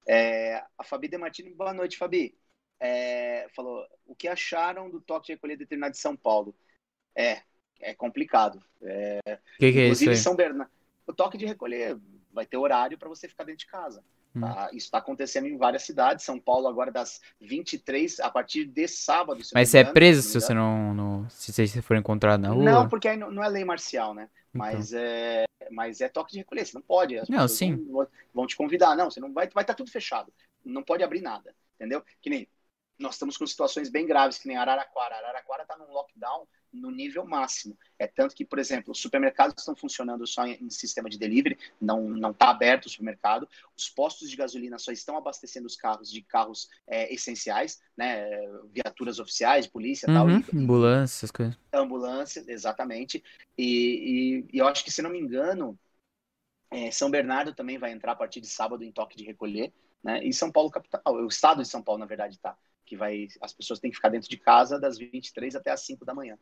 [0.08, 2.36] É, a Fabi Demartini, boa noite, Fabi.
[2.80, 6.56] É, falou, o que acharam do toque de recolher determinado de São Paulo?
[7.16, 7.42] É,
[7.80, 8.64] é complicado.
[8.82, 9.20] É,
[9.60, 10.10] que, que é isso?
[10.10, 10.16] Aí?
[10.16, 10.72] São Bernardo.
[11.06, 11.98] O toque de recolher
[12.32, 14.04] vai ter horário para você ficar dentro de casa.
[14.40, 14.70] Tá?
[14.72, 14.78] Hum.
[14.78, 16.26] Isso está acontecendo em várias cidades.
[16.26, 19.42] São Paulo agora das 23 a partir de sábado.
[19.54, 22.64] Mas você é preso se você não, não, se você for encontrado na rua?
[22.64, 24.30] Não, porque aí não, não é lei marcial, né?
[24.54, 24.68] Então.
[24.68, 26.66] Mas é, mas é toque de recolher.
[26.66, 27.18] Você não pode.
[27.18, 27.76] As não, sim.
[27.90, 28.96] Vão, vão, te convidar.
[28.96, 30.34] Não, você não vai, vai estar tá tudo fechado.
[30.64, 32.04] Não pode abrir nada, entendeu?
[32.22, 32.48] Que nem
[33.00, 35.16] nós estamos com situações bem graves, que nem Araraquara.
[35.16, 37.78] Araraquara está num lockdown no nível máximo.
[38.00, 41.58] É tanto que, por exemplo, os supermercados estão funcionando só em, em sistema de delivery,
[41.80, 43.48] não não está aberto o supermercado.
[43.78, 48.26] Os postos de gasolina só estão abastecendo os carros de carros é, essenciais, né,
[48.72, 51.58] viaturas oficiais, polícia, uhum, tal, ambulância, essas coisas.
[51.74, 53.24] Ambulância, exatamente.
[53.58, 55.78] E, e, e, eu acho que, se não me engano,
[56.70, 59.74] é, São Bernardo também vai entrar a partir de sábado em toque de recolher,
[60.04, 60.24] né?
[60.24, 62.58] E São Paulo capital, o estado de São Paulo, na verdade, tá
[62.92, 66.04] que vai as pessoas têm que ficar dentro de casa das 23 até as 5
[66.04, 66.38] da manhã.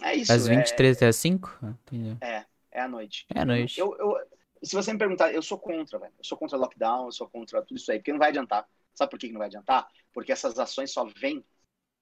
[0.00, 0.28] É isso.
[0.28, 1.58] Das 23 é, até as 5?
[1.60, 1.74] Ah,
[2.20, 3.26] é, é à noite.
[3.34, 3.80] É à noite.
[3.80, 4.16] Eu, eu,
[4.62, 6.14] se você me perguntar, eu sou contra, velho.
[6.16, 8.68] Eu sou contra lockdown, eu sou contra tudo isso aí, porque não vai adiantar.
[8.94, 9.88] Sabe por que não vai adiantar?
[10.12, 11.44] Porque essas ações só vêm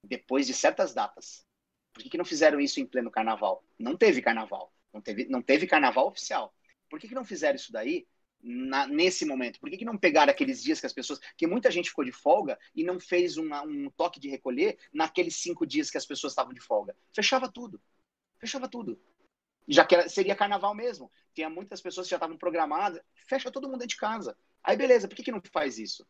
[0.05, 1.47] depois de certas datas.
[1.95, 3.65] Por que, que não fizeram isso em pleno carnaval?
[3.79, 4.71] Não teve carnaval.
[4.93, 6.55] Não teve, não teve carnaval oficial.
[6.91, 8.07] Por que, que não fizeram isso daí
[8.47, 9.59] na, nesse momento?
[9.59, 11.21] Por que, que não pegaram aqueles dias que as pessoas.
[11.37, 15.35] que muita gente ficou de folga e não fez uma, um toque de recolher naqueles
[15.37, 16.97] cinco dias que as pessoas estavam de folga?
[17.13, 17.81] Fechava tudo.
[18.39, 19.01] Fechava tudo.
[19.67, 21.11] Já que seria carnaval mesmo.
[21.35, 23.03] Tinha muitas pessoas que já estavam programadas.
[23.27, 24.37] Fecha todo mundo dentro de casa.
[24.63, 26.07] Aí beleza, por que, que não faz isso?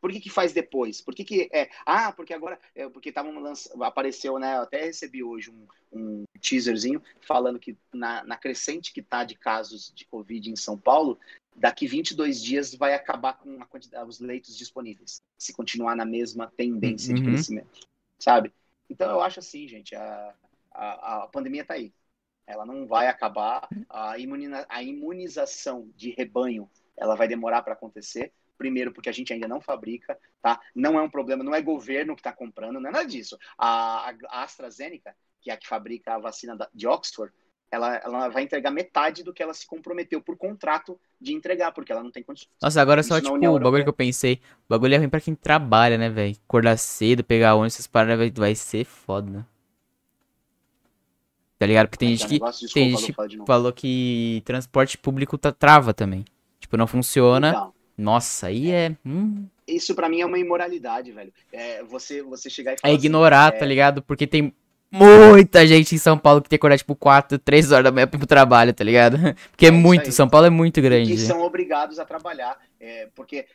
[0.00, 1.00] Por que, que faz depois?
[1.00, 1.68] Por que, que é?
[1.84, 2.58] Ah, porque agora.
[2.74, 3.82] É, porque estavam lançando.
[3.84, 4.56] Apareceu, né?
[4.56, 9.34] Eu até recebi hoje um, um teaserzinho falando que na, na crescente que está de
[9.34, 11.18] casos de Covid em São Paulo,
[11.54, 16.50] daqui 22 dias vai acabar com a quantidade, os leitos disponíveis, se continuar na mesma
[16.56, 17.20] tendência uhum.
[17.20, 17.80] de crescimento,
[18.18, 18.52] sabe?
[18.88, 20.34] Então eu acho assim, gente, a,
[20.72, 21.92] a, a pandemia está aí.
[22.46, 23.68] Ela não vai acabar.
[23.88, 28.32] A, imuniza, a imunização de rebanho, ela vai demorar para acontecer.
[28.60, 30.60] Primeiro, porque a gente ainda não fabrica, tá?
[30.74, 33.38] Não é um problema, não é governo que está comprando, não é nada disso.
[33.56, 37.32] A, a AstraZeneca, que é a que fabrica a vacina de Oxford,
[37.70, 41.90] ela, ela vai entregar metade do que ela se comprometeu por contrato de entregar, porque
[41.90, 42.50] ela não tem condições.
[42.60, 45.34] Nossa, agora só, tipo, o bagulho que eu pensei, o bagulho é ruim pra quem
[45.34, 46.36] trabalha, né, velho?
[46.46, 49.46] Acordar cedo, pegar ônibus, essas paradas vai, vai ser foda, né?
[51.58, 51.88] Tá ligado?
[51.88, 56.26] Porque tem gente que, desculpa, tem gente que falou que transporte público tá, trava também.
[56.58, 57.50] Tipo, não funciona.
[57.50, 58.96] Então, Nossa, aí é...
[59.04, 59.44] Hum.
[59.66, 61.32] Isso para mim é uma imoralidade, velho.
[61.52, 63.68] É você, você chegar e falar É ignorar, assim, tá é...
[63.68, 64.02] ligado?
[64.02, 64.52] Porque tem
[64.90, 68.06] muita gente em São Paulo que tem que acordar, tipo, 4, 3 horas da manhã
[68.06, 69.16] pro trabalho, tá ligado?
[69.52, 71.12] Porque é, é muito, São Paulo é muito grande.
[71.12, 72.58] E que são obrigados a trabalhar.
[72.80, 73.46] É, porque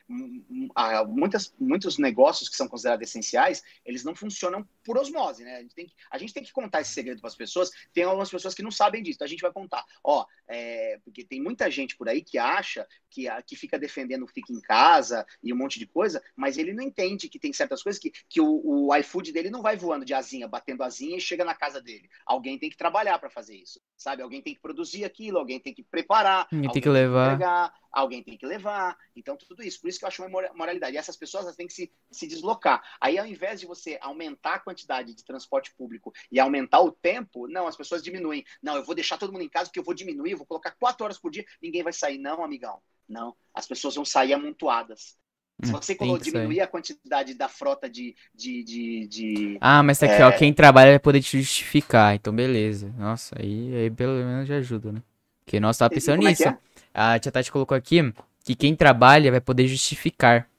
[1.08, 5.58] muitas, muitos negócios que são considerados essenciais, eles não funcionam por osmose, né?
[5.58, 7.72] A gente tem que, a gente tem que contar esse segredo para as pessoas.
[7.92, 9.84] Tem algumas pessoas que não sabem disso, então a gente vai contar.
[10.04, 14.54] Ó, é, porque tem muita gente por aí que acha que, que fica defendendo fica
[14.54, 18.00] em casa e um monte de coisa, mas ele não entende que tem certas coisas
[18.00, 21.44] que, que o, o iFood dele não vai voando de asinha, batendo asinha e chega
[21.44, 22.10] na casa dele.
[22.26, 24.22] Alguém tem que trabalhar para fazer isso, sabe?
[24.22, 27.30] Alguém tem que produzir aquilo, alguém tem que preparar, alguém tem que levar.
[27.30, 28.98] Tem que alguém tem que levar.
[29.16, 29.80] Então, tudo isso.
[29.80, 30.96] Por isso que eu acho uma moralidade.
[30.96, 32.84] E essas pessoas elas têm que se, se deslocar.
[33.00, 37.48] Aí, ao invés de você aumentar a quantidade de transporte público e aumentar o tempo,
[37.48, 38.44] não, as pessoas diminuem.
[38.62, 40.72] Não, eu vou deixar todo mundo em casa porque eu vou diminuir, eu vou colocar
[40.72, 42.18] quatro horas por dia, ninguém vai sair.
[42.18, 42.82] Não, amigão.
[43.08, 43.36] Não.
[43.54, 45.18] As pessoas vão sair amontoadas.
[45.64, 48.14] Se hum, você diminuir a quantidade da frota de.
[48.34, 50.26] de, de, de ah, mas tá aqui, é...
[50.26, 52.14] ó, quem trabalha vai poder te justificar.
[52.14, 52.94] Então, beleza.
[52.98, 55.02] Nossa, aí, aí pelo menos já ajuda, né?
[55.46, 56.44] Porque nós tava pensando é nisso.
[56.44, 56.58] É
[56.96, 58.14] a tia Tati colocou aqui
[58.44, 60.50] que quem trabalha vai poder justificar.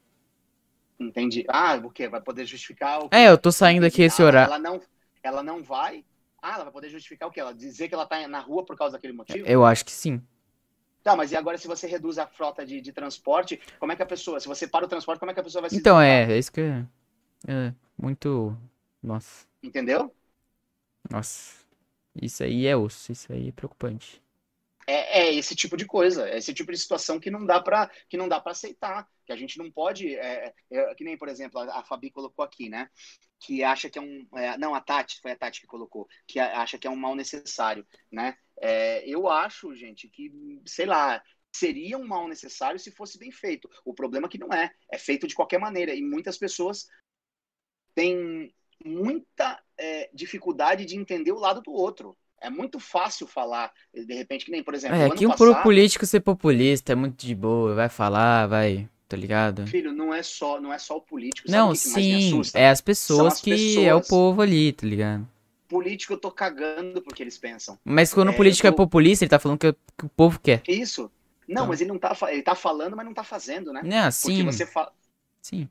[0.98, 1.44] Entendi.
[1.48, 2.08] Ah, o quê?
[2.08, 3.16] Vai poder justificar o quê?
[3.16, 4.52] É, eu tô saindo aqui esse horário.
[4.52, 4.80] Ela não,
[5.22, 6.04] ela não vai.
[6.40, 7.40] Ah, ela vai poder justificar o quê?
[7.40, 9.46] Ela dizer que ela tá na rua por causa daquele motivo?
[9.46, 10.22] Eu acho que sim.
[11.02, 14.02] Tá, mas e agora se você reduz a frota de, de transporte, como é que
[14.02, 16.00] a pessoa, se você para o transporte, como é que a pessoa vai se Então,
[16.00, 16.84] é, é isso que é,
[17.46, 18.56] é muito,
[19.02, 19.46] nossa.
[19.62, 20.12] Entendeu?
[21.08, 21.54] Nossa,
[22.20, 24.20] isso aí é osso, isso aí é preocupante
[24.86, 27.90] é, é, esse tipo de coisa, é esse tipo de situação que não dá para
[28.08, 31.28] que não dá para aceitar, que a gente não pode, é, é, que nem por
[31.28, 32.88] exemplo a, a, Fabi colocou aqui, né,
[33.40, 36.38] que acha que é um, é, não a Tati foi a Tati que colocou, que
[36.38, 38.36] acha que é um mal necessário, né?
[38.58, 40.32] É, eu acho, gente, que
[40.64, 41.22] sei lá
[41.54, 43.68] seria um mal necessário se fosse bem feito.
[43.84, 46.86] O problema é que não é, é feito de qualquer maneira e muitas pessoas
[47.94, 48.54] têm
[48.84, 52.16] muita é, dificuldade de entender o lado do outro.
[52.46, 54.96] É muito fácil falar, de repente, que nem, por exemplo.
[54.96, 59.66] É, que passado, político ser populista é muito de boa, vai falar, vai, tá ligado?
[59.66, 61.50] Filho, não é só, não é só o político.
[61.50, 63.84] Não, sim, é as pessoas as que pessoas...
[63.84, 65.28] é o povo ali, tá ligado?
[65.66, 67.76] Político eu tô cagando porque eles pensam.
[67.84, 68.72] Mas quando é, o político tô...
[68.72, 70.62] é populista, ele tá falando que, que o povo quer.
[70.68, 71.10] Isso.
[71.48, 71.66] Não, então.
[71.66, 73.82] mas ele não tá, ele tá falando, mas não tá fazendo, né?
[73.84, 74.44] Não, sim.
[74.44, 74.92] Porque você fala.
[75.42, 75.68] Sim.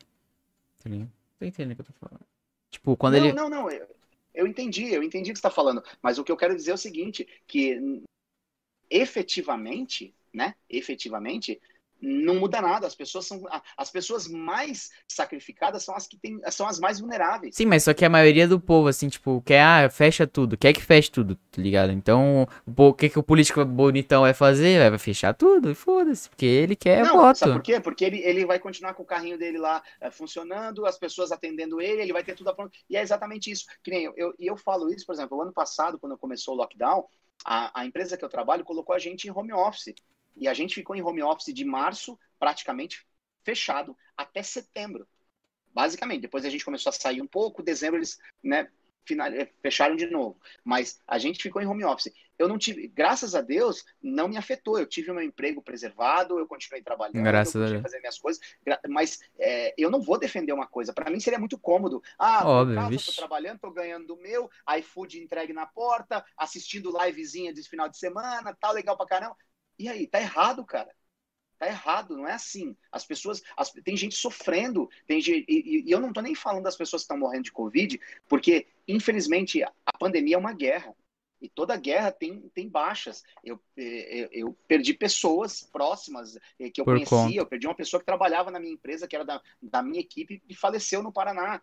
[0.84, 1.10] Tá ligado?
[1.40, 2.26] Tô entendendo o que eu tô falando.
[2.70, 3.32] Tipo, quando não, ele.
[3.32, 3.95] Não, não, não.
[4.36, 5.84] Eu entendi, eu entendi o que você está falando.
[6.02, 8.04] Mas o que eu quero dizer é o seguinte, que
[8.90, 10.56] efetivamente, né?
[10.70, 11.60] Efetivamente,
[12.06, 12.86] não muda nada.
[12.86, 13.44] As pessoas são
[13.76, 17.56] as pessoas mais sacrificadas são as que têm, são as mais vulneráveis.
[17.56, 20.74] Sim, mas só que a maioria do povo assim, tipo, quer ah, fecha tudo, quer
[20.74, 21.92] que feche tudo, tá ligado?
[21.92, 24.90] Então, o que que o político bonitão vai fazer?
[24.90, 27.40] Vai fechar tudo e foda-se, porque ele quer não, voto.
[27.40, 27.80] Sabe por quê?
[27.80, 31.82] Porque ele, ele vai continuar com o carrinho dele lá é, funcionando, as pessoas atendendo
[31.82, 32.78] ele, ele vai ter tudo pronto.
[32.90, 33.66] E é exatamente isso.
[33.84, 36.54] Que nem eu, eu, e eu falo isso, por exemplo, o ano passado, quando começou
[36.54, 37.06] o lockdown,
[37.44, 39.94] a, a empresa que eu trabalho colocou a gente em home office.
[40.36, 43.06] E a gente ficou em home office de março, praticamente
[43.44, 45.08] fechado, até setembro.
[45.74, 46.22] Basicamente.
[46.22, 48.70] Depois a gente começou a sair um pouco, dezembro eles né,
[49.06, 50.40] final, eh, fecharam de novo.
[50.64, 52.12] Mas a gente ficou em home office.
[52.38, 54.78] Eu não tive, graças a Deus, não me afetou.
[54.78, 58.20] Eu tive o meu emprego preservado, eu continuei trabalhando, graças eu continuei a fazer minhas
[58.20, 58.42] coisas.
[58.90, 60.92] Mas é, eu não vou defender uma coisa.
[60.92, 62.02] Para mim seria muito cômodo.
[62.20, 64.50] Ah, Óbvio, casa, tô trabalhando, tô ganhando do meu,
[64.80, 69.38] iFood entregue na porta, assistindo livezinha de final de semana, tal, legal pra caramba.
[69.78, 70.94] E aí, tá errado, cara.
[71.58, 72.76] Tá errado, não é assim.
[72.92, 73.42] As pessoas.
[73.56, 77.02] As, tem gente sofrendo, tem gente, e, e, eu não tô nem falando das pessoas
[77.02, 80.94] que estão morrendo de Covid, porque, infelizmente, a pandemia é uma guerra.
[81.42, 83.24] E toda guerra tem, tem baixas.
[83.44, 87.18] Eu, eu, eu perdi pessoas próximas eh, que eu Por conhecia.
[87.18, 87.36] conta.
[87.36, 90.42] Eu perdi uma pessoa que trabalhava na minha empresa, que era da, da minha equipe,
[90.48, 91.62] e faleceu no Paraná.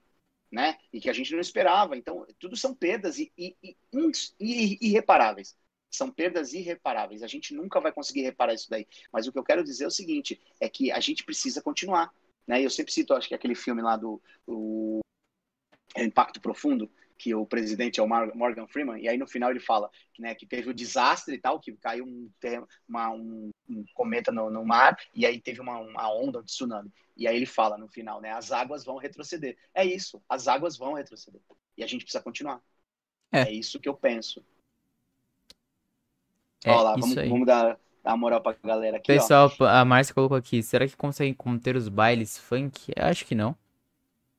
[0.51, 0.77] Né?
[0.93, 1.97] E que a gente não esperava.
[1.97, 3.57] Então, tudo são perdas e, e,
[4.39, 5.57] e irreparáveis
[5.97, 7.23] são perdas irreparáveis.
[7.23, 8.87] A gente nunca vai conseguir reparar isso daí.
[9.13, 12.13] Mas o que eu quero dizer é o seguinte: é que a gente precisa continuar.
[12.47, 12.65] Né?
[12.65, 15.01] Eu sempre cito, acho que aquele filme lá do o
[15.97, 19.91] Impacto Profundo, que o presidente é o Morgan Freeman, e aí no final ele fala
[20.19, 22.31] né, que teve o um desastre e tal, que caiu um,
[22.89, 26.91] uma, um, um cometa no, no, mar, e aí teve uma, uma onda, um tsunami.
[27.17, 29.57] E aí ele fala no final, né, as águas vão retroceder.
[29.75, 31.41] É isso, as águas vão retroceder.
[31.77, 32.61] E a gente precisa continuar.
[33.31, 34.45] É, é isso que eu penso.
[36.65, 40.37] É, Ó lá, vamos, vamos dar, dar moral pra galera aqui, Pessoal, a Márcia colocou
[40.37, 42.93] aqui, será que conseguem conter os bailes funk?
[42.97, 43.57] Acho que não.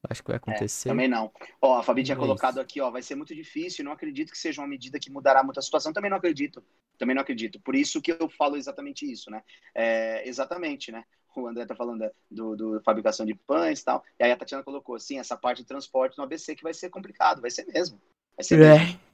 [0.09, 0.89] Acho que vai acontecer.
[0.89, 1.31] É, também não.
[1.61, 2.61] Ó, a Fabi tinha É colocado isso.
[2.61, 5.59] aqui, ó, vai ser muito difícil, não acredito que seja uma medida que mudará muito
[5.59, 6.61] a situação, também não acredito.
[6.97, 7.59] Também não acredito.
[7.61, 9.41] Por isso que eu falo exatamente isso, né?
[9.73, 11.03] É, exatamente, né?
[11.35, 14.03] O André tá falando do, do fabricação de pães e tal.
[14.19, 16.89] E aí a Tatiana colocou assim, essa parte de transporte no ABC que vai ser
[16.89, 17.99] complicado, vai ser mesmo.
[18.35, 18.99] Vai ser mesmo.
[18.99, 19.12] É.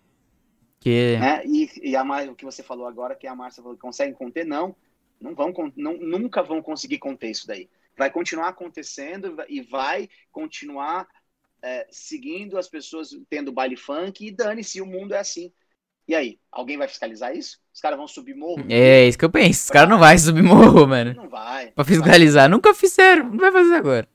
[0.79, 1.17] Que...
[1.17, 1.43] né?
[1.45, 4.75] E, e a o que você falou agora, que a Márcia falou conseguem conter, não.
[5.19, 7.69] Não vão, não, nunca vão conseguir conter isso daí.
[7.97, 11.07] Vai continuar acontecendo e vai continuar
[11.61, 15.51] é, seguindo as pessoas tendo baile funk e dane-se, o mundo é assim.
[16.07, 17.59] E aí, alguém vai fiscalizar isso?
[17.71, 18.65] Os caras vão subir morro?
[18.67, 19.65] É isso que eu penso.
[19.65, 21.13] Os caras não vão subir morro, mano.
[21.13, 21.71] Não vai.
[21.71, 22.49] Pra fiscalizar.
[22.49, 23.29] Nunca fizeram.
[23.29, 24.09] Não vai fazer agora.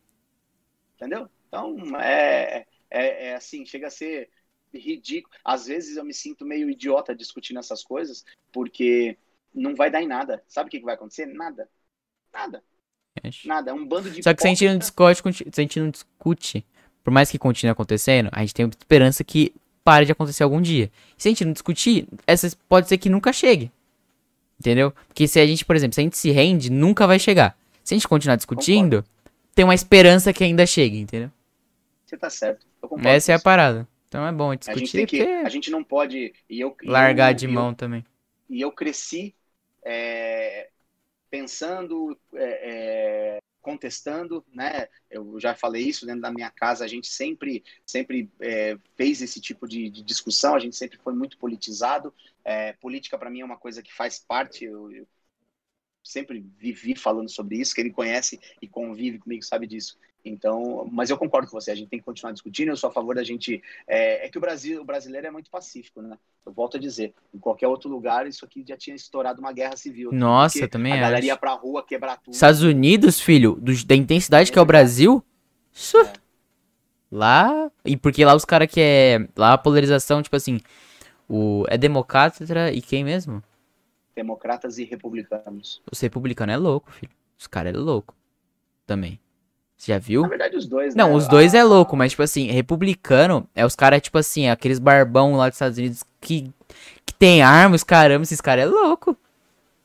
[0.96, 1.28] Entendeu?
[1.46, 4.28] Então, é, é, é assim, chega a ser
[4.78, 5.34] ridículo.
[5.44, 9.16] Às vezes eu me sinto meio idiota discutindo essas coisas, porque
[9.54, 10.42] não vai dar em nada.
[10.48, 11.26] Sabe o que que vai acontecer?
[11.26, 11.68] Nada.
[12.32, 12.62] Nada.
[13.44, 13.70] Nada.
[13.70, 15.90] É um bando de Só que se a gente não discute, se a gente não
[15.90, 16.66] discute,
[17.02, 20.90] por mais que continue acontecendo, a gente tem esperança que pare de acontecer algum dia.
[21.16, 23.70] Se a gente não discutir, essa pode ser que nunca chegue.
[24.58, 24.92] Entendeu?
[25.08, 27.56] Porque se a gente, por exemplo, se a gente se rende, nunca vai chegar.
[27.82, 29.04] Se a gente continuar discutindo,
[29.54, 31.30] tem uma esperança que ainda chegue, entendeu?
[32.06, 32.66] Você tá certo.
[32.82, 33.86] Eu concordo Essa é a parada.
[34.14, 34.70] Então é bom você.
[34.70, 35.44] A gente tem discutir, que.
[35.44, 36.32] A gente não pode.
[36.48, 38.04] E eu, largar eu- de eu- mão também.
[38.48, 39.34] e eu cresci
[39.84, 40.70] é,
[41.28, 44.86] pensando, é, é, contestando, né?
[45.10, 46.84] Eu já falei isso dentro da minha casa.
[46.84, 50.54] A gente sempre, sempre é, fez esse tipo de, de discussão.
[50.54, 52.14] A gente sempre foi muito politizado.
[52.44, 54.64] É, política para mim é uma coisa que faz parte.
[54.64, 55.08] Eu
[56.04, 57.74] sempre vivi falando sobre isso.
[57.74, 59.96] Quem me conhece e convive comigo sabe disso.
[60.26, 61.70] Então, mas eu concordo com você.
[61.70, 62.68] A gente tem que continuar discutindo.
[62.68, 63.62] Eu sou a favor da gente.
[63.86, 66.16] É, é que o Brasil, o brasileiro é muito pacífico, né?
[66.46, 69.76] Eu volto a dizer, em qualquer outro lugar, isso aqui já tinha estourado uma guerra
[69.76, 70.12] civil.
[70.12, 72.32] Nossa, Porque eu também a galera ia pra rua quebrar tudo.
[72.32, 75.22] Estados Unidos, filho, do- da intensidade que é o Brasil.
[75.94, 76.12] É.
[77.10, 77.70] Lá.
[77.84, 79.28] E porque lá os caras que é.
[79.36, 80.58] Lá a polarização, tipo assim.
[81.28, 83.42] O, é democrata e quem mesmo?
[84.14, 85.82] Democratas e republicanos.
[85.90, 87.12] Os republicanos é louco, filho.
[87.38, 88.14] Os caras é louco.
[88.86, 89.18] Também.
[89.76, 90.22] Você já viu?
[90.22, 91.16] Na verdade, os dois, Não, né?
[91.16, 94.78] os dois Ah, é louco, mas tipo assim, republicano é os caras, tipo assim, aqueles
[94.78, 96.50] barbão lá dos Estados Unidos que,
[97.04, 99.16] que tem arma, os caramba, esses caras é louco.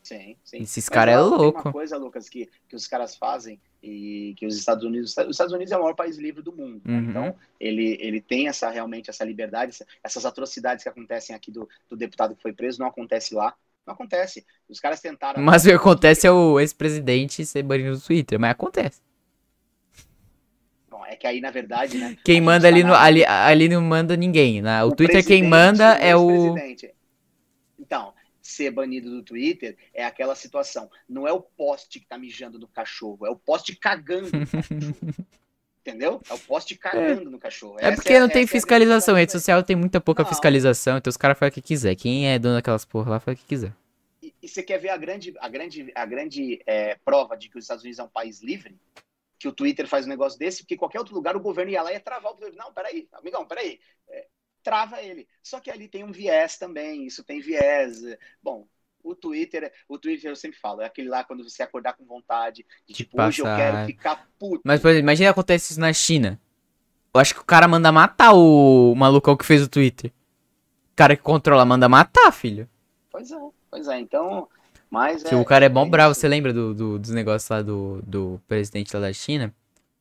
[0.03, 0.57] Sim, sim.
[0.61, 1.60] Esses Mas, cara é ó, tem louco.
[1.61, 5.15] uma coisa, Lucas, que, que os caras fazem e que os Estados Unidos...
[5.18, 6.81] Os Estados Unidos é o maior país livre do mundo.
[6.85, 6.93] né?
[6.97, 7.10] Uhum.
[7.10, 11.68] Então, ele, ele tem essa realmente essa liberdade, essa- essas atrocidades que acontecem aqui do,
[11.89, 13.56] do deputado que foi preso, não acontece lá.
[13.85, 14.45] Não acontece.
[14.68, 15.41] Os caras tentaram...
[15.41, 19.01] Mas o que acontece é o ex-presidente ser banido do Twitter, mas acontece.
[20.89, 22.18] Bom, é que aí, na verdade, né?
[22.23, 24.61] Quem manda tá ali, no, na- ali, ali não manda ninguém.
[24.61, 24.84] né?
[24.84, 26.56] O, Twitter quem manda é o.
[27.77, 30.89] Então, ser banido do Twitter é aquela situação.
[31.07, 34.95] Não é o poste que tá mijando no cachorro, é o poste cagando no cachorro.
[35.90, 36.22] Entendeu?
[36.30, 37.26] É o poste cagando é.
[37.26, 37.78] no cachorro.
[37.80, 39.16] É porque é, não tem é fiscalização.
[39.16, 40.30] A rede social tem muita pouca não.
[40.30, 41.95] fiscalização, então os caras fazem o que quiser.
[41.95, 43.74] Quem é dono daquelas porra lá faz o que quiser.
[44.22, 47.57] E, e você quer ver a grande, a grande, a grande é, prova de que
[47.57, 48.80] os Estados Unidos é um país livre?
[49.38, 51.91] Que o Twitter faz um negócio desse, porque qualquer outro lugar o governo ia lá
[51.91, 52.57] e ia travar o Twitter.
[52.57, 53.80] Não, peraí, amigão, peraí.
[54.10, 54.28] É,
[54.61, 55.28] trava ele.
[55.41, 58.02] Só que ali tem um viés também, isso tem viés.
[58.44, 58.68] Bom,
[59.04, 62.66] o Twitter, o Twitter eu sempre falo, é aquele lá quando você acordar com vontade,
[62.88, 63.28] de tipo, Passar.
[63.28, 64.62] hoje eu quero ficar puto.
[64.64, 66.40] Mas, por exemplo, imagina acontece isso na China.
[67.14, 70.12] Eu acho que o cara manda matar o, malucão que fez o Twitter.
[70.94, 72.70] O cara que controla manda matar, filho.
[73.10, 73.40] Pois é,
[73.72, 74.00] pois é.
[74.00, 74.48] Então,
[74.90, 76.14] mas é, o cara é bom é bravo.
[76.14, 79.54] Você lembra do, do, dos negócios lá do, do presidente lá da China?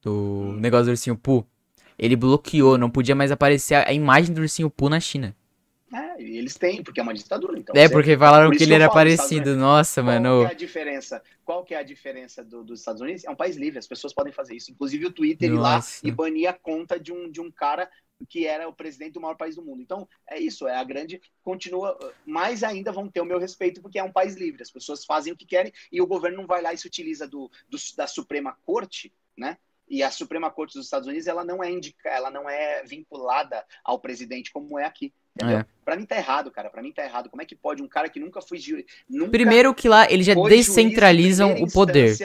[0.02, 0.52] Do hum.
[0.54, 1.46] negócio do ursinho Poo?
[1.98, 5.34] Ele bloqueou, não podia mais aparecer a imagem do ursinho Poo na China.
[5.92, 7.58] É, eles têm, porque é uma ditadura.
[7.58, 9.56] Então, é, porque falaram que ele era parecido.
[9.56, 10.28] Nossa, Qual mano.
[10.40, 11.22] Qual é a diferença?
[11.44, 13.24] Qual que é a diferença do, dos Estados Unidos?
[13.24, 14.70] É um país livre, as pessoas podem fazer isso.
[14.70, 17.88] Inclusive o Twitter ir lá e banir a conta de um, de um cara
[18.28, 19.80] que era o presidente do maior país do mundo.
[19.80, 21.20] Então, é isso, é a grande.
[21.42, 21.96] Continua.
[22.26, 24.62] Mais ainda vão ter o meu respeito, porque é um país livre.
[24.62, 27.26] As pessoas fazem o que querem e o governo não vai lá e se utiliza
[27.26, 29.56] do, do da Suprema Corte, né?
[29.90, 33.64] E a Suprema Corte dos Estados Unidos ela não é indica, ela não é vinculada
[33.82, 35.14] ao presidente como é aqui.
[35.42, 35.64] É.
[35.84, 36.68] Pra mim tá errado, cara.
[36.70, 37.30] Pra mim tá errado.
[37.30, 38.84] Como é que pode um cara que nunca foi juiz.
[39.30, 42.16] Primeiro que lá eles já descentralizam o poder.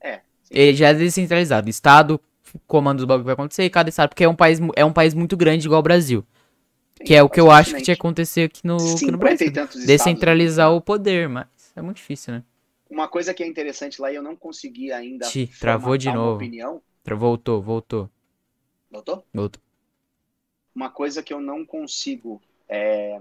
[0.00, 0.20] É.
[0.50, 1.68] Ele já é descentralizado.
[1.68, 2.20] Estado
[2.66, 4.10] comanda os bagulho que vai acontecer e cada estado.
[4.10, 6.24] Porque é um país, é um país muito grande igual o Brasil.
[6.96, 9.18] Sim, que é o que eu acho que tinha que acontecer aqui no, aqui no
[9.18, 9.50] Brasil.
[9.86, 10.78] Descentralizar estados.
[10.78, 12.44] o poder, mas é muito difícil, né?
[12.88, 15.26] Uma coisa que é interessante lá e eu não consegui ainda.
[15.26, 16.36] Ti, travou de novo.
[16.36, 16.80] Opinião.
[17.04, 18.08] Voltou, voltou.
[18.90, 19.24] Voltou?
[19.34, 19.63] Voltou.
[20.74, 22.42] Uma coisa que eu não consigo.
[22.68, 23.18] É,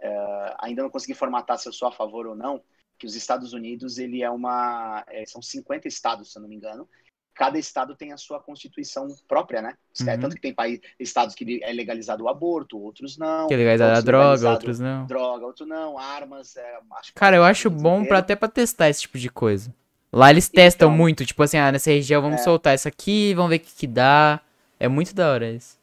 [0.00, 2.62] é, ainda não consegui formatar se eu sou a favor ou não.
[2.98, 5.04] Que os Estados Unidos, ele é uma.
[5.08, 6.88] É, são 50 estados, se eu não me engano
[7.38, 9.74] cada estado tem a sua constituição própria, né?
[10.04, 10.20] É uhum.
[10.20, 13.46] Tanto que tem país, estados que é legalizado o aborto, outros não.
[13.46, 15.06] Que é legalizado a droga, outros não.
[15.06, 15.96] Droga, outros não.
[15.96, 16.78] Armas, é,
[17.14, 19.72] Cara, eu acho bom para até para testar esse tipo de coisa.
[20.12, 22.44] Lá eles testam então, muito, tipo assim, ah, nessa região vamos é...
[22.44, 24.40] soltar essa aqui, vamos ver o que, que dá.
[24.80, 25.77] É muito da hora isso.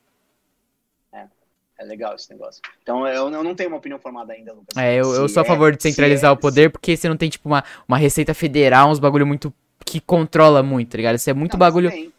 [1.77, 2.61] É, é legal esse negócio.
[2.81, 4.77] Então eu, eu não tenho uma opinião formada ainda, Lucas.
[4.77, 7.30] É, eu, eu sou a favor de é, centralizar o poder, porque você não tem,
[7.30, 9.53] tipo, uma, uma receita federal, uns bagulho muito
[9.85, 11.15] que controla muito, tá ligado?
[11.15, 11.89] Isso é muito não, bagulho.
[11.89, 12.03] Tem.
[12.03, 12.14] Tem.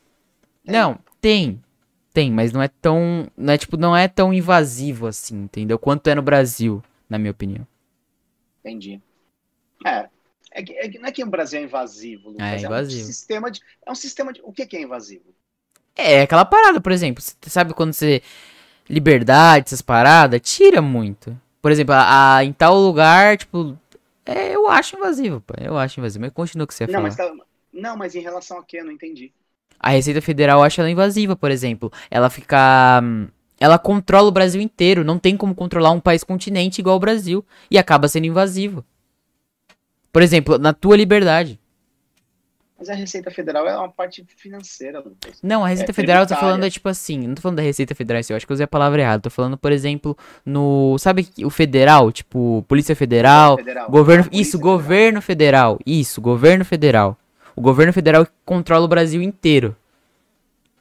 [0.74, 1.62] Não, tem.
[2.12, 3.30] Tem, mas não é tão.
[3.36, 5.78] Não é, tipo, não é tão invasivo assim, entendeu?
[5.78, 7.66] Quanto é no Brasil, na minha opinião.
[8.60, 9.00] Entendi.
[9.84, 10.08] É.
[10.50, 12.46] É que, é que não é que o Brasil é invasivo, Lucas.
[12.46, 13.00] É, invasivo.
[13.00, 13.60] É um sistema de.
[13.84, 14.40] É um sistema de.
[14.42, 15.24] O que, que é invasivo?
[15.94, 17.22] É, aquela parada, por exemplo.
[17.22, 18.22] Você sabe quando você.
[18.88, 21.36] Liberdade, essas paradas, tira muito.
[21.60, 23.76] Por exemplo, a, a, em tal lugar, tipo.
[24.24, 25.54] É, eu acho invasivo, pô.
[25.60, 26.22] Eu acho invasivo.
[26.24, 27.02] Mas continua o que você não.
[27.02, 27.30] Mas tá,
[27.72, 28.78] não, mas em relação a quê?
[28.78, 29.32] Eu não entendi.
[29.78, 31.92] A Receita Federal acha ela invasiva, por exemplo.
[32.10, 33.02] Ela fica.
[33.58, 35.04] Ela controla o Brasil inteiro.
[35.04, 37.44] Não tem como controlar um país continente igual o Brasil.
[37.70, 38.84] E acaba sendo invasivo.
[40.12, 41.58] Por exemplo, na tua liberdade.
[42.78, 45.40] Mas a Receita Federal é uma parte financeira, Lucas.
[45.42, 47.62] Não, a Receita é Federal eu tô falando é tipo assim, não tô falando da
[47.62, 49.22] Receita Federal, eu acho que eu usei a palavra errada.
[49.22, 50.98] Tô falando, por exemplo, no.
[50.98, 52.12] Sabe o federal?
[52.12, 53.56] Tipo, Polícia Federal.
[53.56, 53.90] Federal.
[53.90, 54.28] Governo.
[54.30, 54.76] Isso, Federal.
[54.76, 55.78] governo federal.
[55.86, 57.16] Isso, governo federal.
[57.54, 59.74] O governo federal controla o Brasil inteiro.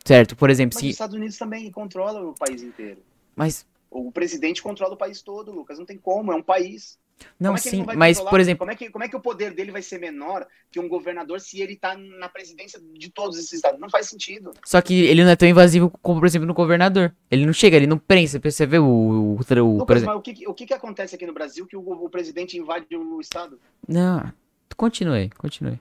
[0.03, 0.35] Certo?
[0.35, 0.87] Por exemplo, Mas se.
[0.87, 2.99] Os Estados Unidos também controla o país inteiro.
[3.35, 3.65] Mas.
[3.89, 5.79] O presidente controla o país todo, Lucas.
[5.79, 6.99] Não tem como, é um país.
[7.39, 8.59] Não, é sim, não mas por exemplo.
[8.59, 11.39] Como é, que, como é que o poder dele vai ser menor que um governador
[11.39, 13.79] se ele tá na presidência de todos esses estados?
[13.79, 14.51] Não faz sentido.
[14.65, 17.15] Só que ele não é tão invasivo como, por exemplo, no governador.
[17.29, 18.39] Ele não chega, ele não prensa.
[18.39, 18.85] Você vê o.
[18.85, 21.81] o, o Lucas, mas o que, o que, que acontece aqui no Brasil que o,
[21.81, 23.59] o presidente invade o estado?
[23.87, 24.31] Não,
[24.75, 25.79] continue, continue.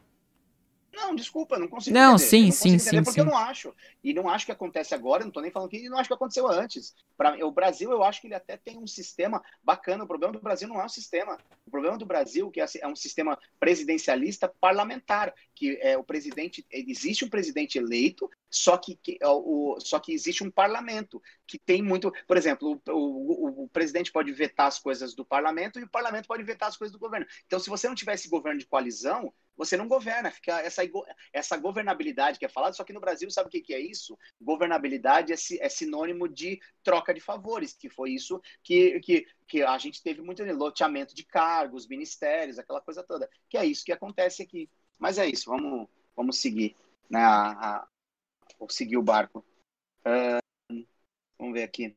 [0.94, 2.28] Não, desculpa, não consigo não, entender.
[2.28, 3.20] Sim, não sim, sim, porque sim.
[3.20, 3.74] eu não acho.
[4.02, 6.48] E não acho que acontece agora, não tô nem falando que não acho que aconteceu
[6.48, 6.94] antes.
[7.16, 10.04] Para o Brasil, eu acho que ele até tem um sistema bacana.
[10.04, 11.38] O problema do Brasil não é um sistema.
[11.66, 16.66] O problema do Brasil que é, é um sistema presidencialista parlamentar, que é o presidente,
[16.70, 21.58] existe um presidente eleito, só que, que é o, só que existe um parlamento que
[21.58, 25.84] tem muito, por exemplo, o, o, o, presidente pode vetar as coisas do parlamento e
[25.84, 27.26] o parlamento pode vetar as coisas do governo.
[27.46, 30.82] Então, se você não tivesse governo de coalizão, você não governa, fica essa,
[31.32, 34.18] essa governabilidade que é falada, só que no Brasil, sabe o que, que é isso?
[34.40, 39.78] Governabilidade é, é, sinônimo de troca de favores, que foi isso que, que, que a
[39.78, 44.42] gente teve muito loteamento de cargos, ministérios, aquela coisa toda, que é isso que acontece
[44.42, 44.68] aqui.
[44.98, 46.74] Mas é isso, vamos, vamos seguir,
[47.10, 47.88] né, a, a,
[48.68, 49.44] seguir o barco.
[50.00, 50.84] Uh,
[51.38, 51.96] vamos ver aqui.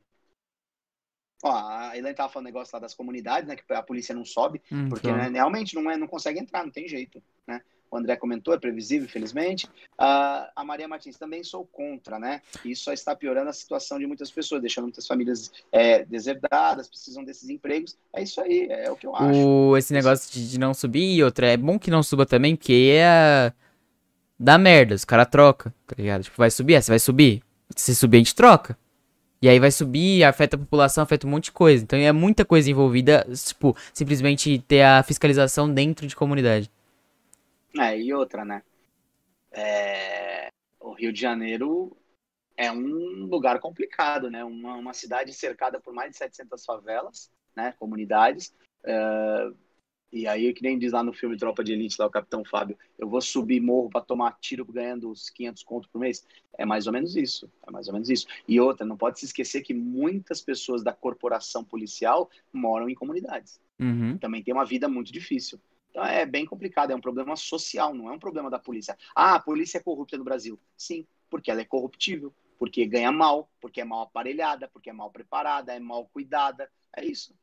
[1.43, 3.55] Ó, a Elaine tava falando negócio lá das comunidades, né?
[3.55, 5.17] Que a polícia não sobe, Hum, porque então.
[5.17, 7.63] né, realmente não, é, não consegue entrar, não tem jeito, né?
[7.89, 9.67] O André comentou, é previsível, infelizmente.
[9.97, 12.41] Ah, a Maria Martins também sou contra, né?
[12.65, 17.23] Isso só está piorando a situação de muitas pessoas, deixando muitas famílias é, deserdadas, precisam
[17.23, 17.97] desses empregos.
[18.13, 19.39] É isso aí, é o que eu acho.
[19.39, 22.55] O, esse negócio de, de não subir e outra, é bom que não suba também,
[22.55, 23.53] porque é.
[24.39, 26.23] Dá merda, os caras trocam, tá ligado?
[26.23, 27.41] Tipo, vai subir, é, você vai subir.
[27.75, 28.77] Se subir, a gente troca.
[29.41, 31.83] E aí vai subir, afeta a população, afeta um monte de coisa.
[31.83, 36.69] Então é muita coisa envolvida, tipo, simplesmente ter a fiscalização dentro de comunidade.
[37.79, 38.63] É, e outra, né?
[39.51, 40.49] É,
[40.79, 41.95] O Rio de Janeiro
[42.55, 44.43] é um lugar complicado, né?
[44.43, 47.73] Uma, uma cidade cercada por mais de 700 favelas, né?
[47.79, 48.53] Comunidades.
[48.83, 49.51] É,
[50.11, 52.77] E aí, que nem diz lá no filme Tropa de Elite, lá o Capitão Fábio,
[52.97, 56.25] eu vou subir morro para tomar tiro ganhando os 500 conto por mês.
[56.57, 57.51] É mais ou menos isso.
[57.67, 58.25] É mais ou menos isso.
[58.47, 63.59] E outra, não pode se esquecer que muitas pessoas da corporação policial moram em comunidades
[63.79, 64.17] Uhum.
[64.17, 65.59] também tem uma vida muito difícil.
[65.97, 68.95] Então é bem complicado, é um problema social, não é um problema da polícia.
[69.15, 70.59] Ah, a polícia é corrupta no Brasil.
[70.77, 75.09] Sim, porque ela é corruptível, porque ganha mal, porque é mal aparelhada, porque é mal
[75.09, 76.69] preparada, é mal cuidada.
[76.95, 77.33] É isso.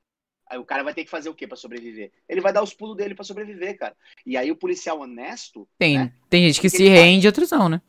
[0.47, 2.13] Aí o cara vai ter que fazer o quê para sobreviver?
[2.29, 3.97] Ele vai dar os pulos dele para sobreviver, cara.
[4.25, 6.13] E aí o policial honesto, Tem, né?
[6.31, 7.83] tem gente que se rende, outros não, né?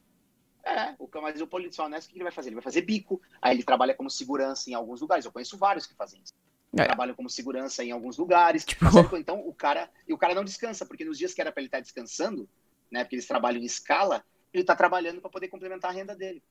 [0.63, 2.49] É, o, mas o policial honesto, o que ele vai fazer?
[2.49, 3.21] Ele vai fazer bico.
[3.39, 5.25] Aí ele trabalha como segurança em alguns lugares.
[5.25, 6.33] Eu conheço vários que fazem isso.
[6.77, 6.85] É.
[6.85, 8.63] Trabalham como segurança em alguns lugares.
[8.65, 8.85] Tipo-
[9.17, 9.89] então o cara.
[10.07, 12.47] E o cara não descansa, porque nos dias que era pra ele estar descansando,
[12.91, 13.03] né?
[13.03, 14.23] Porque eles trabalham em escala,
[14.53, 16.41] ele tá trabalhando para poder complementar a renda dele.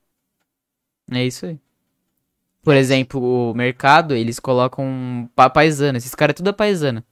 [1.11, 1.59] É isso aí.
[2.63, 5.97] Por exemplo, o mercado, eles colocam pa paisana.
[5.99, 7.05] Esses caras é tudo é paisana.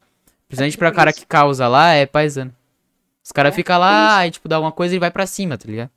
[0.48, 1.22] Principalmente tudo pra cara polícia.
[1.22, 2.56] que causa lá, é paisana.
[3.23, 4.18] Os caras É, ficam lá, polícia.
[4.18, 5.91] aí tipo, dá alguma coisa e vai pra cima, tá ligado?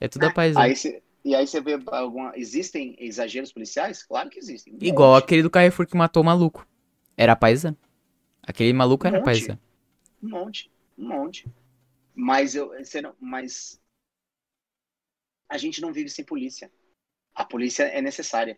[0.00, 0.64] É tudo é paisana.
[0.66, 2.32] Aí cê- e aí você vê alguma.
[2.36, 4.04] Existem exageros policiais?
[4.04, 4.74] Claro que existem.
[4.74, 6.64] Um Igual monte, aquele do Carrefour que matou o maluco.
[7.16, 7.76] Era paisano.
[8.42, 9.24] Aquele maluco Um era monte.
[9.24, 9.60] paisano.
[10.22, 11.48] Um monte, um monte.
[12.14, 13.80] Mas eu, você não, mas
[15.48, 16.70] a gente não vive sem polícia.
[17.34, 18.56] A polícia é necessária.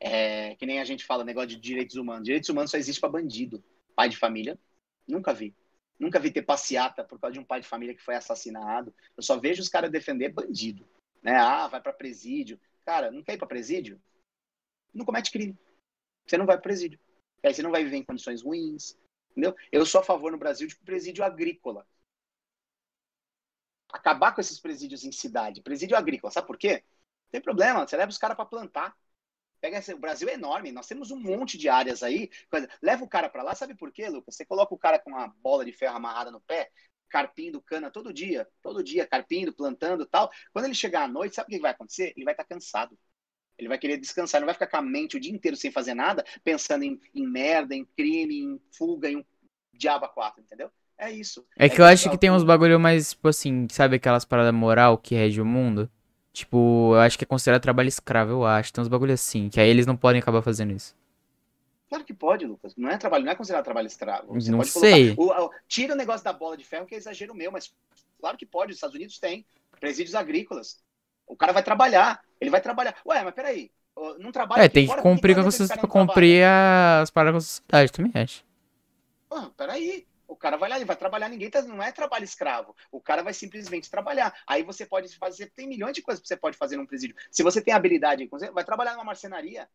[0.00, 2.24] É, que nem a gente fala negócio de direitos humanos.
[2.24, 3.62] Direitos humanos só existe para bandido.
[3.94, 4.58] Pai de família,
[5.06, 5.54] nunca vi.
[5.98, 8.94] Nunca vi ter passeata por causa de um pai de família que foi assassinado.
[9.16, 10.86] Eu só vejo os caras defender bandido.
[11.26, 11.36] Né?
[11.36, 12.60] Ah, vai para presídio.
[12.84, 14.00] Cara, não quer ir para presídio?
[14.94, 15.58] Não comete crime.
[16.24, 17.00] Você não vai para presídio.
[17.42, 18.96] Aí você não vai viver em condições ruins.
[19.32, 19.52] Entendeu?
[19.72, 21.84] Eu sou a favor no Brasil de presídio agrícola.
[23.92, 25.62] Acabar com esses presídios em cidade.
[25.62, 26.84] Presídio agrícola, sabe por quê?
[27.24, 28.96] Não tem problema, você leva os caras para plantar.
[29.60, 32.30] Pega esse, o Brasil é enorme, nós temos um monte de áreas aí.
[32.80, 34.36] leva o cara para lá, sabe por quê, Lucas?
[34.36, 36.70] Você coloca o cara com uma bola de ferro amarrada no pé,
[37.08, 40.30] carpindo cana todo dia, todo dia, carpindo, plantando e tal.
[40.52, 42.12] Quando ele chegar à noite, sabe o que vai acontecer?
[42.16, 42.98] Ele vai estar cansado.
[43.58, 45.70] Ele vai querer descansar, ele não vai ficar com a mente o dia inteiro sem
[45.70, 49.24] fazer nada, pensando em, em merda, em crime, em fuga, em um
[49.72, 50.70] diabo a quatro, entendeu?
[50.98, 51.44] É isso.
[51.56, 54.96] É que eu acho que tem uns bagulho mais, tipo assim, sabe aquelas paradas moral
[54.96, 55.90] que rege o mundo?
[56.32, 58.72] Tipo, eu acho que é considerado trabalho escravo, eu acho.
[58.72, 60.94] Tem uns bagulho assim, que aí eles não podem acabar fazendo isso.
[61.88, 62.74] Claro que pode, Lucas.
[62.76, 64.34] Não é trabalho, não é considerado trabalho escravo.
[64.34, 65.14] Você Não pode sei.
[65.14, 67.72] colocar- o- o- tira o negócio da bola de ferro, que é exagero meu, mas
[68.18, 68.72] claro que pode.
[68.72, 69.46] Os Estados Unidos têm
[69.78, 70.82] presídios agrícolas.
[71.26, 72.20] O cara vai trabalhar.
[72.40, 72.96] Ele vai trabalhar.
[73.06, 73.70] Ué, mas peraí.
[74.18, 77.10] Não trabalha É, tem que cumprir com a que esse sociedade, cara não cumprir as
[77.10, 78.44] paradas com a sociedade, também acho.
[79.30, 80.06] Ah, peraí.
[80.28, 82.74] O cara vai lá, ele vai trabalhar, ninguém tá, não é trabalho escravo.
[82.90, 84.34] O cara vai simplesmente trabalhar.
[84.46, 87.16] Aí você pode fazer, tem milhões de coisas que você pode fazer num presídio.
[87.30, 89.68] Se você tem habilidade, vai trabalhar numa marcenaria,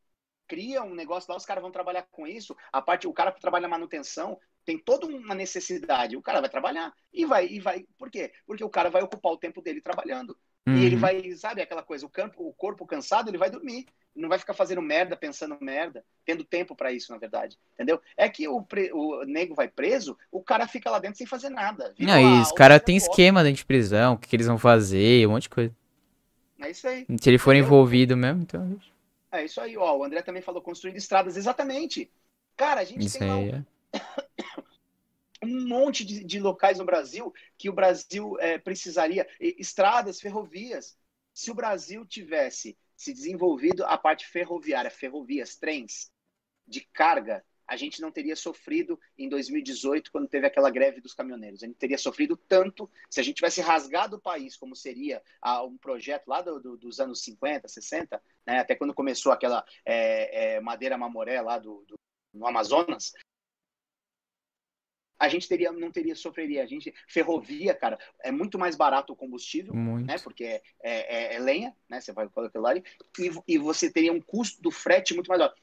[0.52, 2.53] cria um negócio lá, os caras vão trabalhar com isso.
[2.73, 6.18] A parte, o cara que trabalha na manutenção tem toda uma necessidade.
[6.18, 7.86] O cara vai trabalhar e vai e vai.
[7.98, 8.34] Por quê?
[8.45, 10.38] Porque o cara vai ocupar o tempo dele trabalhando.
[10.68, 11.02] E ele Uhum.
[11.02, 13.86] vai, sabe aquela coisa, o campo, o corpo cansado, ele vai dormir.
[14.14, 17.57] Não vai ficar fazendo merda, pensando merda, tendo tempo pra isso, na verdade.
[17.73, 17.99] Entendeu?
[18.18, 21.49] É que o, pre- o nego vai preso, o cara fica lá dentro sem fazer
[21.49, 21.95] nada.
[21.98, 24.57] Não, e os caras cara têm esquema dentro de prisão, o que, que eles vão
[24.57, 25.73] fazer, um monte de coisa.
[26.60, 27.07] É isso aí.
[27.19, 27.65] Se ele for Entendeu?
[27.68, 28.80] envolvido mesmo, então.
[29.32, 29.95] É isso aí, ó.
[29.95, 32.12] O André também falou construindo estradas, exatamente.
[32.56, 33.66] Cara, a gente Isso tem aí é.
[35.45, 39.28] um monte de, de locais no Brasil que o Brasil é, precisaria.
[39.40, 40.98] Estradas, ferrovias.
[41.34, 46.12] Se o Brasil tivesse se desenvolvido a parte ferroviária, ferrovias, trens
[46.68, 51.64] de carga, a gente não teria sofrido em 2018, quando teve aquela greve dos caminhoneiros.
[51.64, 55.64] A gente teria sofrido tanto se a gente tivesse rasgado o país, como seria ah,
[55.64, 60.56] um projeto lá do- do- dos anos 50, 60, né, até quando começou aquela é,
[60.56, 61.95] é, madeira mamoré lá do, do-
[62.34, 63.14] no Amazonas,
[65.18, 66.64] a gente teria, não teria, sofreria.
[66.64, 70.07] A gente, ferrovia, cara, é muito mais barato o combustível, Muito.
[70.07, 70.18] né?
[70.19, 72.02] Porque é, é- é lenha, né?
[72.02, 72.84] Você vai colocar lá e,
[73.48, 75.56] e você teria um custo do frete muito mais alto.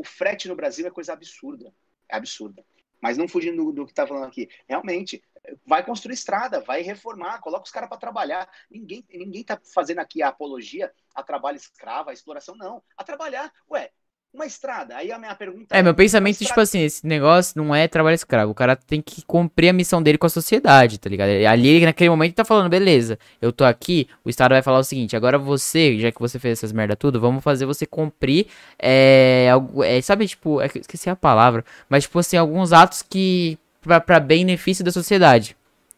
[0.00, 1.74] O frete no Brasil é coisa absurda.
[2.08, 2.64] É absurda.
[3.02, 4.48] Mas não fugindo do, do que está falando aqui.
[4.66, 5.22] Realmente,
[5.66, 8.50] vai construir estrada, vai reformar, coloca os caras para trabalhar.
[8.70, 12.82] Ninguém ninguém está fazendo aqui a apologia a trabalho escravo, a exploração, não.
[12.96, 13.52] A trabalhar.
[13.70, 13.92] Ué,
[14.32, 14.96] uma estrada.
[14.96, 15.80] Aí a minha pergunta é.
[15.80, 18.52] É, meu pensamento, tipo assim, esse negócio não é trabalho escravo.
[18.52, 21.30] O cara tem que cumprir a missão dele com a sociedade, tá ligado?
[21.48, 25.16] Ali, naquele momento, tá falando, beleza, eu tô aqui, o Estado vai falar o seguinte,
[25.16, 28.46] agora você, já que você fez essas merda tudo, vamos fazer você cumprir,
[28.78, 33.58] é, algo, é sabe, tipo, é, esqueci a palavra, mas, tipo assim, alguns atos que,
[33.82, 35.56] pra, pra benefício da sociedade.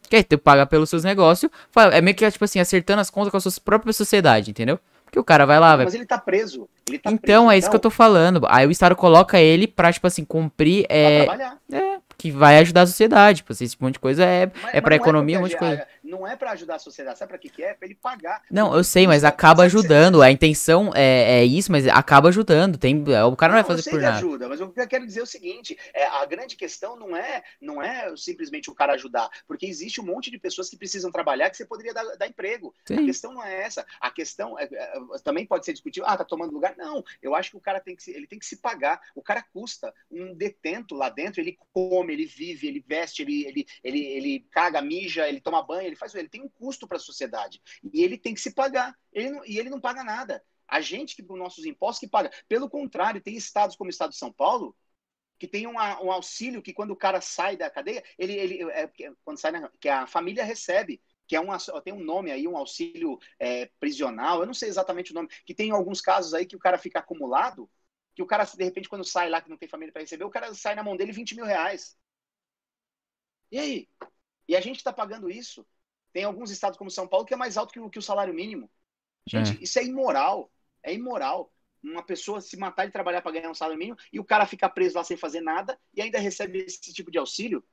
[0.09, 1.51] Que aí tu paga pelos seus negócios,
[1.91, 4.79] é meio que, tipo assim, acertando as contas com a sua própria sociedade, entendeu?
[5.13, 5.85] Que o cara vai lá, vai.
[5.85, 6.67] Mas ele tá preso.
[6.89, 7.69] Ele tá então, preso, é isso então...
[7.69, 8.41] que eu tô falando.
[8.49, 10.87] Aí o Estado coloca ele pra, tipo assim, cumprir.
[10.89, 11.25] É...
[11.25, 11.57] trabalhar.
[11.71, 13.37] É, que vai ajudar a sociedade.
[13.37, 15.57] Tipo, assim, esse monte de coisa é, mas, é pra economia, é um monte de
[15.57, 15.85] coisa.
[16.13, 17.73] Não é pra ajudar a sociedade, sabe pra que, que é?
[17.73, 18.43] Pra ele pagar.
[18.51, 20.21] Não, eu sei, mas acaba ajudando.
[20.21, 22.77] A intenção é, é isso, mas acaba ajudando.
[22.77, 24.17] Tem, é, o cara não, não vai fazer por nada.
[24.17, 27.17] ajuda, mas o que eu quero dizer é o seguinte: é, a grande questão não
[27.17, 31.11] é, não é simplesmente o cara ajudar, porque existe um monte de pessoas que precisam
[31.11, 32.75] trabalhar que você poderia dar, dar emprego.
[32.85, 32.99] Sim.
[32.99, 33.83] A questão não é essa.
[33.99, 36.07] A questão é, é, também pode ser discutível.
[36.07, 36.75] Ah, tá tomando lugar.
[36.77, 39.01] Não, eu acho que o cara tem que, ele tem que se pagar.
[39.15, 39.91] O cara custa.
[40.11, 44.79] Um detento lá dentro, ele come, ele vive, ele veste, ele, ele, ele, ele caga,
[44.79, 48.17] mija, ele toma banho, ele faz ele tem um custo para a sociedade e ele
[48.17, 48.97] tem que se pagar.
[49.11, 50.43] Ele não, e ele não paga nada.
[50.67, 52.31] A gente que com nossos impostos que paga.
[52.47, 54.75] Pelo contrário, tem estados como o estado de São Paulo
[55.39, 58.89] que tem um, um auxílio que quando o cara sai da cadeia, ele, ele é,
[59.25, 61.47] quando sai na, que a família recebe que é um,
[61.83, 65.53] tem um nome aí, um auxílio é, prisional, eu não sei exatamente o nome, que
[65.53, 67.69] tem alguns casos aí que o cara fica acumulado,
[68.13, 70.29] que o cara, de repente, quando sai lá, que não tem família para receber, o
[70.29, 71.97] cara sai na mão dele 20 mil reais.
[73.51, 73.89] E aí?
[74.47, 75.65] E a gente está pagando isso.
[76.13, 78.33] Tem alguns estados como São Paulo que é mais alto que o, que o salário
[78.33, 78.69] mínimo.
[79.27, 79.63] Gente, é.
[79.63, 80.51] isso é imoral.
[80.83, 81.51] É imoral.
[81.83, 84.69] Uma pessoa se matar de trabalhar para ganhar um salário mínimo e o cara ficar
[84.69, 87.63] preso lá sem fazer nada e ainda recebe esse tipo de auxílio.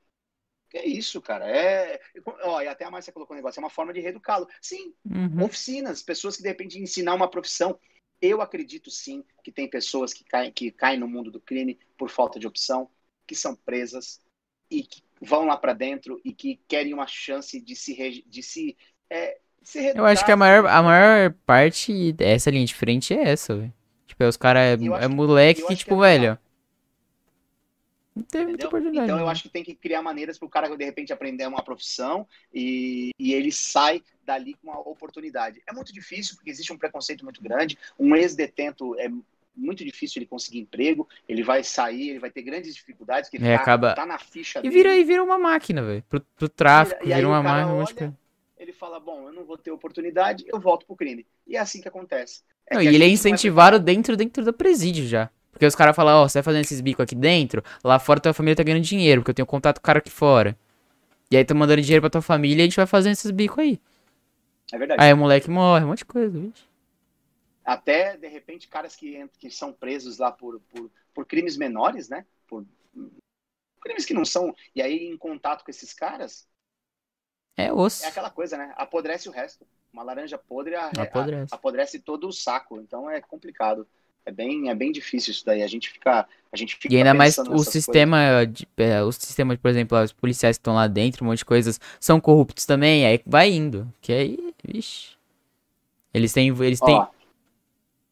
[0.69, 1.47] Que é isso, cara.
[1.47, 1.99] É.
[2.43, 4.47] Ó, e até a Márcia colocou um negócio, é uma forma de reeducá-lo.
[4.61, 5.43] Sim, uhum.
[5.43, 7.79] oficinas, pessoas que de repente ensinar uma profissão.
[8.21, 12.09] Eu acredito sim que tem pessoas que caem, que caem no mundo do crime por
[12.09, 12.89] falta de opção,
[13.27, 14.21] que são presas
[14.69, 18.75] e que vão lá para dentro e que querem uma chance de se, de se,
[19.09, 23.29] é, se Eu acho que a maior, a maior parte dessa linha de frente é
[23.29, 23.73] essa, velho.
[24.07, 26.39] Tipo, é os caras é, é moleque que, que tipo, é velho.
[28.15, 29.05] Não teve muita oportunidade.
[29.05, 31.63] Então eu acho que tem que criar maneiras para o cara, de repente, aprender uma
[31.63, 35.61] profissão e, e ele sai dali com uma oportunidade.
[35.65, 37.77] É muito difícil, porque existe um preconceito muito grande.
[37.97, 39.09] Um ex-detento é
[39.55, 43.47] muito difícil ele conseguir emprego, ele vai sair, ele vai ter grandes dificuldades, que ele
[43.47, 43.93] é, tá, acaba...
[43.93, 47.27] tá na ficha e vira E vira uma máquina, velho, pro, pro tráfico, vira, vira
[47.27, 47.73] uma máquina.
[47.73, 48.17] Olha,
[48.57, 51.25] ele fala, bom, eu não vou ter oportunidade, eu volto pro crime.
[51.47, 52.41] E é assim que acontece.
[52.67, 53.83] É não, que e ele é incentivado vai...
[53.83, 55.29] dentro, dentro do presídio já.
[55.51, 58.19] Porque os caras falam, ó, oh, você vai fazendo esses bicos aqui dentro, lá fora
[58.19, 60.57] tua família tá ganhando dinheiro, porque eu tenho contato com o cara aqui fora.
[61.29, 63.59] E aí tá mandando dinheiro pra tua família e a gente vai fazendo esses bicos
[63.59, 63.79] aí.
[64.71, 65.03] É verdade.
[65.03, 66.70] Aí o moleque morre, um monte de coisa, gente.
[67.63, 72.25] Até, de repente, caras que, que são presos lá por, por, por crimes menores, né?
[72.47, 72.65] Por
[73.81, 74.55] crimes que não são.
[74.75, 76.47] E aí, em contato com esses caras.
[77.57, 78.05] É osso.
[78.05, 78.73] É aquela coisa, né?
[78.75, 79.65] Apodrece o resto.
[79.91, 81.53] Uma laranja podre a, apodrece.
[81.53, 82.79] A, apodrece todo o saco.
[82.79, 83.87] Então é complicado.
[84.25, 85.63] É bem, é bem difícil isso daí.
[85.63, 86.27] A gente fica.
[86.51, 90.13] A gente fica e ainda mais o sistema, de, é, o sistema, por exemplo, os
[90.13, 93.91] policiais que estão lá dentro, um monte de coisas, são corruptos também, aí vai indo.
[94.01, 95.17] Que aí, vixe.
[96.13, 96.49] Eles têm.
[96.49, 96.95] Eles têm.
[96.95, 97.07] Ó,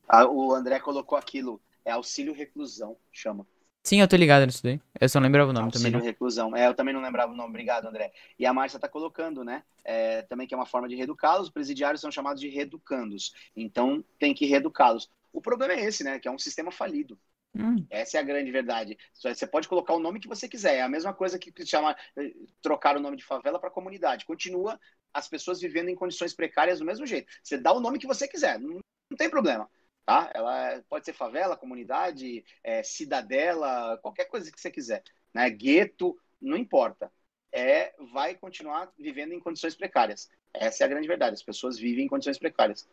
[0.10, 1.62] a, o André colocou aquilo.
[1.86, 3.48] É auxílio reclusão, chama.
[3.84, 4.80] Sim, eu tô ligado nisso daí.
[5.00, 5.96] Eu só não lembrava o nome auxílio também.
[5.96, 6.56] Auxílio reclusão.
[6.56, 7.50] É, eu também não lembrava o nome.
[7.50, 8.12] Obrigado, André.
[8.38, 9.64] E a Márcia tá colocando, né?
[9.84, 11.48] É, também que é uma forma de reeducá-los.
[11.48, 13.34] Os presidiários são chamados de reeducandos.
[13.56, 15.10] Então, tem que reeducá-los.
[15.32, 16.20] O problema é esse, né?
[16.20, 17.18] Que é um sistema falido.
[17.56, 17.84] Hum.
[17.90, 18.98] Essa é a grande verdade.
[19.14, 20.76] Você pode colocar o nome que você quiser.
[20.76, 24.26] É a mesma coisa que chama eh, trocar o nome de favela para comunidade.
[24.26, 24.80] Continua
[25.14, 27.32] as pessoas vivendo em condições precárias do mesmo jeito.
[27.42, 28.80] Você dá o nome que você quiser, não,
[29.10, 29.68] não tem problema.
[30.06, 30.32] Tá?
[30.34, 35.04] Ela pode ser favela, comunidade, é, cidadela, qualquer coisa que você quiser.
[35.34, 35.50] Né?
[35.50, 37.12] Gueto, não importa.
[37.52, 40.30] É, vai continuar vivendo em condições precárias.
[40.54, 41.34] Essa é a grande verdade.
[41.34, 42.88] As pessoas vivem em condições precárias.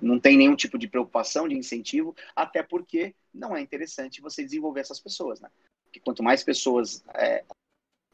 [0.00, 4.80] Não tem nenhum tipo de preocupação, de incentivo, até porque não é interessante você desenvolver
[4.80, 5.50] essas pessoas, né?
[5.84, 7.44] Porque quanto mais pessoas é,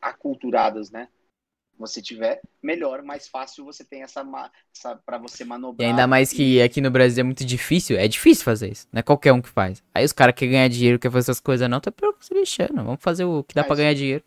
[0.00, 1.08] aculturadas, né,
[1.82, 4.24] você tiver, melhor, mais fácil você tem essa,
[4.74, 5.86] essa para você manobrar.
[5.86, 9.00] E ainda mais que aqui no Brasil é muito difícil, é difícil fazer isso, não
[9.00, 9.82] é qualquer um que faz.
[9.94, 13.02] Aí os caras querem ganhar dinheiro, quer fazer essas coisas não, tá se lixando, vamos
[13.02, 14.24] fazer o que dá é para ganhar dinheiro.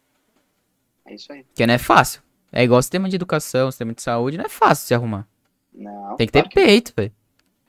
[1.06, 1.46] É isso aí.
[1.56, 2.22] Que não é fácil.
[2.52, 5.28] É igual sistema de educação, sistema de saúde, não é fácil se arrumar.
[5.74, 6.16] Não.
[6.18, 7.12] Tem que ter peito, velho.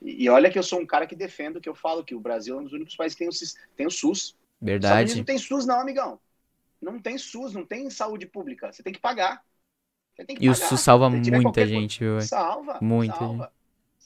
[0.01, 2.19] E, e olha que eu sou um cara que defendo que eu falo que o
[2.19, 4.35] Brasil é um dos únicos países que tem o, tem o SUS.
[4.61, 5.15] Verdade.
[5.15, 6.19] não tem SUS, não, amigão.
[6.81, 8.71] Não tem SUS, não tem saúde pública.
[8.71, 9.43] Você tem que pagar.
[10.19, 10.51] E pagar.
[10.51, 12.21] o SUS salva muita gente, viu?
[12.21, 12.79] Salva.
[12.81, 13.43] Muita salva.
[13.43, 13.57] Gente.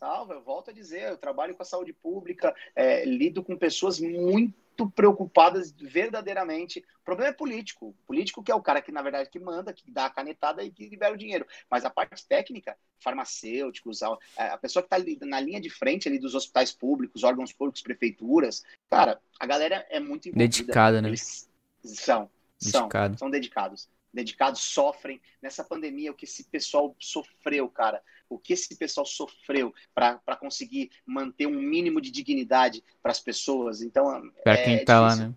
[0.02, 4.00] Salva, eu volto a dizer, eu trabalho com a saúde pública, é, lido com pessoas
[4.00, 6.80] muito preocupadas verdadeiramente.
[6.80, 7.90] O problema é político.
[7.90, 10.64] O político que é o cara que, na verdade, que manda, que dá a canetada
[10.64, 11.46] e que libera o dinheiro.
[11.70, 16.18] Mas a parte técnica, farmacêuticos, a, a pessoa que está na linha de frente ali
[16.18, 20.50] dos hospitais públicos, órgãos públicos, prefeituras, cara, a galera é muito envolvida.
[20.50, 21.10] Dedicada, né?
[21.10, 21.48] Eles
[21.84, 22.28] são,
[22.58, 23.20] são, Dedicado.
[23.20, 25.22] são dedicados dedicados sofrem.
[25.42, 30.92] Nessa pandemia, o que esse pessoal sofreu, cara, o que esse pessoal sofreu para conseguir
[31.06, 33.82] manter um mínimo de dignidade para as pessoas.
[33.82, 35.34] Então, para é, quem tá lá, né?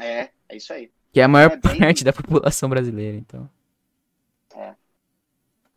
[0.00, 0.90] É, é isso aí.
[1.12, 1.78] Que é a maior é bem...
[1.78, 3.48] parte da população brasileira, então.
[4.54, 4.74] É.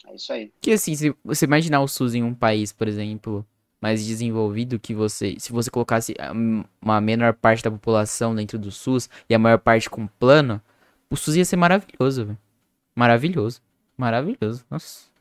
[0.07, 0.51] É isso aí.
[0.59, 3.45] Que assim, se você imaginar o SUS em um país, por exemplo,
[3.79, 6.13] mais desenvolvido que você, se você colocasse
[6.81, 10.61] uma menor parte da população dentro do SUS e a maior parte com plano,
[11.11, 12.39] o SUS ia ser maravilhoso, velho.
[12.95, 13.61] Maravilhoso.
[13.97, 14.65] Maravilhoso.
[14.69, 15.11] Nossa.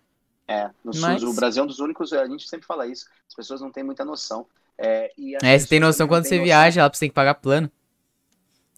[0.47, 1.21] É, no Mas...
[1.21, 3.71] SUS, o Brasil é um dos únicos, a gente sempre fala isso, as pessoas não
[3.71, 4.47] têm muita noção.
[4.79, 5.13] É,
[5.43, 6.45] é você tem noção quando você noção.
[6.45, 7.71] viaja lá, você tem que pagar plano.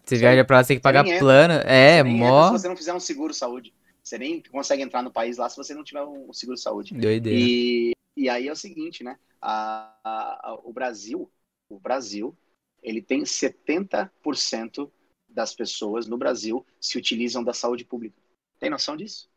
[0.03, 0.21] Você Sim.
[0.21, 1.53] viaja pra lá, você tem que pagar plano.
[1.65, 2.47] É, você mó.
[2.47, 3.73] se você não fizer um seguro saúde.
[4.03, 6.93] Você nem consegue entrar no país lá se você não tiver um seguro saúde.
[6.93, 7.39] Doideira.
[7.39, 9.17] E, e aí é o seguinte, né?
[9.41, 11.31] A, a, a, o Brasil,
[11.69, 12.35] o Brasil,
[12.81, 14.91] ele tem 70%
[15.33, 18.15] das pessoas no Brasil se utilizam da saúde pública.
[18.59, 19.29] Tem noção disso?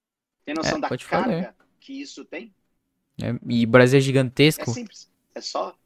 [0.45, 1.57] Tem noção é, da carga falar.
[1.81, 2.55] que isso tem?
[3.21, 4.63] É, e o Brasil é gigantesco.
[4.63, 5.11] É simples.
[5.35, 5.77] É só,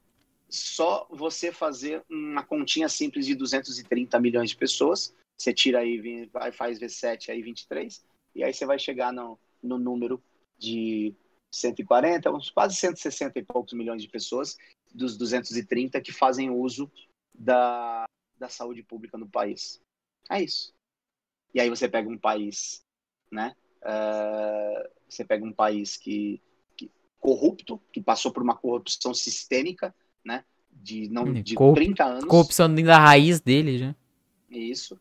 [0.49, 5.15] só você fazer uma continha simples de 230 milhões de pessoas.
[5.39, 8.05] Você tira aí, faz V7 aí 23,
[8.35, 10.23] e aí você vai chegar no, no número
[10.59, 11.15] de
[11.51, 14.57] 140, uns quase 160 e poucos milhões de pessoas
[14.93, 16.91] dos 230 que fazem uso
[17.35, 18.05] da,
[18.39, 19.81] da saúde pública no país.
[20.31, 20.73] É isso.
[21.52, 22.85] E aí você pega um país,
[23.31, 23.55] né?
[23.82, 26.40] Uh, você pega um país que,
[26.77, 29.93] que, corrupto, que passou por uma corrupção sistêmica,
[30.24, 30.44] né?
[30.70, 32.24] De, não, hum, de Corrup 30 anos.
[32.24, 33.97] Corrupção da raiz dele já.
[34.48, 34.98] Isso.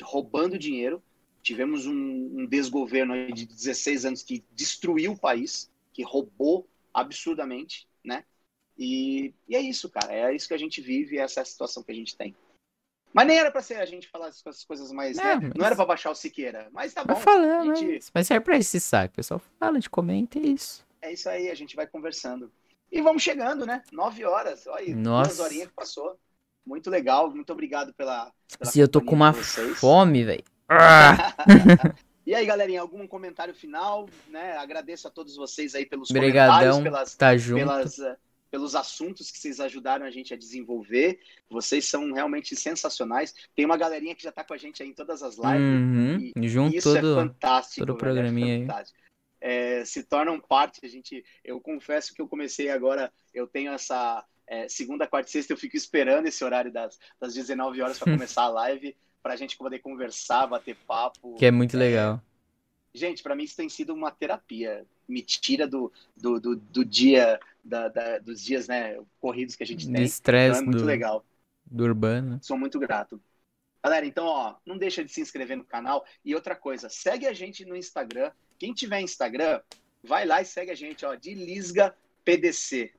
[0.00, 1.02] Roubando dinheiro.
[1.42, 8.24] Tivemos um, um desgoverno de 16 anos que destruiu o país, que roubou absurdamente, né?
[8.78, 10.12] E, e é isso, cara.
[10.12, 12.36] É isso que a gente vive, essa é a situação que a gente tem.
[13.12, 15.18] Mas nem era pra ser a gente falar essas coisas mais.
[15.18, 15.40] É, né?
[15.42, 15.52] mas...
[15.54, 16.68] Não era pra baixar o Siqueira.
[16.72, 17.16] Mas tá bom.
[17.16, 18.10] Falando, gente...
[18.14, 19.12] mas serve pra esse saco.
[19.12, 20.86] O pessoal fala, a comenta e é isso.
[21.02, 22.52] É isso aí, a gente vai conversando.
[22.90, 23.82] E vamos chegando, né?
[23.92, 24.66] Nove horas.
[24.66, 25.30] Olha aí, Nossa.
[25.30, 26.18] duas horinhas que passou.
[26.66, 28.30] Muito legal, muito obrigado pela.
[28.58, 30.44] pela Se eu tô com uma fome, velho.
[32.26, 34.56] E aí, galerinha, algum comentário final, né?
[34.56, 37.58] Agradeço a todos vocês aí pelos Obrigadão, comentários, pelas, tá junto.
[37.58, 38.16] pelas, eh,
[38.50, 41.20] pelos assuntos que vocês ajudaram a gente a desenvolver.
[41.48, 43.34] Vocês são realmente sensacionais.
[43.54, 45.60] Tem uma galerinha que já está com a gente aí em todas as lives.
[45.60, 47.86] Uhum, e, junto isso todo, é fantástico.
[47.86, 48.98] Todo o programinha é fantástico.
[49.40, 51.24] É, se tornam parte, a gente.
[51.42, 54.24] Eu confesso que eu comecei agora, eu tenho essa.
[54.46, 58.10] É, segunda, quarta e sexta, eu fico esperando esse horário das, das 19 horas para
[58.12, 61.36] começar a live, para a gente poder conversar, bater papo.
[61.36, 62.20] Que é muito legal.
[62.92, 64.84] Gente, para mim isso tem sido uma terapia.
[65.10, 69.66] Me tira do, do, do, do dia da, da, dos dias né, corridos que a
[69.66, 70.02] gente tem.
[70.02, 71.24] Estresse então é muito do, legal.
[71.64, 72.38] Do urbano.
[72.42, 73.20] Sou muito grato.
[73.82, 76.04] Galera, então, ó, não deixa de se inscrever no canal.
[76.24, 78.30] E outra coisa, segue a gente no Instagram.
[78.58, 79.60] Quem tiver Instagram,
[80.02, 82.92] vai lá e segue a gente, ó, de Lisga PDC.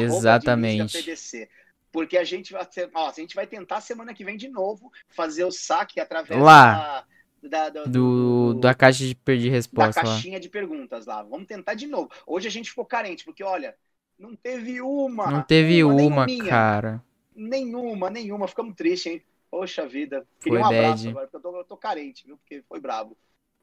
[0.00, 0.96] Exatamente.
[0.98, 1.48] PDC.
[1.92, 5.44] Porque a gente vai, ó, a gente vai tentar semana que vem de novo fazer
[5.44, 6.74] o saque através lá.
[6.74, 7.06] Da,
[7.48, 10.02] da, do, do, da caixa de, de resposta.
[10.02, 10.40] Da caixinha lá.
[10.40, 11.22] de perguntas lá.
[11.22, 12.10] Vamos tentar de novo.
[12.26, 13.76] Hoje a gente ficou carente, porque olha,
[14.18, 15.30] não teve uma.
[15.30, 17.02] Não teve uma, uma cara.
[17.34, 18.48] Nenhuma, nenhuma.
[18.48, 19.22] Ficamos tristes, hein?
[19.50, 20.26] Poxa vida.
[20.40, 21.08] Queria foi um abraço bad.
[21.08, 22.36] agora, porque eu tô, eu tô, carente, viu?
[22.38, 23.16] Porque foi brabo.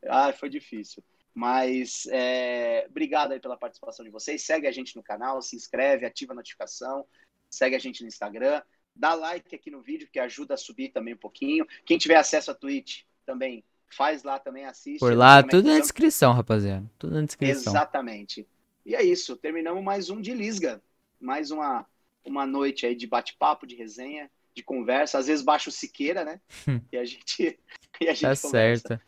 [0.08, 1.04] Ah, foi difícil.
[1.34, 4.42] Mas é, obrigado aí pela participação de vocês.
[4.42, 7.06] Segue a gente no canal, se inscreve, ativa a notificação,
[7.50, 8.62] segue a gente no Instagram,
[8.94, 11.66] dá like aqui no vídeo, que ajuda a subir também um pouquinho.
[11.86, 13.64] Quem tiver acesso a Twitch também
[13.96, 15.00] faz lá também, assiste.
[15.00, 16.86] Por lá, tudo na descrição, rapaziada.
[16.98, 17.72] Tudo na descrição.
[17.74, 18.48] Exatamente.
[18.86, 20.82] E é isso, terminamos mais um de Lisga.
[21.20, 21.86] Mais uma,
[22.26, 25.18] uma noite aí de bate-papo, de resenha, de conversa.
[25.18, 26.40] Às vezes baixa o Siqueira, né?
[26.92, 27.60] e a gente.
[28.00, 28.88] E a gente tá conversa.
[28.88, 29.02] certo.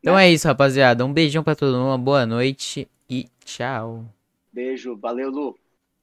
[0.00, 0.26] Então né?
[0.26, 1.04] é isso, rapaziada.
[1.04, 4.06] Um beijão pra todo mundo, uma boa noite e tchau.
[4.52, 5.58] Beijo, valeu, Lu.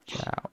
[0.05, 0.51] Tchau.